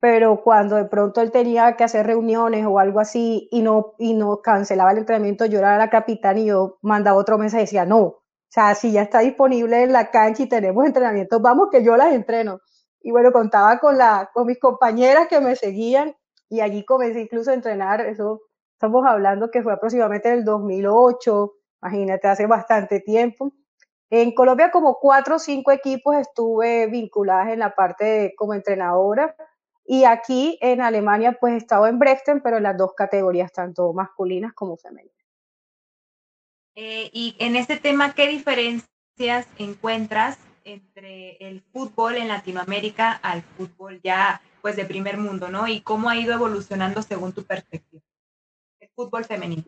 pero 0.03 0.41
cuando 0.43 0.75
de 0.75 0.83
pronto 0.83 1.21
él 1.21 1.31
tenía 1.31 1.77
que 1.77 1.85
hacer 1.85 2.05
reuniones 2.05 2.65
o 2.65 2.77
algo 2.77 2.99
así 2.99 3.47
y 3.51 3.61
no, 3.61 3.93
y 3.97 4.13
no 4.13 4.41
cancelaba 4.41 4.91
el 4.91 4.97
entrenamiento, 4.97 5.45
yo 5.45 5.59
era 5.59 5.77
la 5.77 5.89
capitán 5.89 6.37
y 6.39 6.47
yo 6.47 6.77
mandaba 6.81 7.17
otro 7.17 7.37
mensaje 7.37 7.61
y 7.61 7.65
decía, 7.67 7.85
no, 7.85 8.01
o 8.01 8.23
sea, 8.49 8.75
si 8.75 8.91
ya 8.91 9.01
está 9.01 9.19
disponible 9.19 9.81
en 9.81 9.93
la 9.93 10.11
cancha 10.11 10.43
y 10.43 10.49
tenemos 10.49 10.85
entrenamiento, 10.85 11.39
vamos 11.39 11.69
que 11.71 11.85
yo 11.85 11.95
las 11.95 12.11
entreno. 12.11 12.59
Y 12.99 13.11
bueno, 13.11 13.31
contaba 13.31 13.79
con, 13.79 13.97
la, 13.97 14.29
con 14.33 14.45
mis 14.45 14.59
compañeras 14.59 15.29
que 15.29 15.39
me 15.39 15.55
seguían 15.55 16.13
y 16.49 16.59
allí 16.59 16.83
comencé 16.83 17.21
incluso 17.21 17.51
a 17.51 17.53
entrenar, 17.53 18.01
eso 18.01 18.41
estamos 18.73 19.05
hablando 19.07 19.51
que 19.51 19.63
fue 19.63 19.71
aproximadamente 19.71 20.27
en 20.27 20.39
el 20.39 20.43
2008, 20.43 21.53
imagínate, 21.81 22.27
hace 22.27 22.45
bastante 22.45 22.99
tiempo. 22.99 23.53
En 24.09 24.35
Colombia 24.35 24.69
como 24.69 24.97
cuatro 24.99 25.37
o 25.37 25.39
cinco 25.39 25.71
equipos 25.71 26.17
estuve 26.17 26.87
vinculadas 26.87 27.53
en 27.53 27.59
la 27.59 27.73
parte 27.73 28.03
de, 28.03 28.35
como 28.35 28.53
entrenadora 28.53 29.33
y 29.85 30.05
aquí 30.05 30.57
en 30.61 30.81
Alemania, 30.81 31.37
pues 31.39 31.53
he 31.53 31.57
estado 31.57 31.87
en 31.87 31.99
Brechten, 31.99 32.41
pero 32.41 32.57
en 32.57 32.63
las 32.63 32.77
dos 32.77 32.93
categorías, 32.93 33.51
tanto 33.51 33.93
masculinas 33.93 34.53
como 34.53 34.77
femeninas. 34.77 35.17
Eh, 36.75 37.09
y 37.13 37.35
en 37.39 37.55
este 37.55 37.77
tema, 37.77 38.13
¿qué 38.13 38.27
diferencias 38.27 39.47
encuentras 39.57 40.39
entre 40.63 41.37
el 41.37 41.61
fútbol 41.61 42.15
en 42.15 42.29
Latinoamérica 42.29 43.11
al 43.11 43.41
fútbol 43.41 44.01
ya 44.01 44.41
pues 44.61 44.77
de 44.77 44.85
primer 44.85 45.17
mundo, 45.17 45.49
¿no? 45.49 45.67
Y 45.67 45.81
cómo 45.81 46.09
ha 46.09 46.15
ido 46.15 46.33
evolucionando 46.33 47.01
según 47.01 47.33
tu 47.33 47.43
perspectiva. 47.43 48.01
El 48.79 48.89
fútbol 48.95 49.25
femenino. 49.25 49.63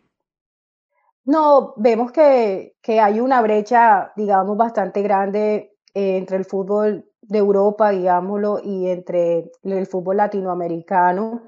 No, 1.26 1.74
vemos 1.76 2.14
que, 2.14 2.78
que 2.82 3.02
hay 3.02 3.20
una 3.20 3.42
brecha, 3.42 4.14
digamos, 4.16 4.56
bastante 4.56 5.02
grande 5.02 5.76
eh, 5.94 6.18
entre 6.18 6.38
el 6.38 6.46
fútbol 6.46 7.12
de 7.28 7.40
Europa, 7.40 7.92
digámoslo, 7.92 8.60
y 8.64 8.90
entre 8.90 9.52
el 9.64 9.88
fútbol 9.88 10.18
latinoamericano. 10.18 11.44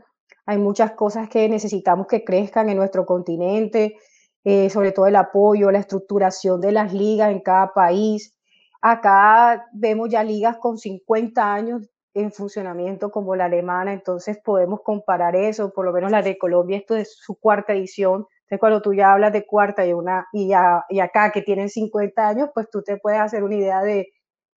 Hay 0.45 0.57
muchas 0.57 0.91
cosas 0.91 1.29
que 1.29 1.47
necesitamos 1.49 2.07
que 2.07 2.23
crezcan 2.23 2.69
en 2.69 2.77
nuestro 2.77 3.05
continente, 3.05 3.97
eh, 4.43 4.69
sobre 4.69 4.91
todo 4.91 5.07
el 5.07 5.15
apoyo, 5.15 5.71
la 5.71 5.79
estructuración 5.79 6.61
de 6.61 6.71
las 6.71 6.93
ligas 6.93 7.31
en 7.31 7.41
cada 7.41 7.73
país. 7.73 8.35
Acá 8.81 9.67
vemos 9.73 10.09
ya 10.09 10.23
ligas 10.23 10.57
con 10.57 10.77
50 10.77 11.53
años 11.53 11.89
en 12.13 12.31
funcionamiento 12.31 13.11
como 13.11 13.35
la 13.35 13.45
alemana, 13.45 13.93
entonces 13.93 14.39
podemos 14.43 14.81
comparar 14.81 15.35
eso, 15.35 15.71
por 15.71 15.85
lo 15.85 15.91
menos 15.91 16.09
la 16.09 16.21
de 16.21 16.37
Colombia, 16.37 16.77
esto 16.77 16.95
es 16.95 17.15
su 17.15 17.35
cuarta 17.35 17.73
edición. 17.73 18.25
Entonces, 18.41 18.59
cuando 18.59 18.81
tú 18.81 18.93
ya 18.93 19.11
hablas 19.11 19.33
de 19.33 19.45
cuarta 19.45 19.85
y, 19.85 19.93
una, 19.93 20.27
y, 20.31 20.51
y 20.89 20.99
acá 20.99 21.31
que 21.31 21.41
tienen 21.41 21.69
50 21.69 22.27
años, 22.27 22.49
pues 22.53 22.69
tú 22.69 22.81
te 22.81 22.97
puedes 22.97 23.19
hacer 23.19 23.43
una 23.43 23.55
idea 23.55 23.81
de 23.81 24.07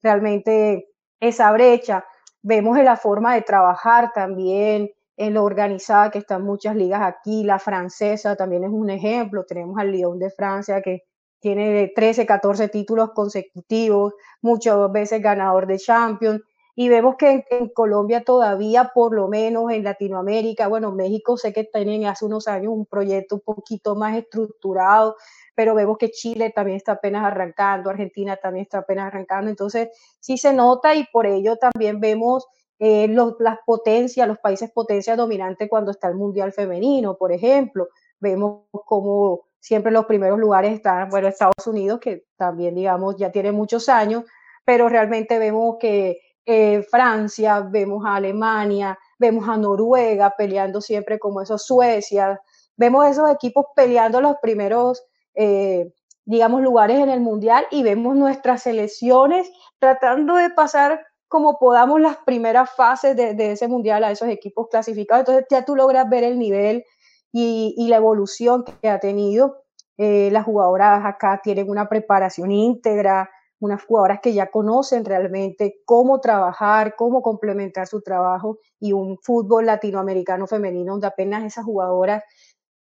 realmente 0.03 0.90
esa 1.21 1.53
brecha. 1.53 2.05
Vemos 2.43 2.79
en 2.79 2.87
la 2.87 2.97
forma 2.97 3.35
de 3.35 3.43
trabajar 3.43 4.13
también, 4.13 4.91
en 5.17 5.35
lo 5.35 5.45
organizada 5.45 6.11
que 6.11 6.19
están 6.19 6.43
muchas 6.43 6.75
ligas 6.75 7.03
aquí. 7.03 7.45
La 7.45 7.59
francesa 7.59 8.37
también 8.37 8.65
es 8.65 8.71
un 8.71 8.89
ejemplo. 8.89 9.45
Tenemos 9.45 9.79
al 9.79 9.93
Lyon 9.93 10.19
de 10.19 10.31
Francia 10.31 10.81
que 10.81 11.05
tiene 11.41 11.93
13, 11.95 12.27
14 12.27 12.69
títulos 12.69 13.11
consecutivos, 13.13 14.15
muchas 14.41 14.91
veces 14.93 15.23
ganador 15.23 15.67
de 15.67 15.79
Champions. 15.79 16.41
Y 16.75 16.89
vemos 16.89 17.17
que 17.17 17.45
en, 17.51 17.69
Colombia 17.69 18.25
todavía, 18.25 18.93
por 18.95 19.15
lo 19.15 19.29
menos 19.29 19.71
en 19.71 19.85
Latinoamérica, 19.85 20.69
bueno, 20.69 20.93
México 20.93 21.37
sé 21.37 21.53
que 21.53 21.65
tienen 21.65 22.07
hace 22.07 22.25
unos 22.25 22.49
años 22.49 22.73
un 22.73 22.87
proyecto 22.87 23.35
un 23.35 23.43
poquito 23.43 23.97
más 23.97 24.17
estructurado, 24.17 25.17
pero 25.61 25.75
vemos 25.75 25.99
que 25.99 26.11
Chile 26.11 26.55
también 26.57 26.79
está 26.79 26.93
apenas 26.93 27.23
arrancando, 27.23 27.91
Argentina 27.91 28.35
también 28.39 28.63
está 28.63 28.79
apenas 28.79 29.09
arrancando, 29.09 29.51
entonces 29.51 29.91
sí 30.19 30.39
se 30.39 30.55
nota 30.55 30.95
y 30.95 31.05
por 31.13 31.27
ello 31.27 31.57
también 31.57 32.01
vemos 32.01 32.47
eh, 32.79 33.07
las 33.39 33.59
potencias, 33.67 34.27
los 34.27 34.39
países 34.39 34.71
potencias 34.71 35.19
dominantes 35.19 35.69
cuando 35.69 35.91
está 35.91 36.09
el 36.09 36.15
Mundial 36.15 36.55
Femenino, 36.55 37.19
por 37.19 37.31
ejemplo, 37.31 37.89
vemos 38.19 38.63
como 38.87 39.43
siempre 39.59 39.93
los 39.93 40.07
primeros 40.07 40.39
lugares 40.39 40.73
están, 40.73 41.11
bueno, 41.11 41.29
Estados 41.29 41.67
Unidos, 41.67 42.01
que 42.01 42.25
también, 42.39 42.75
digamos, 42.75 43.17
ya 43.19 43.31
tiene 43.31 43.53
muchos 43.53 43.91
años, 43.91 44.25
pero 44.65 44.89
realmente 44.89 45.39
vemos 45.39 45.77
que 45.79 46.23
eh, 46.47 46.83
Francia, 46.91 47.61
vemos 47.61 48.03
a 48.07 48.15
Alemania, 48.15 48.99
vemos 49.19 49.47
a 49.47 49.59
Noruega 49.59 50.33
peleando 50.39 50.81
siempre 50.81 51.19
como 51.19 51.43
esos 51.43 51.67
Suecia, 51.67 52.41
vemos 52.79 53.07
esos 53.07 53.31
equipos 53.31 53.67
peleando 53.77 54.23
los 54.23 54.37
primeros 54.41 55.05
eh, 55.35 55.93
digamos, 56.25 56.63
lugares 56.63 56.99
en 56.99 57.09
el 57.09 57.21
mundial 57.21 57.67
y 57.71 57.83
vemos 57.83 58.17
nuestras 58.17 58.63
selecciones 58.63 59.51
tratando 59.79 60.37
de 60.37 60.51
pasar 60.51 61.05
como 61.29 61.59
podamos 61.59 62.01
las 62.01 62.17
primeras 62.19 62.71
fases 62.71 63.17
de, 63.17 63.53
ese 63.53 63.69
mundial 63.69 64.03
a 64.05 64.11
esos 64.11 64.29
equipos 64.29 64.69
clasificados. 64.69 65.21
Entonces 65.21 65.47
ya 65.51 65.65
tú 65.65 65.77
logras 65.77 66.09
ver 66.09 66.25
el 66.25 66.39
nivel 66.39 66.85
y, 67.33 67.87
la 67.89 67.97
evolución 67.97 68.65
que 68.65 68.89
ha 68.89 68.99
tenido. 68.99 69.63
Eh, 69.97 70.31
las 70.33 70.45
jugadoras 70.45 71.05
acá 71.05 71.41
tienen 71.43 71.71
una 71.71 71.89
preparación 71.89 72.51
íntegra, 72.51 73.31
unas 73.61 73.85
jugadoras 73.85 74.21
que 74.21 74.33
ya 74.33 74.51
conocen 74.51 75.05
realmente 75.05 75.81
cómo 75.85 76.21
trabajar, 76.21 76.97
cómo 76.97 77.23
complementar 77.23 77.87
su 77.87 78.01
trabajo 78.01 78.59
y 78.81 78.93
un 78.93 79.19
fútbol 79.19 79.67
latinoamericano 79.67 80.47
femenino 80.47 80.93
donde 80.93 81.07
apenas 81.07 81.45
esas 81.45 81.65
jugadoras 81.65 82.25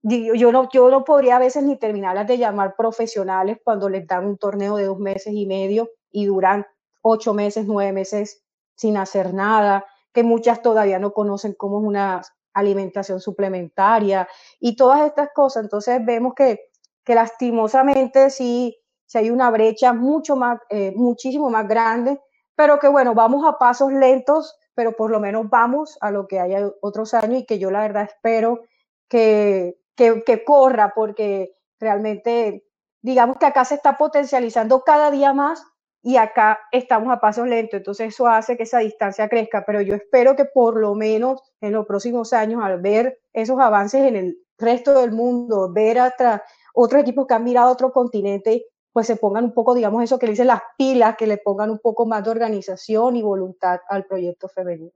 yo 0.05 0.53
no, 0.53 0.69
yo 0.71 0.91
no 0.91 1.03
podría 1.05 1.37
a 1.37 1.39
veces 1.39 1.63
ni 1.65 1.77
terminarlas 1.79 2.27
de 2.27 2.37
llamar 2.37 2.77
profesionales 2.77 3.59
cuando 3.65 3.89
les 3.89 4.07
dan 4.07 4.27
un 4.27 4.37
torneo 4.37 4.77
de 4.77 4.85
dos 4.85 4.99
meses 4.99 5.33
y 5.33 5.47
medio 5.47 5.91
y 6.11 6.27
duran 6.27 6.67
ocho 7.01 7.33
meses, 7.33 7.65
nueve 7.67 7.93
meses 7.93 8.43
sin 8.77 8.99
hacer 8.99 9.33
nada, 9.33 9.87
que 10.13 10.23
muchas 10.23 10.61
todavía 10.61 10.99
no 10.99 11.13
conocen 11.13 11.55
cómo 11.55 11.81
es 11.81 11.87
una 11.87 12.23
alimentación 12.53 13.21
suplementaria 13.21 14.29
y 14.61 14.77
todas 14.77 15.07
estas 15.07 15.31
cosas. 15.35 15.65
Entonces 15.65 16.05
vemos 16.05 16.35
que, 16.35 16.61
que 17.03 17.15
lastimosamente 17.15 18.29
sí, 18.29 18.77
sí 19.07 19.19
hay 19.19 19.31
una 19.31 19.51
brecha 19.51 19.95
mucho 19.95 20.37
más, 20.37 20.61
eh, 20.69 20.93
muchísimo 20.95 21.49
más 21.49 21.67
grande, 21.67 22.21
pero 22.55 22.79
que 22.79 22.89
bueno, 22.89 23.15
vamos 23.15 23.45
a 23.47 23.59
pasos 23.59 23.91
lentos, 23.91 24.55
pero 24.75 24.93
por 24.93 25.11
lo 25.11 25.19
menos 25.19 25.49
vamos 25.49 25.97
a 26.03 26.11
lo 26.11 26.29
que 26.29 26.41
haya 26.41 26.71
otros 26.83 27.15
años 27.15 27.41
y 27.41 27.47
que 27.47 27.59
yo 27.59 27.71
la 27.71 27.81
verdad 27.81 28.05
espero 28.05 28.61
que, 29.09 29.79
que, 29.97 30.45
corra, 30.45 30.93
porque 30.95 31.57
realmente, 31.79 32.65
digamos 33.03 33.37
que 33.39 33.47
acá 33.47 33.65
se 33.65 33.77
está 33.77 33.97
potencializando 33.97 34.83
cada 34.83 35.11
día 35.11 35.33
más 35.33 35.65
y 36.03 36.17
acá 36.17 36.61
estamos 36.71 37.13
a 37.13 37.21
pasos 37.21 37.49
lentos, 37.49 37.79
entonces 37.79 38.09
eso 38.09 38.27
hace 38.27 38.57
que 38.57 38.65
esa 38.65 38.81
distancia 38.81 39.29
crezca, 39.29 39.65
pero 39.67 39.81
yo 39.81 39.95
espero 39.95 40.37
que 40.37 40.45
por 40.45 40.79
lo 40.79 40.95
menos 40.95 41.41
en 41.61 41.73
los 41.73 41.87
próximos 41.87 42.33
años, 42.33 42.63
al 42.63 42.81
ver 42.81 43.21
esos 43.33 43.59
avances 43.59 44.03
en 44.03 44.17
el 44.17 44.39
resto 44.59 45.01
del 45.01 45.13
mundo, 45.13 45.73
ver 45.73 45.99
hasta 45.99 46.45
otros 46.75 47.03
equipos 47.03 47.27
que 47.27 47.35
han 47.35 47.45
mirado 47.45 47.69
a 47.69 47.73
otro 47.73 47.93
continente 47.93 48.67
pues 48.95 49.09
se 49.09 49.17
pongan 49.17 49.47
un 49.47 49.53
poco, 49.53 49.75
digamos, 49.75 50.05
eso 50.05 50.21
que 50.21 50.27
le 50.27 50.33
dicen 50.33 50.47
las 50.47 50.63
pilas, 50.79 51.17
que 51.17 51.27
le 51.27 51.39
pongan 51.39 51.69
un 51.69 51.81
poco 51.81 52.07
más 52.07 52.23
de 52.23 52.31
organización 52.31 53.17
y 53.17 53.23
voluntad 53.23 53.81
al 53.89 54.07
proyecto 54.07 54.49
femenino. 54.49 54.93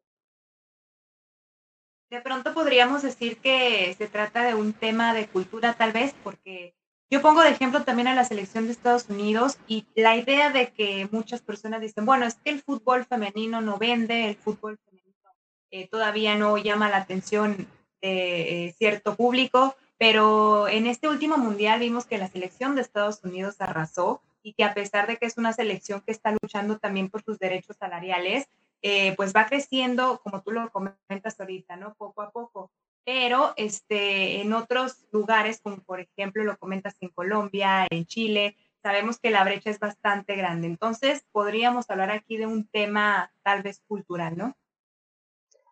De 2.11 2.21
pronto 2.23 2.55
podríamos 2.55 3.03
decir 3.03 3.37
que 3.39 3.95
se 3.99 4.07
trata 4.07 4.45
de 4.45 4.55
un 4.55 4.73
tema 4.73 5.13
de 5.13 5.27
cultura 5.27 5.75
tal 5.75 5.93
vez, 5.93 6.15
porque 6.25 6.75
yo 7.11 7.21
pongo 7.21 7.43
de 7.43 7.51
ejemplo 7.51 7.85
también 7.85 8.09
a 8.09 8.15
la 8.15 8.25
selección 8.25 8.67
de 8.67 8.73
Estados 8.73 9.09
Unidos 9.11 9.59
y 9.67 9.87
la 9.95 10.17
idea 10.17 10.51
de 10.51 10.73
que 10.73 11.09
muchas 11.11 11.43
personas 11.43 11.81
dicen, 11.81 12.07
bueno, 12.07 12.25
es 12.27 12.37
que 12.37 12.51
el 12.51 12.63
fútbol 12.63 13.05
femenino 13.05 13.61
no 13.61 13.77
vende, 13.77 14.29
el 14.29 14.37
fútbol 14.37 14.79
femenino 14.79 15.35
eh, 15.71 15.89
todavía 15.89 16.35
no 16.35 16.57
llama 16.57 16.89
la 16.89 16.99
atención 16.99 17.69
de 18.01 18.67
eh, 18.67 18.75
cierto 18.79 19.15
público, 19.15 19.77
pero 19.99 20.69
en 20.69 20.87
este 20.87 21.09
último 21.09 21.37
mundial 21.37 21.81
vimos 21.81 22.07
que 22.07 22.19
la 22.19 22.29
selección 22.29 22.75
de 22.75 22.83
Estados 22.83 23.23
Unidos 23.23 23.57
arrasó 23.59 24.23
y 24.43 24.55
que 24.55 24.65
a 24.65 24.73
pesar 24.73 25.07
de 25.07 25.19
que 25.19 25.27
es 25.27 25.37
una 25.37 25.53
selección 25.53 26.01
que 26.01 26.13
está 26.13 26.35
luchando 26.41 26.79
también 26.79 27.11
por 27.11 27.23
sus 27.23 27.39
derechos 27.39 27.77
salariales, 27.79 28.49
eh, 28.83 29.15
pues 29.17 29.33
va 29.35 29.47
creciendo, 29.47 30.21
como 30.23 30.43
tú 30.43 30.53
lo 30.53 30.71
comentas 30.71 31.41
ahorita, 31.41 31.77
¿no? 31.77 31.95
Poco 31.95 32.23
a 32.23 32.31
poco. 32.31 32.71
Pero 33.05 33.55
este, 33.57 34.41
en 34.43 34.53
otros 34.53 35.07
lugares, 35.13 35.61
como 35.63 35.79
por 35.79 36.01
ejemplo 36.01 36.45
lo 36.45 36.59
comentas 36.59 36.97
en 37.01 37.09
Colombia, 37.09 37.87
en 37.91 38.05
Chile, 38.07 38.57
sabemos 38.83 39.19
que 39.19 39.31
la 39.31 39.45
brecha 39.45 39.71
es 39.71 39.79
bastante 39.79 40.37
grande. 40.37 40.67
Entonces, 40.67 41.25
podríamos 41.33 41.89
hablar 41.91 42.11
aquí 42.11 42.37
de 42.37 42.47
un 42.47 42.67
tema 42.69 43.33
tal 43.43 43.63
vez 43.63 43.83
cultural, 43.89 44.37
¿no? 44.37 44.57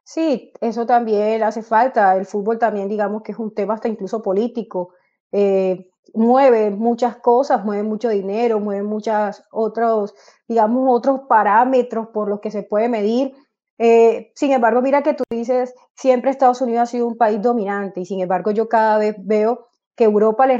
Sí, 0.02 0.52
eso 0.60 0.86
también 0.86 1.42
hace 1.42 1.62
falta. 1.62 2.16
El 2.16 2.26
fútbol 2.26 2.58
también, 2.58 2.88
digamos 2.88 3.22
que 3.22 3.32
es 3.32 3.38
un 3.38 3.52
tema 3.52 3.74
hasta 3.74 3.88
incluso 3.88 4.22
político. 4.22 4.94
Eh, 5.32 5.90
mueve 6.14 6.70
muchas 6.70 7.16
cosas, 7.16 7.64
mueve 7.64 7.82
mucho 7.82 8.08
dinero, 8.08 8.60
mueve 8.60 8.82
muchos 8.82 9.42
otros, 9.50 10.14
digamos, 10.48 10.86
otros 10.88 11.22
parámetros 11.28 12.08
por 12.08 12.28
los 12.28 12.40
que 12.40 12.50
se 12.50 12.62
puede 12.62 12.88
medir. 12.88 13.34
Eh, 13.78 14.32
sin 14.34 14.52
embargo, 14.52 14.80
mira 14.82 15.02
que 15.02 15.14
tú 15.14 15.24
dices, 15.30 15.74
siempre 15.94 16.30
Estados 16.30 16.60
Unidos 16.60 16.82
ha 16.82 16.86
sido 16.86 17.06
un 17.06 17.16
país 17.16 17.40
dominante 17.42 18.00
y 18.00 18.06
sin 18.06 18.20
embargo 18.20 18.50
yo 18.50 18.68
cada 18.68 18.98
vez 18.98 19.16
veo 19.18 19.66
que 19.94 20.04
Europa 20.04 20.46
le, 20.46 20.56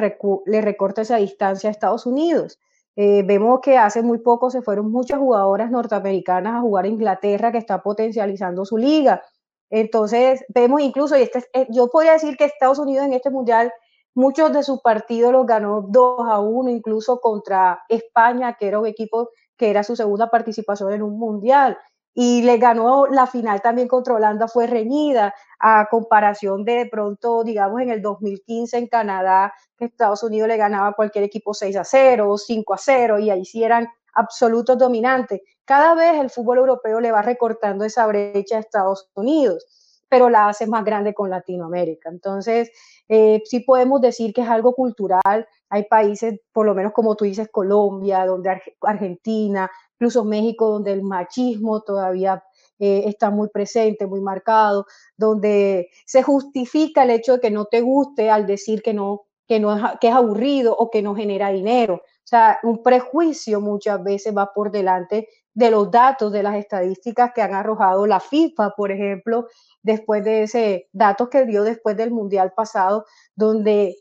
recorta 0.60 1.02
esa 1.02 1.16
distancia 1.16 1.68
a 1.68 1.72
Estados 1.72 2.06
Unidos. 2.06 2.58
Eh, 2.96 3.22
vemos 3.24 3.60
que 3.60 3.76
hace 3.76 4.02
muy 4.02 4.18
poco 4.18 4.50
se 4.50 4.62
fueron 4.62 4.90
muchas 4.90 5.18
jugadoras 5.18 5.70
norteamericanas 5.70 6.54
a 6.54 6.60
jugar 6.60 6.86
a 6.86 6.88
Inglaterra 6.88 7.52
que 7.52 7.58
está 7.58 7.82
potencializando 7.82 8.64
su 8.64 8.78
liga. 8.78 9.22
Entonces, 9.68 10.44
vemos 10.48 10.80
incluso, 10.80 11.16
y 11.18 11.22
este, 11.22 11.44
eh, 11.52 11.66
yo 11.70 11.88
podría 11.88 12.12
decir 12.12 12.36
que 12.36 12.44
Estados 12.44 12.78
Unidos 12.78 13.04
en 13.06 13.12
este 13.12 13.30
mundial, 13.30 13.72
muchos 14.16 14.52
de 14.52 14.62
sus 14.62 14.80
partidos 14.80 15.30
los 15.30 15.46
ganó 15.46 15.82
2 15.82 16.26
a 16.28 16.40
1, 16.40 16.70
incluso 16.70 17.20
contra 17.20 17.84
España, 17.88 18.56
que 18.58 18.66
era 18.66 18.80
un 18.80 18.86
equipo 18.86 19.30
que 19.56 19.70
era 19.70 19.84
su 19.84 19.94
segunda 19.94 20.30
participación 20.30 20.92
en 20.92 21.02
un 21.02 21.18
mundial. 21.18 21.78
Y 22.14 22.40
le 22.42 22.56
ganó 22.56 23.06
la 23.06 23.26
final 23.26 23.60
también 23.60 23.88
contra 23.88 24.14
Holanda, 24.14 24.48
fue 24.48 24.66
reñida, 24.66 25.34
a 25.60 25.86
comparación 25.90 26.64
de, 26.64 26.72
de 26.72 26.86
pronto, 26.86 27.44
digamos, 27.44 27.82
en 27.82 27.90
el 27.90 28.00
2015 28.00 28.78
en 28.78 28.86
Canadá, 28.88 29.52
Estados 29.78 30.22
Unidos 30.22 30.48
le 30.48 30.56
ganaba 30.56 30.94
cualquier 30.94 31.24
equipo 31.24 31.52
6 31.52 31.76
a 31.76 31.84
0, 31.84 32.38
5 32.38 32.74
a 32.74 32.78
0, 32.78 33.18
y 33.18 33.28
ahí 33.28 33.44
sí 33.44 33.62
eran 33.62 33.86
absolutos 34.14 34.78
dominantes. 34.78 35.42
Cada 35.66 35.94
vez 35.94 36.18
el 36.18 36.30
fútbol 36.30 36.58
europeo 36.58 37.00
le 37.00 37.12
va 37.12 37.20
recortando 37.20 37.84
esa 37.84 38.06
brecha 38.06 38.56
a 38.56 38.60
Estados 38.60 39.10
Unidos, 39.14 39.66
pero 40.08 40.30
la 40.30 40.48
hace 40.48 40.66
más 40.66 40.84
grande 40.84 41.12
con 41.12 41.28
Latinoamérica. 41.28 42.08
Entonces, 42.08 42.70
eh, 43.08 43.42
sí 43.44 43.60
podemos 43.60 44.00
decir 44.00 44.32
que 44.32 44.42
es 44.42 44.48
algo 44.48 44.74
cultural. 44.74 45.46
Hay 45.68 45.84
países, 45.84 46.40
por 46.52 46.66
lo 46.66 46.74
menos 46.74 46.92
como 46.92 47.14
tú 47.14 47.24
dices, 47.24 47.48
Colombia, 47.50 48.26
donde 48.26 48.60
Argentina, 48.82 49.70
incluso 49.94 50.24
México, 50.24 50.70
donde 50.70 50.92
el 50.92 51.02
machismo 51.02 51.82
todavía 51.82 52.42
eh, 52.78 53.04
está 53.06 53.30
muy 53.30 53.48
presente, 53.48 54.06
muy 54.06 54.20
marcado, 54.20 54.86
donde 55.16 55.88
se 56.04 56.22
justifica 56.22 57.04
el 57.04 57.10
hecho 57.10 57.34
de 57.34 57.40
que 57.40 57.50
no 57.50 57.66
te 57.66 57.80
guste 57.80 58.30
al 58.30 58.46
decir 58.46 58.82
que 58.82 58.92
no, 58.92 59.22
que 59.46 59.60
no 59.60 59.74
es, 59.76 59.82
que 60.00 60.08
es 60.08 60.14
aburrido 60.14 60.76
o 60.76 60.90
que 60.90 61.02
no 61.02 61.14
genera 61.14 61.50
dinero. 61.50 61.94
O 61.94 62.28
sea, 62.28 62.58
un 62.64 62.82
prejuicio 62.82 63.60
muchas 63.60 64.02
veces 64.02 64.36
va 64.36 64.52
por 64.52 64.70
delante 64.70 65.28
de 65.56 65.70
los 65.70 65.90
datos, 65.90 66.30
de 66.32 66.42
las 66.42 66.54
estadísticas 66.56 67.32
que 67.34 67.40
han 67.40 67.54
arrojado 67.54 68.06
la 68.06 68.20
FIFA, 68.20 68.74
por 68.76 68.92
ejemplo, 68.92 69.46
después 69.82 70.22
de 70.22 70.42
ese 70.42 70.88
datos 70.92 71.30
que 71.30 71.46
dio 71.46 71.64
después 71.64 71.96
del 71.96 72.10
Mundial 72.10 72.52
pasado, 72.54 73.06
donde 73.34 73.96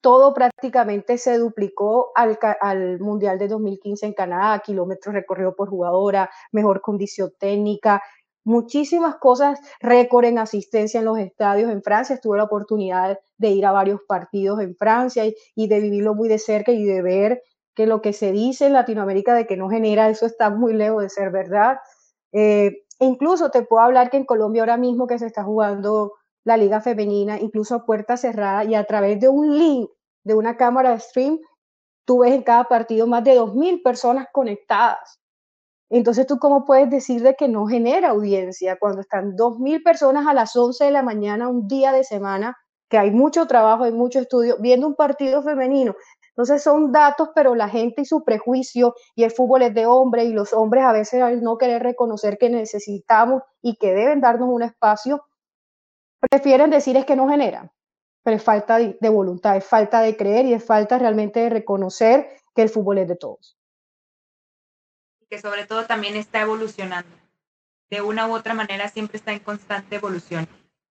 todo 0.00 0.32
prácticamente 0.32 1.18
se 1.18 1.36
duplicó 1.36 2.12
al, 2.14 2.38
al, 2.60 3.00
Mundial 3.00 3.40
de 3.40 3.48
2015 3.48 4.06
en 4.06 4.14
Canadá, 4.14 4.60
kilómetros 4.60 5.12
recorridos 5.12 5.54
por 5.56 5.68
jugadora, 5.68 6.30
mejor 6.52 6.80
condición 6.80 7.32
técnica, 7.40 8.00
muchísimas 8.44 9.16
cosas, 9.16 9.58
récord 9.80 10.26
en 10.26 10.38
asistencia 10.38 11.00
en 11.00 11.06
los 11.06 11.18
estadios 11.18 11.72
en 11.72 11.82
Francia. 11.82 12.20
Tuve 12.22 12.38
la 12.38 12.44
oportunidad 12.44 13.18
de 13.36 13.48
ir 13.48 13.66
a 13.66 13.72
varios 13.72 14.00
partidos 14.06 14.60
en 14.60 14.76
Francia 14.76 15.26
y, 15.26 15.34
y 15.56 15.66
de 15.66 15.80
vivirlo 15.80 16.14
muy 16.14 16.28
de 16.28 16.38
cerca 16.38 16.70
y 16.70 16.84
de 16.84 17.02
ver 17.02 17.42
que 17.74 17.86
lo 17.86 18.02
que 18.02 18.12
se 18.12 18.32
dice 18.32 18.66
en 18.66 18.72
Latinoamérica 18.74 19.34
de 19.34 19.46
que 19.46 19.56
no 19.56 19.68
genera, 19.68 20.08
eso 20.08 20.26
está 20.26 20.50
muy 20.50 20.72
lejos 20.74 21.02
de 21.02 21.08
ser 21.10 21.30
verdad. 21.30 21.78
Eh, 22.32 22.84
incluso 22.98 23.50
te 23.50 23.62
puedo 23.62 23.82
hablar 23.82 24.10
que 24.10 24.16
en 24.16 24.24
Colombia 24.24 24.62
ahora 24.62 24.76
mismo 24.76 25.06
que 25.06 25.18
se 25.18 25.26
está 25.26 25.44
jugando 25.44 26.12
la 26.44 26.56
liga 26.56 26.80
femenina, 26.80 27.38
incluso 27.38 27.74
a 27.74 27.84
puerta 27.84 28.16
cerrada 28.16 28.64
y 28.64 28.74
a 28.74 28.84
través 28.84 29.20
de 29.20 29.28
un 29.28 29.58
link 29.58 29.90
de 30.24 30.34
una 30.34 30.56
cámara 30.56 30.90
de 30.90 31.00
stream, 31.00 31.38
tú 32.04 32.20
ves 32.20 32.32
en 32.32 32.42
cada 32.42 32.64
partido 32.64 33.06
más 33.06 33.24
de 33.24 33.38
2.000 33.38 33.82
personas 33.82 34.26
conectadas. 34.32 35.20
Entonces, 35.90 36.26
¿tú 36.26 36.38
cómo 36.38 36.64
puedes 36.64 36.88
decir 36.88 37.22
de 37.22 37.34
que 37.34 37.48
no 37.48 37.66
genera 37.66 38.10
audiencia 38.10 38.78
cuando 38.78 39.00
están 39.00 39.36
2.000 39.36 39.82
personas 39.82 40.26
a 40.26 40.34
las 40.34 40.54
11 40.56 40.84
de 40.84 40.90
la 40.92 41.02
mañana, 41.02 41.48
un 41.48 41.66
día 41.66 41.92
de 41.92 42.04
semana, 42.04 42.56
que 42.88 42.98
hay 42.98 43.10
mucho 43.10 43.46
trabajo, 43.46 43.84
hay 43.84 43.92
mucho 43.92 44.20
estudio, 44.20 44.56
viendo 44.60 44.86
un 44.86 44.94
partido 44.94 45.42
femenino 45.42 45.94
entonces 46.30 46.62
son 46.62 46.92
datos, 46.92 47.30
pero 47.34 47.54
la 47.54 47.68
gente 47.68 48.02
y 48.02 48.04
su 48.04 48.24
prejuicio 48.24 48.94
y 49.14 49.24
el 49.24 49.30
fútbol 49.30 49.62
es 49.62 49.74
de 49.74 49.86
hombre 49.86 50.24
y 50.24 50.32
los 50.32 50.52
hombres 50.52 50.84
a 50.84 50.92
veces 50.92 51.20
al 51.22 51.42
no 51.42 51.58
querer 51.58 51.82
reconocer 51.82 52.38
que 52.38 52.48
necesitamos 52.48 53.42
y 53.60 53.76
que 53.76 53.92
deben 53.92 54.20
darnos 54.20 54.48
un 54.48 54.62
espacio, 54.62 55.24
prefieren 56.20 56.70
decir 56.70 56.96
es 56.96 57.04
que 57.04 57.16
no 57.16 57.28
generan, 57.28 57.70
pero 58.22 58.36
es 58.36 58.42
falta 58.42 58.78
de, 58.78 59.08
voluntad, 59.08 59.56
es 59.56 59.64
falta 59.64 60.00
de 60.00 60.16
creer 60.16 60.46
y 60.46 60.54
es 60.54 60.64
falta 60.64 60.98
realmente 60.98 61.40
de 61.40 61.50
reconocer 61.50 62.28
que 62.54 62.62
el 62.62 62.68
fútbol 62.68 62.98
es 62.98 63.08
de 63.08 63.16
todos. 63.16 63.58
Y 65.20 65.26
que 65.26 65.40
sobre 65.40 65.66
todo 65.66 65.86
también 65.86 66.16
está 66.16 66.40
evolucionando. 66.40 67.10
De 67.90 68.02
una 68.02 68.28
u 68.28 68.34
otra 68.34 68.54
manera 68.54 68.88
siempre 68.88 69.16
está 69.16 69.32
en 69.32 69.40
constante 69.40 69.96
evolución. 69.96 70.46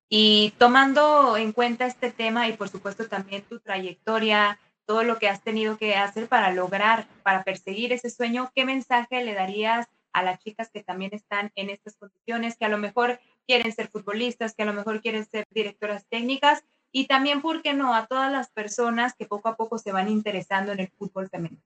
Y 0.09 0.53
tomando 0.57 1.37
en 1.37 1.53
cuenta 1.53 1.85
este 1.85 2.11
tema 2.11 2.47
y 2.47 2.57
por 2.57 2.67
supuesto 2.67 3.07
también 3.07 3.43
tu 3.43 3.59
trayectoria, 3.59 4.59
todo 4.89 5.03
lo 5.03 5.19
que 5.19 5.29
has 5.29 5.43
tenido 5.43 5.77
que 5.77 5.93
hacer 5.93 6.27
para 6.27 6.51
lograr, 6.51 7.05
para 7.21 7.43
perseguir 7.43 7.93
ese 7.93 8.09
sueño, 8.09 8.51
¿qué 8.55 8.65
mensaje 8.65 9.23
le 9.23 9.35
darías 9.35 9.87
a 10.13 10.23
las 10.23 10.39
chicas 10.39 10.71
que 10.71 10.81
también 10.81 11.13
están 11.13 11.51
en 11.53 11.69
estas 11.69 11.95
condiciones, 11.95 12.57
que 12.57 12.65
a 12.65 12.69
lo 12.69 12.79
mejor 12.79 13.19
quieren 13.45 13.71
ser 13.71 13.89
futbolistas, 13.89 14.55
que 14.55 14.63
a 14.63 14.65
lo 14.65 14.73
mejor 14.73 14.99
quieren 15.01 15.29
ser 15.29 15.45
directoras 15.51 16.07
técnicas 16.07 16.63
y 16.91 17.05
también, 17.05 17.43
¿por 17.43 17.61
qué 17.61 17.73
no?, 17.73 17.93
a 17.93 18.07
todas 18.07 18.31
las 18.31 18.49
personas 18.49 19.13
que 19.13 19.27
poco 19.27 19.49
a 19.49 19.55
poco 19.55 19.77
se 19.77 19.91
van 19.91 20.09
interesando 20.09 20.71
en 20.71 20.79
el 20.79 20.87
fútbol 20.87 21.29
femenino. 21.29 21.61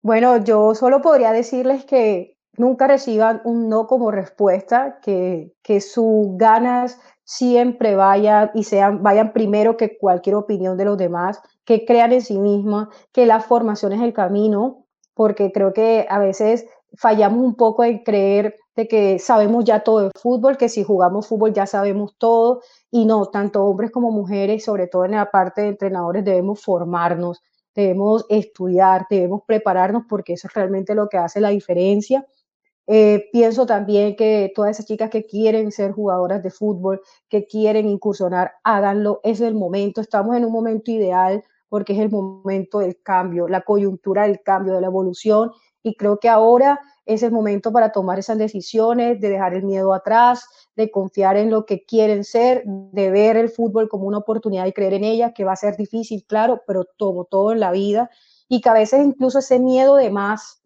Bueno, 0.00 0.44
yo 0.44 0.76
solo 0.76 1.02
podría 1.02 1.32
decirles 1.32 1.84
que 1.84 2.36
nunca 2.56 2.86
reciban 2.86 3.40
un 3.44 3.68
no 3.68 3.86
como 3.86 4.10
respuesta, 4.10 4.98
que, 5.02 5.54
que 5.62 5.80
sus 5.80 6.36
ganas 6.36 6.98
siempre 7.24 7.96
vayan 7.96 8.50
y 8.54 8.64
sean, 8.64 9.02
vayan 9.02 9.32
primero 9.32 9.76
que 9.76 9.96
cualquier 9.96 10.36
opinión 10.36 10.76
de 10.76 10.84
los 10.84 10.98
demás, 10.98 11.40
que 11.64 11.84
crean 11.84 12.12
en 12.12 12.22
sí 12.22 12.38
mismas, 12.38 12.88
que 13.12 13.26
la 13.26 13.40
formación 13.40 13.92
es 13.92 14.02
el 14.02 14.12
camino, 14.12 14.86
porque 15.14 15.52
creo 15.52 15.72
que 15.72 16.06
a 16.08 16.18
veces 16.18 16.66
fallamos 16.96 17.40
un 17.44 17.54
poco 17.54 17.84
en 17.84 18.02
creer 18.02 18.56
de 18.76 18.88
que 18.88 19.18
sabemos 19.18 19.64
ya 19.64 19.80
todo 19.80 20.00
de 20.00 20.10
fútbol, 20.18 20.56
que 20.56 20.68
si 20.68 20.82
jugamos 20.82 21.28
fútbol 21.28 21.52
ya 21.52 21.66
sabemos 21.66 22.16
todo, 22.18 22.62
y 22.90 23.06
no, 23.06 23.26
tanto 23.26 23.64
hombres 23.64 23.90
como 23.90 24.10
mujeres, 24.10 24.64
sobre 24.64 24.88
todo 24.88 25.04
en 25.04 25.12
la 25.12 25.30
parte 25.30 25.62
de 25.62 25.68
entrenadores, 25.68 26.24
debemos 26.24 26.62
formarnos, 26.62 27.42
debemos 27.74 28.26
estudiar, 28.28 29.06
debemos 29.08 29.42
prepararnos, 29.46 30.04
porque 30.08 30.34
eso 30.34 30.48
es 30.48 30.54
realmente 30.54 30.94
lo 30.94 31.08
que 31.08 31.18
hace 31.18 31.40
la 31.40 31.50
diferencia 31.50 32.26
eh, 32.86 33.28
pienso 33.32 33.66
también 33.66 34.16
que 34.16 34.52
todas 34.54 34.72
esas 34.72 34.86
chicas 34.86 35.10
que 35.10 35.24
quieren 35.24 35.70
ser 35.70 35.92
jugadoras 35.92 36.42
de 36.42 36.50
fútbol, 36.50 37.00
que 37.28 37.46
quieren 37.46 37.86
incursionar, 37.86 38.52
háganlo. 38.64 39.20
Es 39.22 39.40
el 39.40 39.54
momento, 39.54 40.00
estamos 40.00 40.36
en 40.36 40.44
un 40.44 40.52
momento 40.52 40.90
ideal 40.90 41.44
porque 41.68 41.94
es 41.94 42.00
el 42.00 42.10
momento 42.10 42.80
del 42.80 43.00
cambio, 43.02 43.48
la 43.48 43.62
coyuntura 43.62 44.24
del 44.24 44.42
cambio, 44.42 44.74
de 44.74 44.80
la 44.82 44.88
evolución. 44.88 45.52
Y 45.82 45.96
creo 45.96 46.18
que 46.18 46.28
ahora 46.28 46.78
es 47.06 47.22
el 47.22 47.32
momento 47.32 47.72
para 47.72 47.92
tomar 47.92 48.18
esas 48.18 48.38
decisiones, 48.38 49.20
de 49.20 49.30
dejar 49.30 49.54
el 49.54 49.62
miedo 49.64 49.94
atrás, 49.94 50.44
de 50.76 50.90
confiar 50.90 51.36
en 51.36 51.50
lo 51.50 51.64
que 51.64 51.84
quieren 51.84 52.24
ser, 52.24 52.62
de 52.66 53.10
ver 53.10 53.36
el 53.36 53.48
fútbol 53.48 53.88
como 53.88 54.06
una 54.06 54.18
oportunidad 54.18 54.66
y 54.66 54.72
creer 54.72 54.94
en 54.94 55.04
ella, 55.04 55.32
que 55.32 55.44
va 55.44 55.52
a 55.52 55.56
ser 55.56 55.76
difícil, 55.76 56.24
claro, 56.26 56.62
pero 56.66 56.84
todo, 56.96 57.24
todo 57.24 57.52
en 57.52 57.60
la 57.60 57.72
vida 57.72 58.10
y 58.48 58.60
que 58.60 58.68
a 58.68 58.74
veces 58.74 59.02
incluso 59.02 59.38
ese 59.38 59.58
miedo 59.58 59.96
de 59.96 60.10
más 60.10 60.61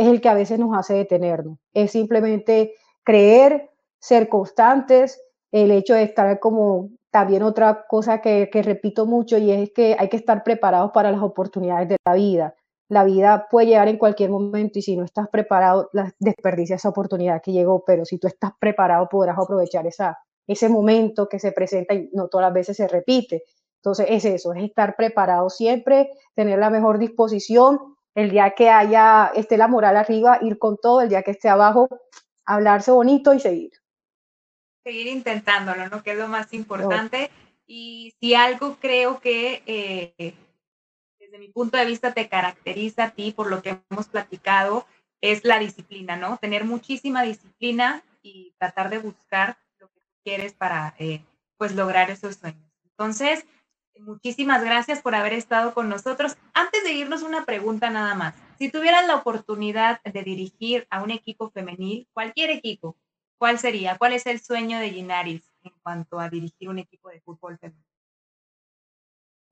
es 0.00 0.06
el 0.06 0.22
que 0.22 0.30
a 0.30 0.34
veces 0.34 0.58
nos 0.58 0.74
hace 0.76 0.94
detenernos. 0.94 1.58
Es 1.74 1.90
simplemente 1.92 2.72
creer, 3.04 3.70
ser 3.98 4.30
constantes, 4.30 5.20
el 5.52 5.70
hecho 5.70 5.92
de 5.92 6.04
estar 6.04 6.40
como 6.40 6.88
también 7.10 7.42
otra 7.42 7.84
cosa 7.86 8.22
que, 8.22 8.48
que, 8.50 8.62
repito 8.62 9.04
mucho 9.04 9.36
y 9.36 9.50
es 9.50 9.72
que 9.72 9.96
hay 9.98 10.08
que 10.08 10.16
estar 10.16 10.42
preparados 10.42 10.92
para 10.92 11.10
las 11.10 11.20
oportunidades 11.20 11.90
de 11.90 11.96
la 12.06 12.14
vida. 12.14 12.54
La 12.88 13.04
vida 13.04 13.46
puede 13.50 13.66
llegar 13.66 13.88
en 13.88 13.98
cualquier 13.98 14.30
momento 14.30 14.78
y 14.78 14.82
si 14.82 14.96
no 14.96 15.04
estás 15.04 15.28
preparado, 15.28 15.90
desperdicia 16.18 16.76
esa 16.76 16.88
oportunidad 16.88 17.42
que 17.42 17.52
llegó, 17.52 17.84
pero 17.84 18.06
si 18.06 18.18
tú 18.18 18.26
estás 18.26 18.52
preparado 18.58 19.06
podrás 19.06 19.36
aprovechar 19.38 19.86
esa, 19.86 20.18
ese 20.46 20.70
momento 20.70 21.28
que 21.28 21.38
se 21.38 21.52
presenta 21.52 21.92
y 21.92 22.08
no 22.14 22.28
todas 22.28 22.46
las 22.46 22.54
veces 22.54 22.78
se 22.78 22.88
repite. 22.88 23.44
Entonces 23.76 24.06
es 24.08 24.24
eso, 24.24 24.54
es 24.54 24.64
estar 24.64 24.96
preparado 24.96 25.50
siempre, 25.50 26.10
tener 26.34 26.58
la 26.58 26.70
mejor 26.70 26.98
disposición, 26.98 27.78
el 28.20 28.30
día 28.30 28.50
que 28.50 28.70
haya, 28.70 29.32
esté 29.34 29.56
la 29.56 29.68
moral 29.68 29.96
arriba, 29.96 30.38
ir 30.42 30.58
con 30.58 30.76
todo, 30.76 31.00
el 31.00 31.08
día 31.08 31.22
que 31.22 31.32
esté 31.32 31.48
abajo, 31.48 31.88
hablarse 32.44 32.90
bonito 32.90 33.32
y 33.34 33.40
seguir. 33.40 33.72
Seguir 34.84 35.06
intentándolo, 35.08 35.88
¿no? 35.88 36.02
Que 36.02 36.12
es 36.12 36.18
lo 36.18 36.28
más 36.28 36.52
importante. 36.52 37.30
Y 37.66 38.14
si 38.20 38.34
algo 38.34 38.76
creo 38.80 39.20
que 39.20 39.62
eh, 39.66 40.34
desde 41.18 41.38
mi 41.38 41.48
punto 41.48 41.76
de 41.76 41.84
vista 41.84 42.12
te 42.12 42.28
caracteriza 42.28 43.04
a 43.04 43.10
ti 43.10 43.32
por 43.32 43.48
lo 43.48 43.62
que 43.62 43.78
hemos 43.90 44.08
platicado, 44.08 44.86
es 45.20 45.44
la 45.44 45.58
disciplina, 45.58 46.16
¿no? 46.16 46.38
Tener 46.38 46.64
muchísima 46.64 47.22
disciplina 47.22 48.02
y 48.22 48.54
tratar 48.58 48.90
de 48.90 48.98
buscar 48.98 49.58
lo 49.78 49.88
que 49.88 50.00
quieres 50.24 50.54
para, 50.54 50.94
eh, 50.98 51.22
pues, 51.56 51.74
lograr 51.74 52.10
esos 52.10 52.36
sueños. 52.36 52.70
Entonces, 52.84 53.46
muchísimas 53.98 54.64
gracias 54.64 55.02
por 55.02 55.14
haber 55.14 55.32
estado 55.32 55.74
con 55.74 55.88
nosotros. 55.88 56.36
Antes 56.54 56.84
de 56.84 56.92
irnos, 56.92 57.22
una 57.22 57.44
pregunta 57.44 57.90
nada 57.90 58.14
más. 58.14 58.34
Si 58.58 58.70
tuvieras 58.70 59.06
la 59.06 59.16
oportunidad 59.16 60.00
de 60.02 60.22
dirigir 60.22 60.86
a 60.90 61.02
un 61.02 61.10
equipo 61.10 61.50
femenil, 61.50 62.06
cualquier 62.12 62.50
equipo, 62.50 62.96
¿cuál 63.38 63.58
sería? 63.58 63.96
¿Cuál 63.98 64.12
es 64.12 64.26
el 64.26 64.40
sueño 64.40 64.78
de 64.78 64.90
Ginaris 64.90 65.50
en 65.62 65.72
cuanto 65.82 66.20
a 66.20 66.28
dirigir 66.28 66.68
un 66.68 66.78
equipo 66.78 67.08
de 67.08 67.20
fútbol 67.20 67.58
femenil? 67.58 67.84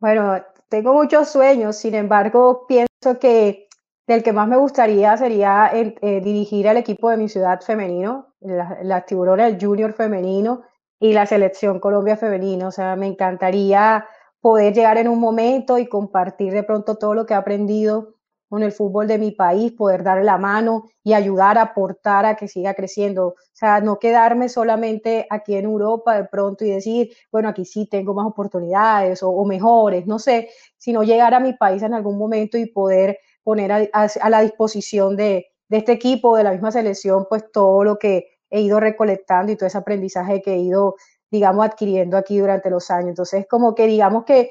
Bueno, 0.01 0.45
tengo 0.69 0.95
muchos 0.95 1.29
sueños, 1.31 1.77
sin 1.77 1.95
embargo, 1.95 2.67
pienso 2.69 3.19
que 3.21 3.69
del 4.07 4.23
que 4.23 4.33
más 4.33 4.49
me 4.49 4.57
gustaría 4.57 5.17
sería 5.17 5.71
eh, 5.73 6.21
dirigir 6.21 6.69
al 6.69 6.79
equipo 6.79 7.11
de 7.11 7.17
mi 7.17 7.29
ciudad 7.29 7.61
femenino, 7.61 8.35
la, 8.41 8.79
la 8.83 9.05
tiburona, 9.05 9.47
el 9.47 9.59
junior 9.61 9.93
femenino 9.93 10.63
y 11.01 11.13
la 11.13 11.27
selección 11.27 11.79
Colombia 11.79 12.17
femenino. 12.17 12.69
O 12.69 12.71
sea, 12.71 12.97
me 12.97 13.07
encantaría 13.07 14.07
poder 14.41 14.75
llegar 14.75 14.99
en 14.99 15.09
un 15.09 15.19
momento 15.21 15.79
y 15.79 15.89
compartir 15.89 16.53
de 16.53 16.63
pronto 16.63 16.97
todo 16.97 17.15
lo 17.15 17.27
que 17.27 17.35
he 17.35 17.37
aprendido 17.37 18.15
con 18.49 18.63
el 18.63 18.73
fútbol 18.73 19.07
de 19.07 19.19
mi 19.19 19.31
país, 19.31 19.73
poder 19.73 20.03
darle 20.03 20.25
la 20.25 20.39
mano 20.39 20.85
y 21.05 21.13
ayudar, 21.13 21.59
a 21.59 21.63
aportar 21.63 22.25
a 22.25 22.35
que 22.35 22.49
siga 22.49 22.73
creciendo. 22.75 23.27
O 23.29 23.35
sea, 23.53 23.81
no 23.81 23.99
quedarme 23.99 24.49
solamente 24.49 25.27
aquí 25.29 25.55
en 25.55 25.67
Europa 25.67 26.17
de 26.17 26.25
pronto 26.25 26.65
y 26.65 26.71
decir, 26.71 27.11
bueno, 27.31 27.51
aquí 27.51 27.67
sí 27.67 27.87
tengo 27.87 28.15
más 28.15 28.27
oportunidades 28.27 29.23
o, 29.23 29.45
mejores, 29.45 30.07
no 30.07 30.19
sé, 30.19 30.49
sino 30.79 31.03
llegar 31.03 31.35
a 31.35 31.41
mi 31.41 31.53
país 31.53 31.83
en 31.83 31.93
algún 31.93 32.17
momento 32.17 32.57
y 32.57 32.67
poder 32.67 33.19
poner 33.43 33.71
a, 33.71 33.87
a 33.93 34.31
la 34.31 34.41
disposición 34.41 35.17
de, 35.17 35.49
de 35.69 35.77
este 35.77 35.93
equipo, 35.93 36.37
de 36.37 36.45
la 36.45 36.53
misma 36.53 36.71
selección, 36.71 37.27
pues 37.29 37.51
todo 37.53 37.85
lo 37.85 37.99
que 37.99 38.31
he 38.51 38.61
ido 38.63 38.81
recolectando 38.81 39.53
y 39.53 39.57
todo 39.57 39.67
ese 39.67 39.79
aprendizaje 39.79 40.41
que 40.41 40.55
he 40.55 40.59
ido 40.59 40.97
digamos, 41.31 41.67
adquiriendo 41.67 42.17
aquí 42.17 42.39
durante 42.39 42.71
los 42.71 42.91
años. 42.91 43.11
Entonces, 43.11 43.47
como 43.49 43.75
que 43.75 43.87
digamos 43.87 44.25
que 44.25 44.51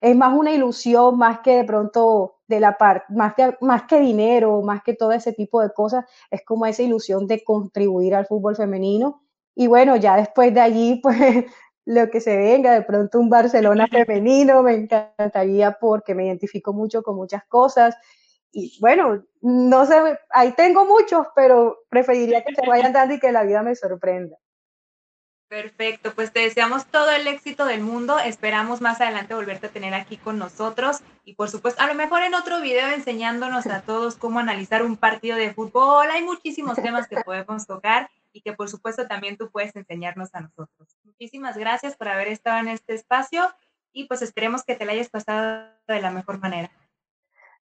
es 0.00 0.16
más 0.16 0.36
una 0.36 0.52
ilusión, 0.52 1.16
más 1.16 1.40
que 1.40 1.58
de 1.58 1.64
pronto 1.64 2.38
de 2.48 2.60
la 2.60 2.76
parte, 2.76 3.06
más 3.10 3.34
que, 3.34 3.56
más 3.60 3.84
que 3.84 4.00
dinero, 4.00 4.60
más 4.62 4.82
que 4.82 4.94
todo 4.94 5.12
ese 5.12 5.32
tipo 5.32 5.62
de 5.62 5.72
cosas, 5.72 6.04
es 6.30 6.44
como 6.44 6.66
esa 6.66 6.82
ilusión 6.82 7.26
de 7.26 7.44
contribuir 7.44 8.14
al 8.14 8.26
fútbol 8.26 8.56
femenino. 8.56 9.22
Y 9.54 9.68
bueno, 9.68 9.96
ya 9.96 10.16
después 10.16 10.52
de 10.52 10.60
allí, 10.60 11.00
pues 11.02 11.44
lo 11.84 12.10
que 12.10 12.20
se 12.20 12.36
venga, 12.36 12.72
de 12.72 12.82
pronto 12.82 13.20
un 13.20 13.30
Barcelona 13.30 13.86
femenino, 13.90 14.62
me 14.62 14.74
encantaría 14.74 15.72
porque 15.80 16.14
me 16.14 16.26
identifico 16.26 16.72
mucho 16.72 17.02
con 17.02 17.16
muchas 17.16 17.44
cosas. 17.44 17.96
Y 18.50 18.78
bueno, 18.80 19.24
no 19.40 19.86
sé, 19.86 19.94
ahí 20.30 20.52
tengo 20.52 20.84
muchos, 20.84 21.26
pero 21.34 21.78
preferiría 21.88 22.44
que 22.44 22.54
se 22.54 22.68
vayan 22.68 22.92
dando 22.92 23.14
y 23.14 23.20
que 23.20 23.32
la 23.32 23.44
vida 23.44 23.62
me 23.62 23.74
sorprenda. 23.74 24.36
Perfecto, 25.52 26.14
pues 26.14 26.32
te 26.32 26.40
deseamos 26.40 26.86
todo 26.86 27.10
el 27.10 27.26
éxito 27.26 27.66
del 27.66 27.82
mundo. 27.82 28.18
Esperamos 28.18 28.80
más 28.80 29.02
adelante 29.02 29.34
volverte 29.34 29.66
a 29.66 29.70
tener 29.70 29.92
aquí 29.92 30.16
con 30.16 30.38
nosotros 30.38 31.00
y 31.26 31.34
por 31.34 31.50
supuesto, 31.50 31.82
a 31.82 31.86
lo 31.86 31.94
mejor 31.94 32.22
en 32.22 32.32
otro 32.32 32.62
video 32.62 32.88
enseñándonos 32.88 33.66
a 33.66 33.82
todos 33.82 34.16
cómo 34.16 34.38
analizar 34.38 34.82
un 34.82 34.96
partido 34.96 35.36
de 35.36 35.52
fútbol. 35.52 36.10
Hay 36.10 36.22
muchísimos 36.24 36.76
temas 36.76 37.06
que 37.06 37.20
podemos 37.20 37.66
tocar 37.66 38.08
y 38.32 38.40
que 38.40 38.54
por 38.54 38.70
supuesto 38.70 39.06
también 39.06 39.36
tú 39.36 39.50
puedes 39.50 39.76
enseñarnos 39.76 40.30
a 40.34 40.40
nosotros. 40.40 40.96
Muchísimas 41.04 41.58
gracias 41.58 41.96
por 41.98 42.08
haber 42.08 42.28
estado 42.28 42.58
en 42.60 42.68
este 42.68 42.94
espacio 42.94 43.42
y 43.92 44.06
pues 44.06 44.22
esperemos 44.22 44.64
que 44.64 44.74
te 44.74 44.86
la 44.86 44.92
hayas 44.92 45.10
pasado 45.10 45.66
de 45.86 46.00
la 46.00 46.10
mejor 46.10 46.38
manera. 46.38 46.70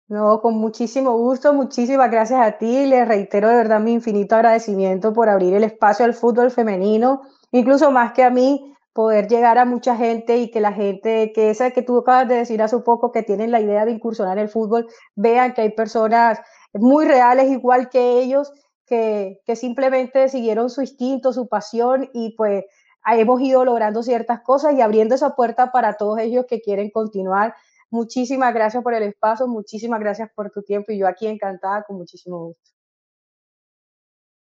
No, 0.07 0.39
con 0.39 0.55
muchísimo 0.55 1.17
gusto, 1.17 1.51
muchísimas 1.51 2.09
gracias 2.09 2.39
a 2.39 2.57
ti. 2.57 2.85
Les 2.85 3.05
reitero 3.05 3.49
de 3.49 3.55
verdad 3.55 3.81
mi 3.81 3.91
infinito 3.91 4.35
agradecimiento 4.35 5.11
por 5.11 5.27
abrir 5.27 5.53
el 5.55 5.65
espacio 5.65 6.05
al 6.05 6.13
fútbol 6.13 6.51
femenino 6.51 7.23
incluso 7.51 7.91
más 7.91 8.13
que 8.13 8.23
a 8.23 8.29
mí, 8.29 8.71
poder 8.93 9.27
llegar 9.27 9.57
a 9.57 9.65
mucha 9.65 9.95
gente 9.95 10.37
y 10.37 10.51
que 10.51 10.59
la 10.59 10.73
gente, 10.73 11.31
que 11.33 11.49
esa 11.49 11.71
que 11.71 11.81
tú 11.81 11.99
acabas 11.99 12.27
de 12.27 12.35
decir 12.35 12.61
hace 12.61 12.77
poco, 12.79 13.11
que 13.11 13.23
tienen 13.23 13.51
la 13.51 13.61
idea 13.61 13.85
de 13.85 13.91
incursionar 13.91 14.37
en 14.37 14.43
el 14.43 14.49
fútbol, 14.49 14.87
vean 15.15 15.53
que 15.53 15.61
hay 15.61 15.69
personas 15.71 16.39
muy 16.73 17.05
reales 17.05 17.49
igual 17.49 17.89
que 17.89 18.19
ellos, 18.19 18.51
que, 18.85 19.39
que 19.45 19.55
simplemente 19.55 20.27
siguieron 20.29 20.69
su 20.69 20.81
instinto, 20.81 21.31
su 21.33 21.47
pasión 21.47 22.09
y 22.13 22.35
pues 22.35 22.65
hemos 23.05 23.41
ido 23.41 23.65
logrando 23.65 24.03
ciertas 24.03 24.41
cosas 24.41 24.73
y 24.73 24.81
abriendo 24.81 25.15
esa 25.15 25.35
puerta 25.35 25.71
para 25.71 25.93
todos 25.95 26.19
ellos 26.19 26.45
que 26.47 26.61
quieren 26.61 26.89
continuar. 26.91 27.55
Muchísimas 27.89 28.53
gracias 28.53 28.83
por 28.83 28.93
el 28.93 29.03
espacio, 29.03 29.47
muchísimas 29.47 29.99
gracias 29.99 30.29
por 30.35 30.49
tu 30.51 30.63
tiempo 30.63 30.91
y 30.91 30.99
yo 30.99 31.07
aquí 31.07 31.27
encantada 31.27 31.83
con 31.83 31.97
muchísimo 31.97 32.45
gusto. 32.45 32.80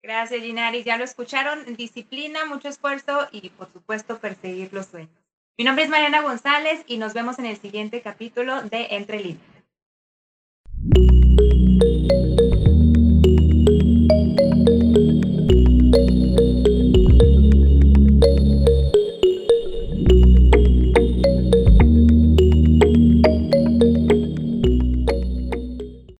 Gracias, 0.02 0.42
Ginaris. 0.42 0.86
Ya 0.86 0.98
lo 0.98 1.04
escucharon. 1.04 1.76
Disciplina, 1.76 2.46
mucho 2.46 2.70
esfuerzo 2.70 3.28
y, 3.32 3.50
por 3.50 3.72
supuesto, 3.72 4.20
perseguir 4.20 4.72
los 4.74 4.88
sueños. 4.88 5.12
Mi 5.58 5.66
nombre 5.66 5.84
es 5.84 5.90
Mariana 5.90 6.22
González 6.22 6.84
y 6.88 6.98
nos 6.98 7.14
vemos 7.14 7.38
en 7.38 7.46
el 7.46 7.58
siguiente 7.58 8.02
capítulo 8.02 8.62
de 8.64 8.88
Entre 8.92 9.20
Líneas. 9.20 9.59